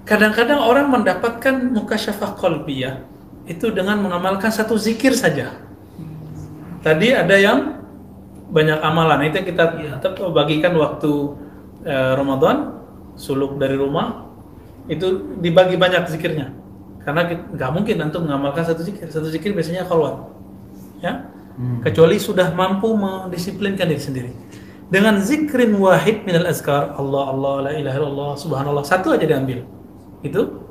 [0.05, 3.01] Kadang-kadang orang mendapatkan mukasyafah qalbiyah
[3.49, 5.57] itu dengan mengamalkan satu zikir saja.
[6.85, 7.78] Tadi ada yang
[8.49, 9.25] banyak amalan.
[9.29, 9.63] Itu yang kita
[10.01, 11.11] tetap bagikan waktu
[11.85, 12.81] eh, Ramadan
[13.19, 14.25] suluk dari rumah
[14.89, 16.53] itu dibagi banyak zikirnya.
[17.05, 19.07] Karena nggak mungkin antum mengamalkan satu zikir.
[19.09, 20.30] Satu zikir biasanya khalwat
[20.99, 21.30] ya?
[21.84, 24.31] Kecuali sudah mampu mendisiplinkan diri sendiri.
[24.89, 29.67] Dengan zikrin wahid minal azkar Allah Allah la ilaha illallah subhanallah satu aja diambil.
[30.23, 30.65] Itu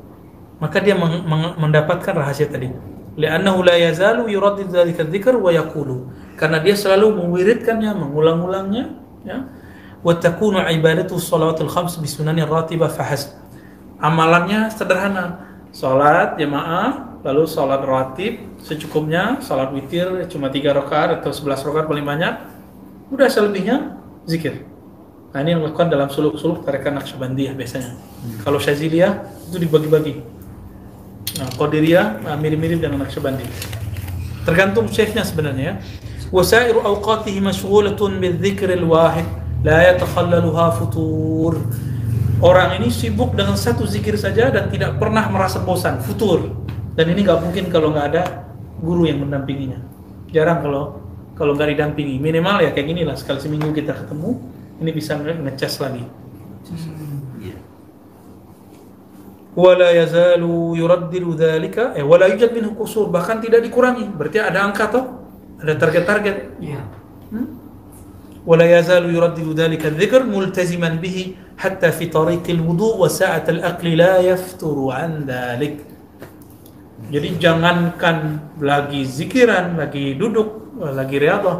[0.59, 2.72] maka dia meng- meng- mendapatkan rahasia tadi
[3.19, 6.07] li'annahu la yazalu yuraddid dzalika dzikr wa yaqulu.
[6.39, 8.95] Karena dia selalu mewiridkannya mengulang-ulangnya
[9.27, 9.51] ya.
[10.07, 13.35] Wa takunu ibadatu shalawatul khams bi sunanir ratibah fahasb
[13.99, 15.51] amalannya sederhana.
[15.74, 22.07] Salat jamaah lalu salat rawatib secukupnya salat witir cuma tiga rakaat atau 11 rakaat paling
[22.07, 22.35] banyak
[23.11, 24.65] udah selebihnya zikir.
[25.28, 27.93] Nah ini yang dilakukan dalam suluk-suluk tarekat Naqsyabandiyah biasanya.
[28.40, 30.24] Kalau Syaziliyah itu dibagi-bagi
[31.39, 33.47] nah Qadiriyah nah, mirip-mirip dengan Naqsyabandi
[34.48, 35.74] tergantung syekhnya sebenarnya ya.
[36.32, 39.28] Wasairu awqatihi mashghulatun bidzikril wahid
[39.60, 41.60] la yatakhallaluha futur.
[42.40, 46.48] Orang ini sibuk dengan satu zikir saja dan tidak pernah merasa bosan futur.
[46.97, 48.23] Dan ini nggak mungkin kalau nggak ada
[48.81, 49.81] guru yang mendampinginya.
[50.32, 51.01] Jarang kalau
[51.36, 52.16] kalau nggak didampingi.
[52.16, 54.39] Minimal ya kayak gini lah sekali seminggu kita ketemu
[54.78, 56.05] ini bisa nge- ngecas lagi
[59.56, 64.08] wala yazalu yuraddilu dhalika eh wala yujad minhu kusur bahkan tidak dikurangi.
[64.08, 65.04] Berarti ada angka toh?
[65.58, 66.36] Ada target-target?
[66.62, 66.82] Ya
[67.32, 67.46] hmm?
[68.48, 73.92] wala yazalu yuraddilu dhalika dzikr multaziman bihi hatta fi tariqil wudu wa sa'at al aqli
[73.98, 75.84] la yafturu an dhalik.
[77.08, 81.56] Jadi jangankan lagi zikiran lagi duduk lagi riadah,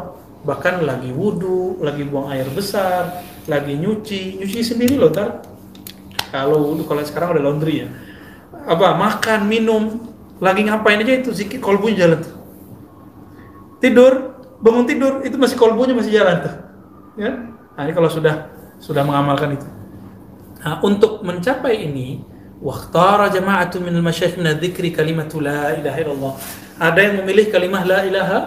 [0.47, 4.41] bahkan lagi wudu lagi buang air besar lagi nyuci.
[4.41, 5.45] Nyuci sendiri loh tar.
[6.29, 7.87] Kalau kalau sekarang ada laundry ya.
[8.69, 12.35] Apa makan, minum, lagi ngapain aja itu zikir kolbunya jalan tuh.
[13.79, 14.13] Tidur,
[14.59, 16.55] bangun tidur itu masih kolbunya masih jalan tuh.
[17.19, 17.31] Ya.
[17.75, 19.67] Nah, ini kalau sudah sudah mengamalkan itu.
[20.59, 22.23] Nah, untuk mencapai ini,
[22.59, 26.33] waktara jama'atu min al-masyayikh min dzikri kalimatu la ilaha illallah.
[26.79, 28.39] Ada yang memilih kalimah la ilaha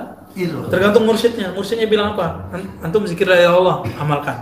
[0.69, 1.53] tergantung mursyidnya.
[1.53, 2.49] Mursyidnya bilang apa?
[2.53, 4.37] An- Antum zikir la ilaha illallah, amalkan.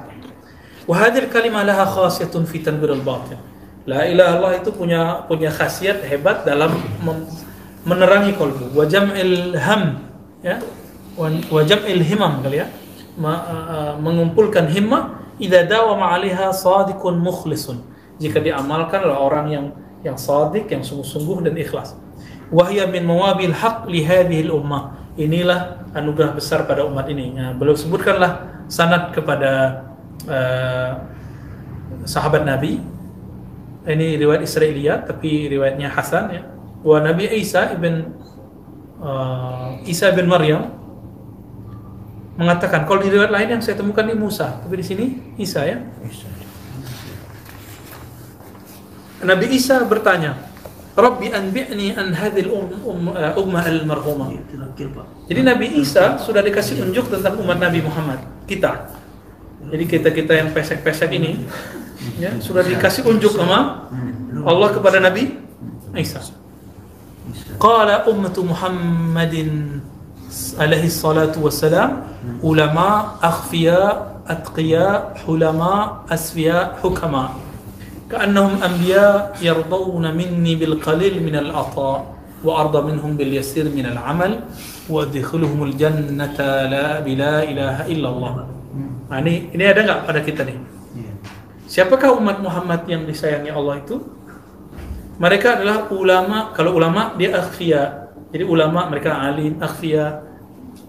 [0.90, 3.38] Wa hadhihi kalimah laha khasiyatun fi tanwir al-batin.
[3.86, 6.74] La ilaha illallah itu punya punya khasiat hebat dalam
[7.86, 8.74] menerangi kolbu.
[8.74, 10.02] Wa jam'il ham
[10.42, 10.58] ya.
[11.14, 12.66] Wa wa jam'il himam kali ya.
[14.02, 17.86] Mengumpulkan himmah idza dawama 'alaiha sadiqun mukhlisun.
[18.18, 19.66] Jika diamalkan oleh orang yang
[20.02, 21.94] yang sadik, yang sungguh-sungguh dan ikhlas.
[22.50, 24.98] Wahya min mawabil haq li hadhihi ummah.
[25.14, 27.36] Inilah anugerah besar pada umat ini.
[27.36, 29.84] Nah, beliau sebutkanlah sanad kepada
[30.26, 30.90] uh,
[32.04, 32.82] sahabat Nabi.
[33.80, 36.42] Ini riwayat Israiliyat tapi riwayatnya Hasan ya.
[36.84, 38.12] Wa Nabi Isa ibn
[39.00, 40.76] uh, Isa bin Maryam
[42.36, 45.06] mengatakan kalau di riwayat lain yang saya temukan di Musa, tapi di sini
[45.36, 45.80] Isa ya.
[49.20, 50.36] Nabi Isa bertanya,
[50.96, 54.32] Rabbi anbi'ni an hadhil um, um, uh, ummah al-marhumah.
[54.56, 55.06] Pak.
[55.28, 58.99] Jadi Nabi Isa sudah dikasih unjuk tentang umat Nabi Muhammad, kita.
[59.65, 61.41] Jadi kita-kita yang pesek-pesek ini
[62.21, 63.89] ya, sudah dikasih unjuk sama
[64.45, 65.33] Allah kepada Nabi
[65.97, 66.21] Isa.
[67.57, 69.81] Qala ummatu Muhammadin
[70.59, 72.05] alaihi salatu wassalam
[72.45, 77.45] ulama akhfiya atqiya hulama asfiya hukama
[78.05, 81.99] كأنهم أنبياء يرضون مني بالقليل من العطاء
[82.45, 84.39] وأرضى منهم باليسير من العمل
[84.89, 86.37] وأدخلهم الجنة
[86.69, 88.33] لا بلا إله إلا الله
[89.10, 90.58] Nah, ini, ini ada nggak pada kita nih?
[90.94, 91.12] Iya.
[91.66, 93.98] Siapakah umat Muhammad yang disayangi Allah itu?
[95.20, 98.08] Mereka adalah ulama, kalau ulama dia akhfiya.
[98.30, 100.22] Jadi ulama mereka alim, akhfiya,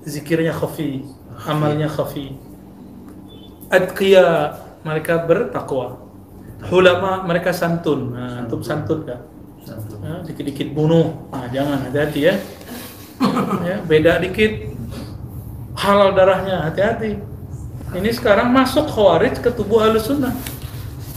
[0.05, 1.03] zikirnya khafi,
[1.49, 2.37] amalnya khafi.
[3.71, 4.55] Adqiya,
[4.85, 5.97] mereka bertakwa.
[6.69, 8.13] Ulama mereka santun.
[8.13, 9.25] Nah, antum santun kan?
[10.01, 11.29] Nah, dikit-dikit bunuh.
[11.33, 12.35] Nah, jangan hati-hati ya.
[13.65, 13.77] ya.
[13.85, 14.69] Beda dikit
[15.77, 17.30] halal darahnya, hati-hati.
[17.91, 20.31] Ini sekarang masuk khawarij ke tubuh ahlus sunnah.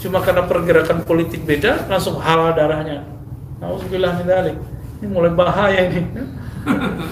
[0.03, 3.07] Cuma karena pergerakan politik beda, langsung halal darahnya.
[3.63, 4.59] Dzalik.
[5.01, 6.03] Ini mulai bahaya ini.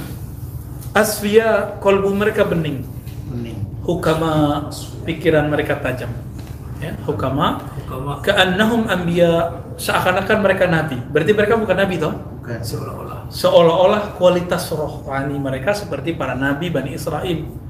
[1.01, 2.85] Asfiya kolbu mereka bening.
[3.33, 3.59] Bening.
[3.87, 4.67] Hukama
[5.09, 6.13] pikiran mereka tajam.
[6.83, 10.99] Ya, hukama Hukama Ka'annahum anbiya seakan-akan mereka nabi.
[11.15, 12.13] Berarti mereka bukan nabi toh?
[12.43, 12.59] Bukan.
[12.59, 17.62] seolah-olah Seolah-olah kualitas rohani mereka seperti para nabi Bani Israel.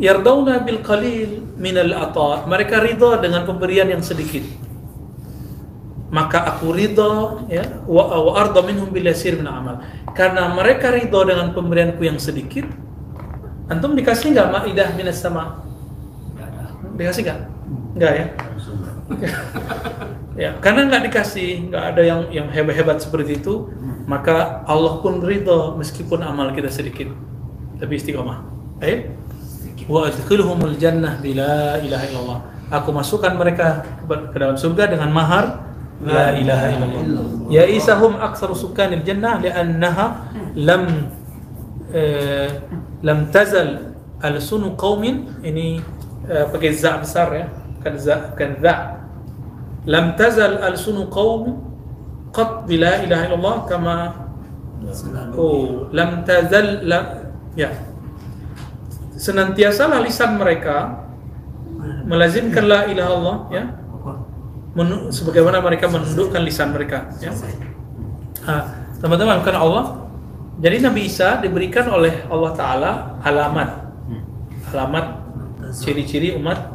[0.00, 2.48] Yardawna bil qalil min al ata.
[2.48, 4.44] Mereka ridha dengan pemberian yang sedikit.
[6.12, 9.80] Maka aku ridha ya wa, wa arda minhum bil yasir min amal.
[10.12, 12.64] Karena mereka ridha dengan pemberianku yang sedikit.
[13.72, 15.64] Antum dikasih nggak maidah minas sama?
[16.96, 17.40] Dikasih nggak?
[17.96, 18.26] Nggak ya?
[20.32, 23.68] Ya, karena nggak dikasih, nggak ada yang yang hebat-hebat seperti itu,
[24.08, 27.12] maka Allah pun ridho meskipun amal kita sedikit.
[27.76, 28.40] Tapi istiqomah.
[28.80, 29.12] Baik.
[29.90, 32.38] Wa adkhilhumul jannah bila ilaha illallah.
[32.72, 35.60] Aku masukkan mereka ke- dalam surga dengan mahar
[36.02, 37.02] la ilaha illallah.
[37.52, 40.06] Ya Isa hum aktsaru sukanil jannah li'annaha
[40.56, 41.12] lam
[41.92, 42.48] eh,
[43.04, 43.92] lam tazal
[44.22, 45.78] al-sunu qaumin ini
[46.26, 47.46] eh, pakai za besar ya,
[47.78, 48.74] bukan za bukan za.
[49.84, 51.58] Lam tazal al-sunu qaum
[52.32, 53.96] qat bila ilaha illallah kama
[55.36, 56.98] oh lam tazal la,
[57.54, 57.68] ya
[59.22, 61.06] senantiasalah lisan mereka
[62.04, 63.64] melazimkan la ilaha illallah ya.
[64.72, 67.30] Menu- sebagaimana mereka menundukkan lisan mereka ya.
[68.42, 68.62] Ah,
[68.98, 69.84] teman-teman karena Allah
[70.58, 72.90] jadi Nabi Isa diberikan oleh Allah Taala
[73.22, 73.70] alamat.
[74.72, 75.06] Alamat
[75.70, 76.72] ciri-ciri umat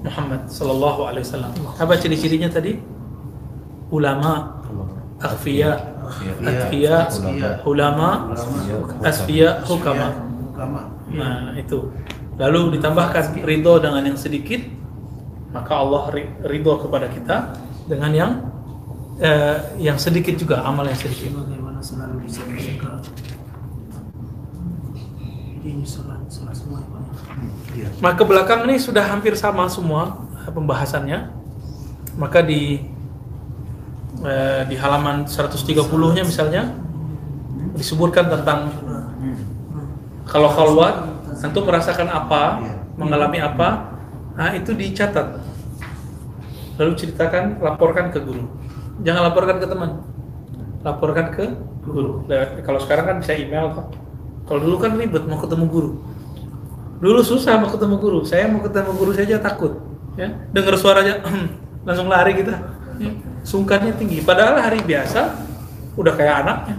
[0.00, 1.52] Muhammad Sallallahu Alaihi Wasallam.
[1.76, 2.78] Apa ciri-cirinya tadi?
[3.90, 4.62] Ulama
[5.18, 5.74] akhfiya
[6.40, 6.96] atqiya
[7.66, 8.08] ulama
[9.02, 10.08] asfiya hukama.
[10.54, 10.80] Hukama.
[11.10, 11.90] Nah itu
[12.38, 14.62] lalu ditambahkan ridho dengan yang sedikit
[15.50, 17.36] maka Allah ri- ridho kepada kita
[17.90, 18.32] dengan yang
[19.18, 23.02] eh, yang sedikit juga amal yang sedikit Bagaimana selalu bisa menjaga
[25.60, 27.02] ini sholat sholat semua Pak.
[27.76, 27.88] Iya.
[28.00, 31.18] Maka belakang ini sudah hampir sama semua eh, pembahasannya.
[32.16, 32.80] Maka di
[34.24, 36.72] eh, di halaman 130-nya misalnya
[37.76, 38.72] disebutkan tentang
[40.30, 40.94] kalau khalwat
[41.42, 42.74] antum merasakan apa, Iya.
[42.94, 43.68] mengalami apa,
[44.34, 45.42] nah itu dicatat.
[46.78, 48.46] Lalu ceritakan, laporkan ke guru.
[49.02, 49.90] Jangan laporkan ke teman,
[50.80, 51.44] laporkan ke
[51.82, 52.24] guru.
[52.24, 53.92] Lewat- Kalau sekarang kan bisa email kok.
[54.46, 55.90] Kalau dulu kan ribet mau ketemu guru.
[57.00, 58.18] Dulu susah mau ketemu guru.
[58.24, 59.76] Saya mau ketemu guru saja takut.
[60.16, 61.20] Ya, dengar suaranya
[61.86, 62.54] langsung lari kita.
[63.00, 64.20] Ya, Sungkannya tinggi.
[64.20, 65.32] Padahal hari biasa
[65.96, 66.76] udah kayak anaknya.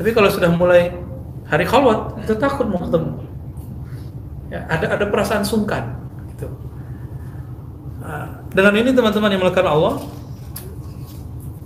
[0.00, 0.96] Tapi kalau sudah mulai
[1.50, 3.26] hari khalwat itu takut mau ketemu.
[4.50, 5.98] Ya, ada ada perasaan sungkan
[6.34, 6.46] gitu.
[8.02, 9.94] Nah, dengan ini teman-teman yang melakukan Allah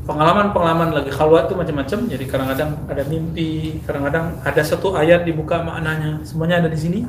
[0.05, 1.99] pengalaman-pengalaman lagi khalwat itu macam-macam.
[2.09, 7.01] Jadi kadang-kadang ada mimpi kadang-kadang ada satu ayat dibuka maknanya semuanya ada di sini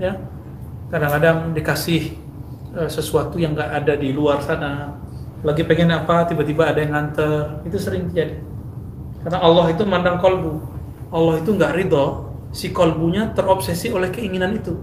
[0.00, 0.16] ya.
[0.88, 2.02] Kadang-kadang dikasih
[2.76, 4.96] eh, sesuatu yang nggak ada di luar sana.
[5.44, 7.64] Lagi pengen apa tiba-tiba ada yang nganter.
[7.68, 8.40] Itu sering terjadi.
[9.24, 10.73] Karena Allah itu mandang kolbu
[11.14, 14.74] Allah itu nggak ridho si kolbunya terobsesi oleh keinginan itu.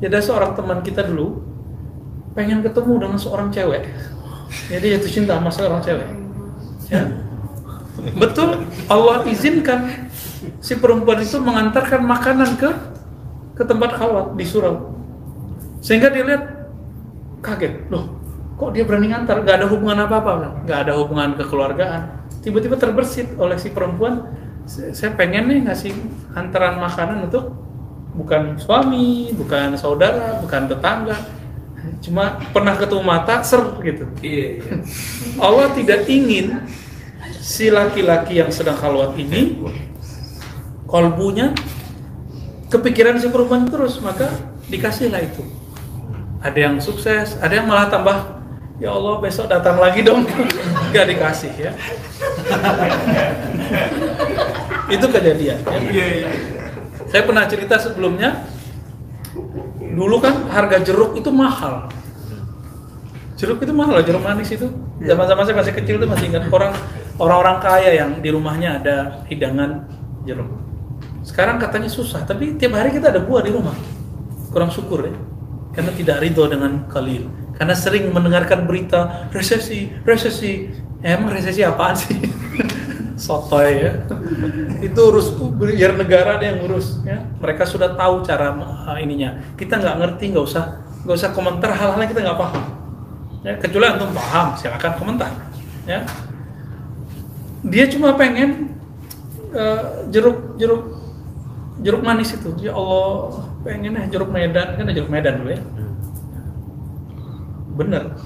[0.00, 1.44] Jadi ada seorang teman kita dulu
[2.32, 3.84] pengen ketemu dengan seorang cewek.
[4.72, 6.08] Jadi jatuh cinta sama seorang cewek.
[6.88, 7.04] Ya.
[8.16, 10.08] Betul Allah izinkan
[10.58, 12.70] si perempuan itu mengantarkan makanan ke
[13.52, 14.96] ke tempat khalwat di surau.
[15.84, 16.44] Sehingga dia lihat
[17.44, 17.92] kaget.
[17.92, 18.18] Loh
[18.56, 19.44] kok dia berani ngantar?
[19.44, 20.32] Nggak ada hubungan apa apa
[20.64, 22.02] nggak ada hubungan kekeluargaan.
[22.42, 25.92] Tiba-tiba terbersit oleh si perempuan "Saya- pengen nih ngasih
[26.32, 27.50] antaran makanan untuk
[28.12, 31.16] bukan suami bukan saudara bukan tetangga.
[32.02, 34.06] Cuma pernah ketemu mata ser gitu.
[35.38, 36.62] Allah tidak ingin
[37.42, 39.58] si laki-laki yang sedang khalwat ini
[40.86, 41.50] kolbunya
[42.70, 43.98] kepikiran si perempuan terus.
[43.98, 44.30] Maka
[44.70, 45.42] dikasihlah itu.
[46.42, 48.38] Ada yang sukses ada yang malah tambah
[48.78, 50.22] ya Allah besok datang lagi dong.
[50.94, 51.72] Nggak dikasih ya
[54.92, 56.28] itu kejadian ya.
[57.08, 58.44] saya pernah cerita sebelumnya
[59.80, 61.88] dulu kan harga jeruk itu mahal.
[63.36, 64.70] Jeruk itu mahal loh, jeruk manis itu.
[65.02, 66.72] Zaman-zaman saya masih kecil itu masih ingat orang
[67.18, 68.96] orang-orang kaya yang di rumahnya ada
[69.26, 69.88] hidangan
[70.22, 70.46] jeruk.
[71.26, 73.74] Sekarang katanya susah tapi tiap hari kita ada buah di rumah.
[74.52, 75.16] Kurang syukur ya.
[75.72, 80.68] Karena tidak ridho dengan kalil karena sering mendengarkan berita resesi resesi.
[81.02, 82.14] Emang resesi apaan sih
[83.22, 83.92] sotoy ya.
[84.82, 87.22] Itu urus biar negara ada yang urus ya.
[87.38, 89.38] Mereka sudah tahu cara uh, ininya.
[89.54, 91.70] Kita nggak ngerti nggak usah nggak usah komentar.
[91.70, 92.64] Hal-hal yang kita nggak paham.
[93.46, 95.30] Ya kecuali antum paham silakan komentar
[95.86, 96.02] ya.
[97.62, 98.74] Dia cuma pengen
[99.54, 100.82] uh, jeruk jeruk
[101.78, 102.50] jeruk manis itu.
[102.58, 104.74] Ya Allah pengen eh jeruk Medan.
[104.74, 105.62] Kan ada jeruk Medan dulu ya.
[107.78, 108.18] Bener.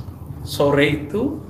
[0.46, 1.42] Sore itu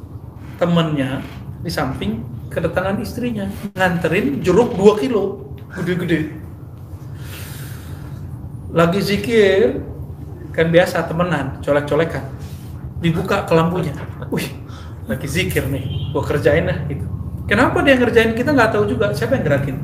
[0.57, 1.21] temennya
[1.61, 3.45] di samping kedatangan istrinya.
[3.77, 5.53] Nganterin jeruk 2 kilo.
[5.77, 6.33] Gede-gede.
[8.73, 9.85] Lagi zikir
[10.57, 12.25] kan biasa temenan colek-colekan.
[13.05, 13.93] Dibuka ke lampunya.
[14.33, 14.49] Wih
[15.05, 16.17] lagi zikir nih.
[16.17, 17.05] Gua kerjain lah gitu.
[17.45, 18.33] Kenapa dia ngerjain?
[18.33, 19.13] Kita nggak tahu juga.
[19.13, 19.77] Siapa yang gerakin?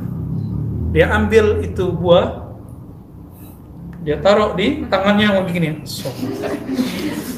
[0.97, 2.41] Dia ambil itu buah.
[4.03, 6.17] Dia taruh di tangannya yang begini Sok.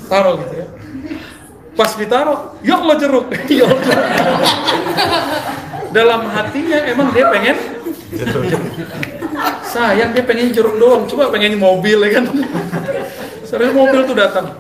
[0.09, 0.67] taruh gitu ya
[1.75, 3.27] pas ditaruh ya Allah jeruk.
[3.51, 3.99] Ya Allah
[5.95, 7.57] dalam hatinya emang dia pengen
[9.63, 11.07] sayang dia pengen jeruk doang.
[11.07, 12.27] Coba pengen mobil ya kan?
[13.47, 14.59] Serius mobil tuh datang.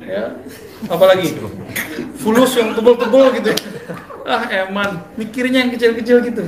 [0.00, 0.40] Ya.
[0.88, 1.36] Apalagi?
[2.20, 3.52] Fulus yang tebel-tebel gitu.
[4.24, 5.04] Ah eman.
[5.20, 6.44] Mikirnya yang kecil-kecil gitu.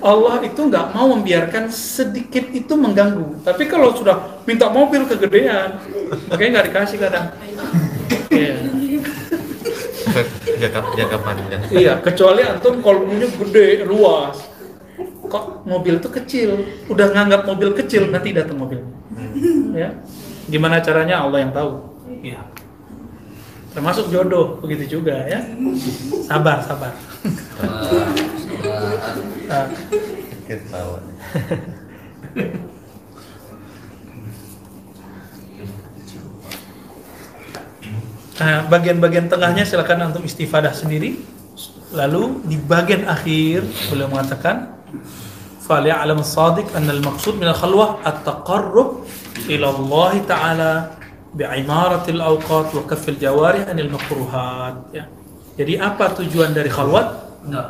[0.00, 3.42] Allah itu nggak mau membiarkan sedikit itu mengganggu.
[3.42, 5.82] Tapi kalau sudah minta mobil kegedean
[6.30, 7.26] makanya nggak dikasih kadang
[10.60, 14.36] Jangka jangka panjang Iya, kecuali antum kolbunya gede, luas.
[15.30, 16.50] Kok mobil itu kecil?
[16.90, 18.82] Udah nganggap mobil kecil, nanti datang mobil.
[19.72, 19.94] Ya.
[20.50, 21.70] Gimana caranya Allah yang tahu.
[22.20, 22.42] Iya.
[23.70, 25.38] Termasuk jodoh, begitu juga ya.
[26.26, 26.90] Sabar, sabar.
[29.46, 29.66] Nah,
[30.46, 30.98] ketawa
[38.39, 41.19] Nah, bagian-bagian tengahnya silakan antum istifadah sendiri.
[41.95, 44.75] Lalu di bagian akhir beliau mengatakan
[45.65, 48.87] فَلْيَعْلَمُ الصَّادِقُ أَنَّ الْمَقْصُودُ مِنَ الْخَلْوَةِ التَّقَرُّبُ
[49.49, 50.71] إِلَى اللَّهِ تَعَالَى
[51.33, 55.09] بِعِمَارَةِ الْأَوْقَاتِ وَكَفِّ الْجَوَارِحِ عَنِ الْمَكْرُوهَاتِ ya.
[55.57, 57.07] Jadi apa tujuan dari khalwat?
[57.49, 57.67] Enggak.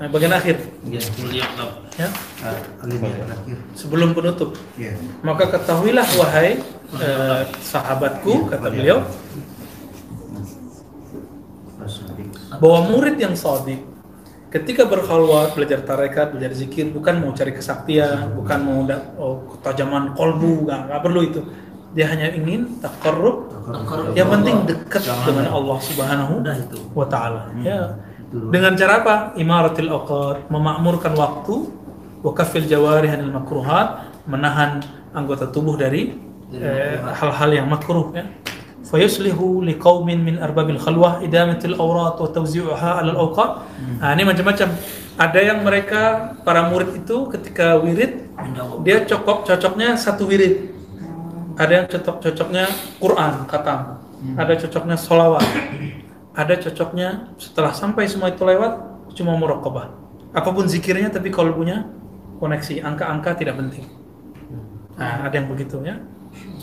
[0.00, 0.56] Nah, bagian akhir
[0.88, 1.72] Ya, kuliah enggak.
[2.00, 2.08] ya,
[2.42, 3.56] Ah, alinea terakhir.
[3.76, 4.50] sebelum penutup.
[4.80, 4.96] Iya.
[5.20, 6.64] Maka ketahuilah wahai
[6.96, 9.04] eh, sahabatku kata beliau
[12.57, 13.81] bahwa murid yang sadik
[14.47, 18.79] ketika berkhalwat belajar tarekat belajar zikir bukan mau cari kesaktian bukan mau
[19.19, 21.41] oh, ketajaman kolbu nggak nggak perlu itu.
[21.95, 23.47] Dia hanya ingin takarrub
[24.13, 26.33] yang penting dekat dengan Allah Subhanahu
[26.93, 27.49] wa taala.
[27.63, 27.97] Ya.
[28.27, 29.15] Dengan cara apa?
[29.39, 31.55] Imaratil awqat memakmurkan waktu
[32.21, 34.83] wa kafil jawarih anil makruhat menahan
[35.15, 36.11] anggota tubuh dari
[36.51, 38.27] eh, hal-hal yang makruh ya
[38.87, 43.51] fayuslihu liqaumin min arbabil khalwah idamatil awrat wa tawzi'uha 'ala al-awqat
[43.99, 44.69] nah ini macam-macam.
[45.17, 48.29] Ada yang mereka para murid itu ketika wirid
[48.85, 50.77] dia cocok cocoknya satu wirid.
[51.57, 52.65] Ada yang cocok-cocoknya
[53.01, 53.79] Quran khatam.
[54.37, 55.41] Ada cocoknya solawat
[56.37, 58.77] ada cocoknya setelah sampai semua itu lewat
[59.17, 59.89] cuma muraqabah.
[60.37, 61.89] Apa pun zikirnya tapi kalau punya
[62.37, 62.85] koneksi.
[62.85, 63.89] Angka-angka tidak penting.
[64.93, 65.97] Nah, ada yang begitu ya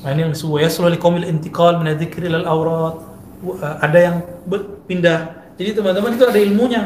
[0.04, 2.96] ini yang disebut ya selalu komil intikal min dzikri ilal aurat
[3.80, 4.16] ada yang
[4.84, 6.82] pindah jadi teman-teman itu ada ilmunya.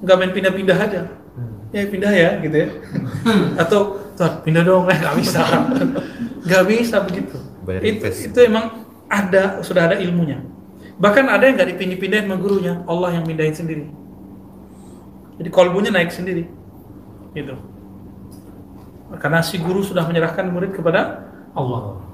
[0.00, 1.00] Nggak main pindah-pindah aja.
[1.74, 2.68] Ya pindah ya gitu ya.
[3.62, 4.88] Atau Tuhan pindah dong.
[4.88, 5.40] Eh nggak bisa.
[6.46, 7.36] Nggak bisa begitu.
[7.66, 8.22] Bayar itu, invest.
[8.30, 10.38] itu emang ada sudah ada ilmunya.
[10.94, 12.86] Bahkan ada yang nggak dipindah-pindahin sama gurunya.
[12.86, 13.90] Allah yang pindahin sendiri.
[15.42, 16.46] Jadi kolbunya naik sendiri.
[17.34, 17.54] Gitu.
[19.18, 22.05] Karena si guru sudah menyerahkan murid kepada Allah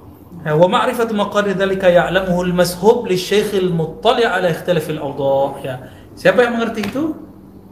[0.43, 5.74] wa ma'rifatu maqadir dzalika ya'lamuhu al-mashhub lisyaikh al-muttali' ala ikhtilaf al-awda' ya.
[6.19, 7.14] Siapa yang mengerti itu?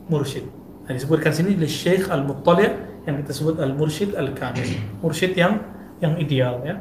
[0.06, 0.46] Mursyid.
[0.86, 2.70] Nah, disebutkan sini lisyaikh al-muttali'
[3.10, 4.66] yang kita sebut al-mursyid al-kamil.
[5.02, 5.58] Mursyid yang
[5.98, 6.78] yang ideal ya.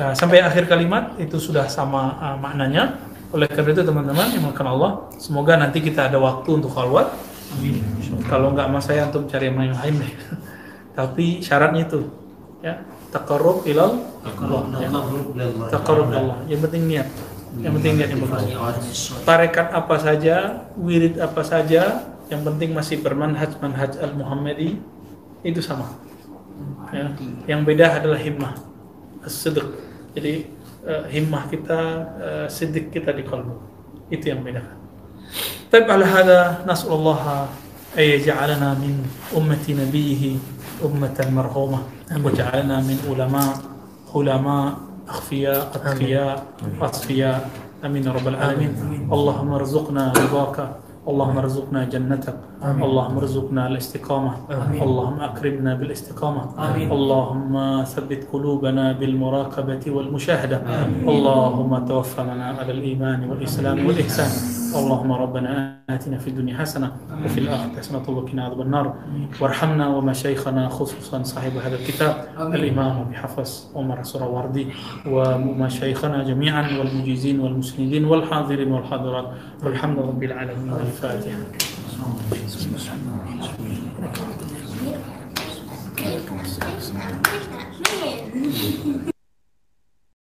[0.00, 2.96] Nah, sampai akhir kalimat itu sudah sama uh, maknanya.
[3.32, 7.12] Oleh karena itu teman-teman yang makan Allah semoga nanti kita ada waktu untuk khalwat.
[8.28, 10.12] Kalau nggak mas saya untuk cari yang lain deh
[10.98, 12.00] tapi syaratnya itu
[12.60, 12.80] ya
[13.12, 14.60] takarub ilal Allah.
[16.16, 16.36] Allah.
[16.48, 17.08] Yang penting niat.
[17.60, 20.36] Yang penting niat yang bagus tarekat apa saja
[20.80, 24.80] wirid apa saja yang penting masih bermanhaj manhaj al Muhammadi
[25.44, 26.00] itu sama.
[26.92, 27.08] Ya.
[27.48, 28.54] yang beda adalah himmah
[29.24, 29.64] sedek
[30.12, 30.44] jadi
[30.84, 31.80] uh, himmah kita
[32.20, 33.56] eh, uh, sidik kita di kalbu.
[34.12, 34.60] Itu yang beda.
[35.72, 37.48] tapi ala hada nasallahu
[37.98, 39.04] أن يجعلنا من
[39.36, 40.36] أمة نبيه
[40.84, 41.78] أمة مرحومة.
[42.24, 43.52] وجعلنا من علماء
[44.14, 44.72] علماء
[45.08, 46.36] أخفياء أتقياء
[46.80, 47.50] أصفياء
[47.84, 48.72] أمين رب العالمين.
[49.12, 50.58] اللهم ارزقنا رضاك.
[51.02, 52.36] اللهم ارزقنا جنتك.
[52.62, 54.32] اللهم ارزقنا الاستقامة.
[54.82, 56.42] اللهم أكرمنا بالاستقامة.
[56.94, 57.54] اللهم
[57.84, 60.58] ثبت قلوبنا بالمراقبة والمشاهدة.
[61.02, 64.61] اللهم توفنا على الإيمان والإسلام والإحسان.
[64.76, 66.92] اللهم ربنا آتنا في الدنيا حسنة
[67.24, 68.94] وفي الآخرة حسنة وقنا عذاب النار.
[69.40, 74.66] وارحمنا ومشايخنا خصوصا صاحب هذا الكتاب الإمام أبي حفص عمر السراوردي
[75.06, 79.28] ومشايخنا جميعا والمجيزين والمسندين والحاضرين والحاضرات.
[79.64, 80.72] والحمد رب العالمين.
[80.72, 81.38] الفاتحة.
[86.92, 89.11] Man.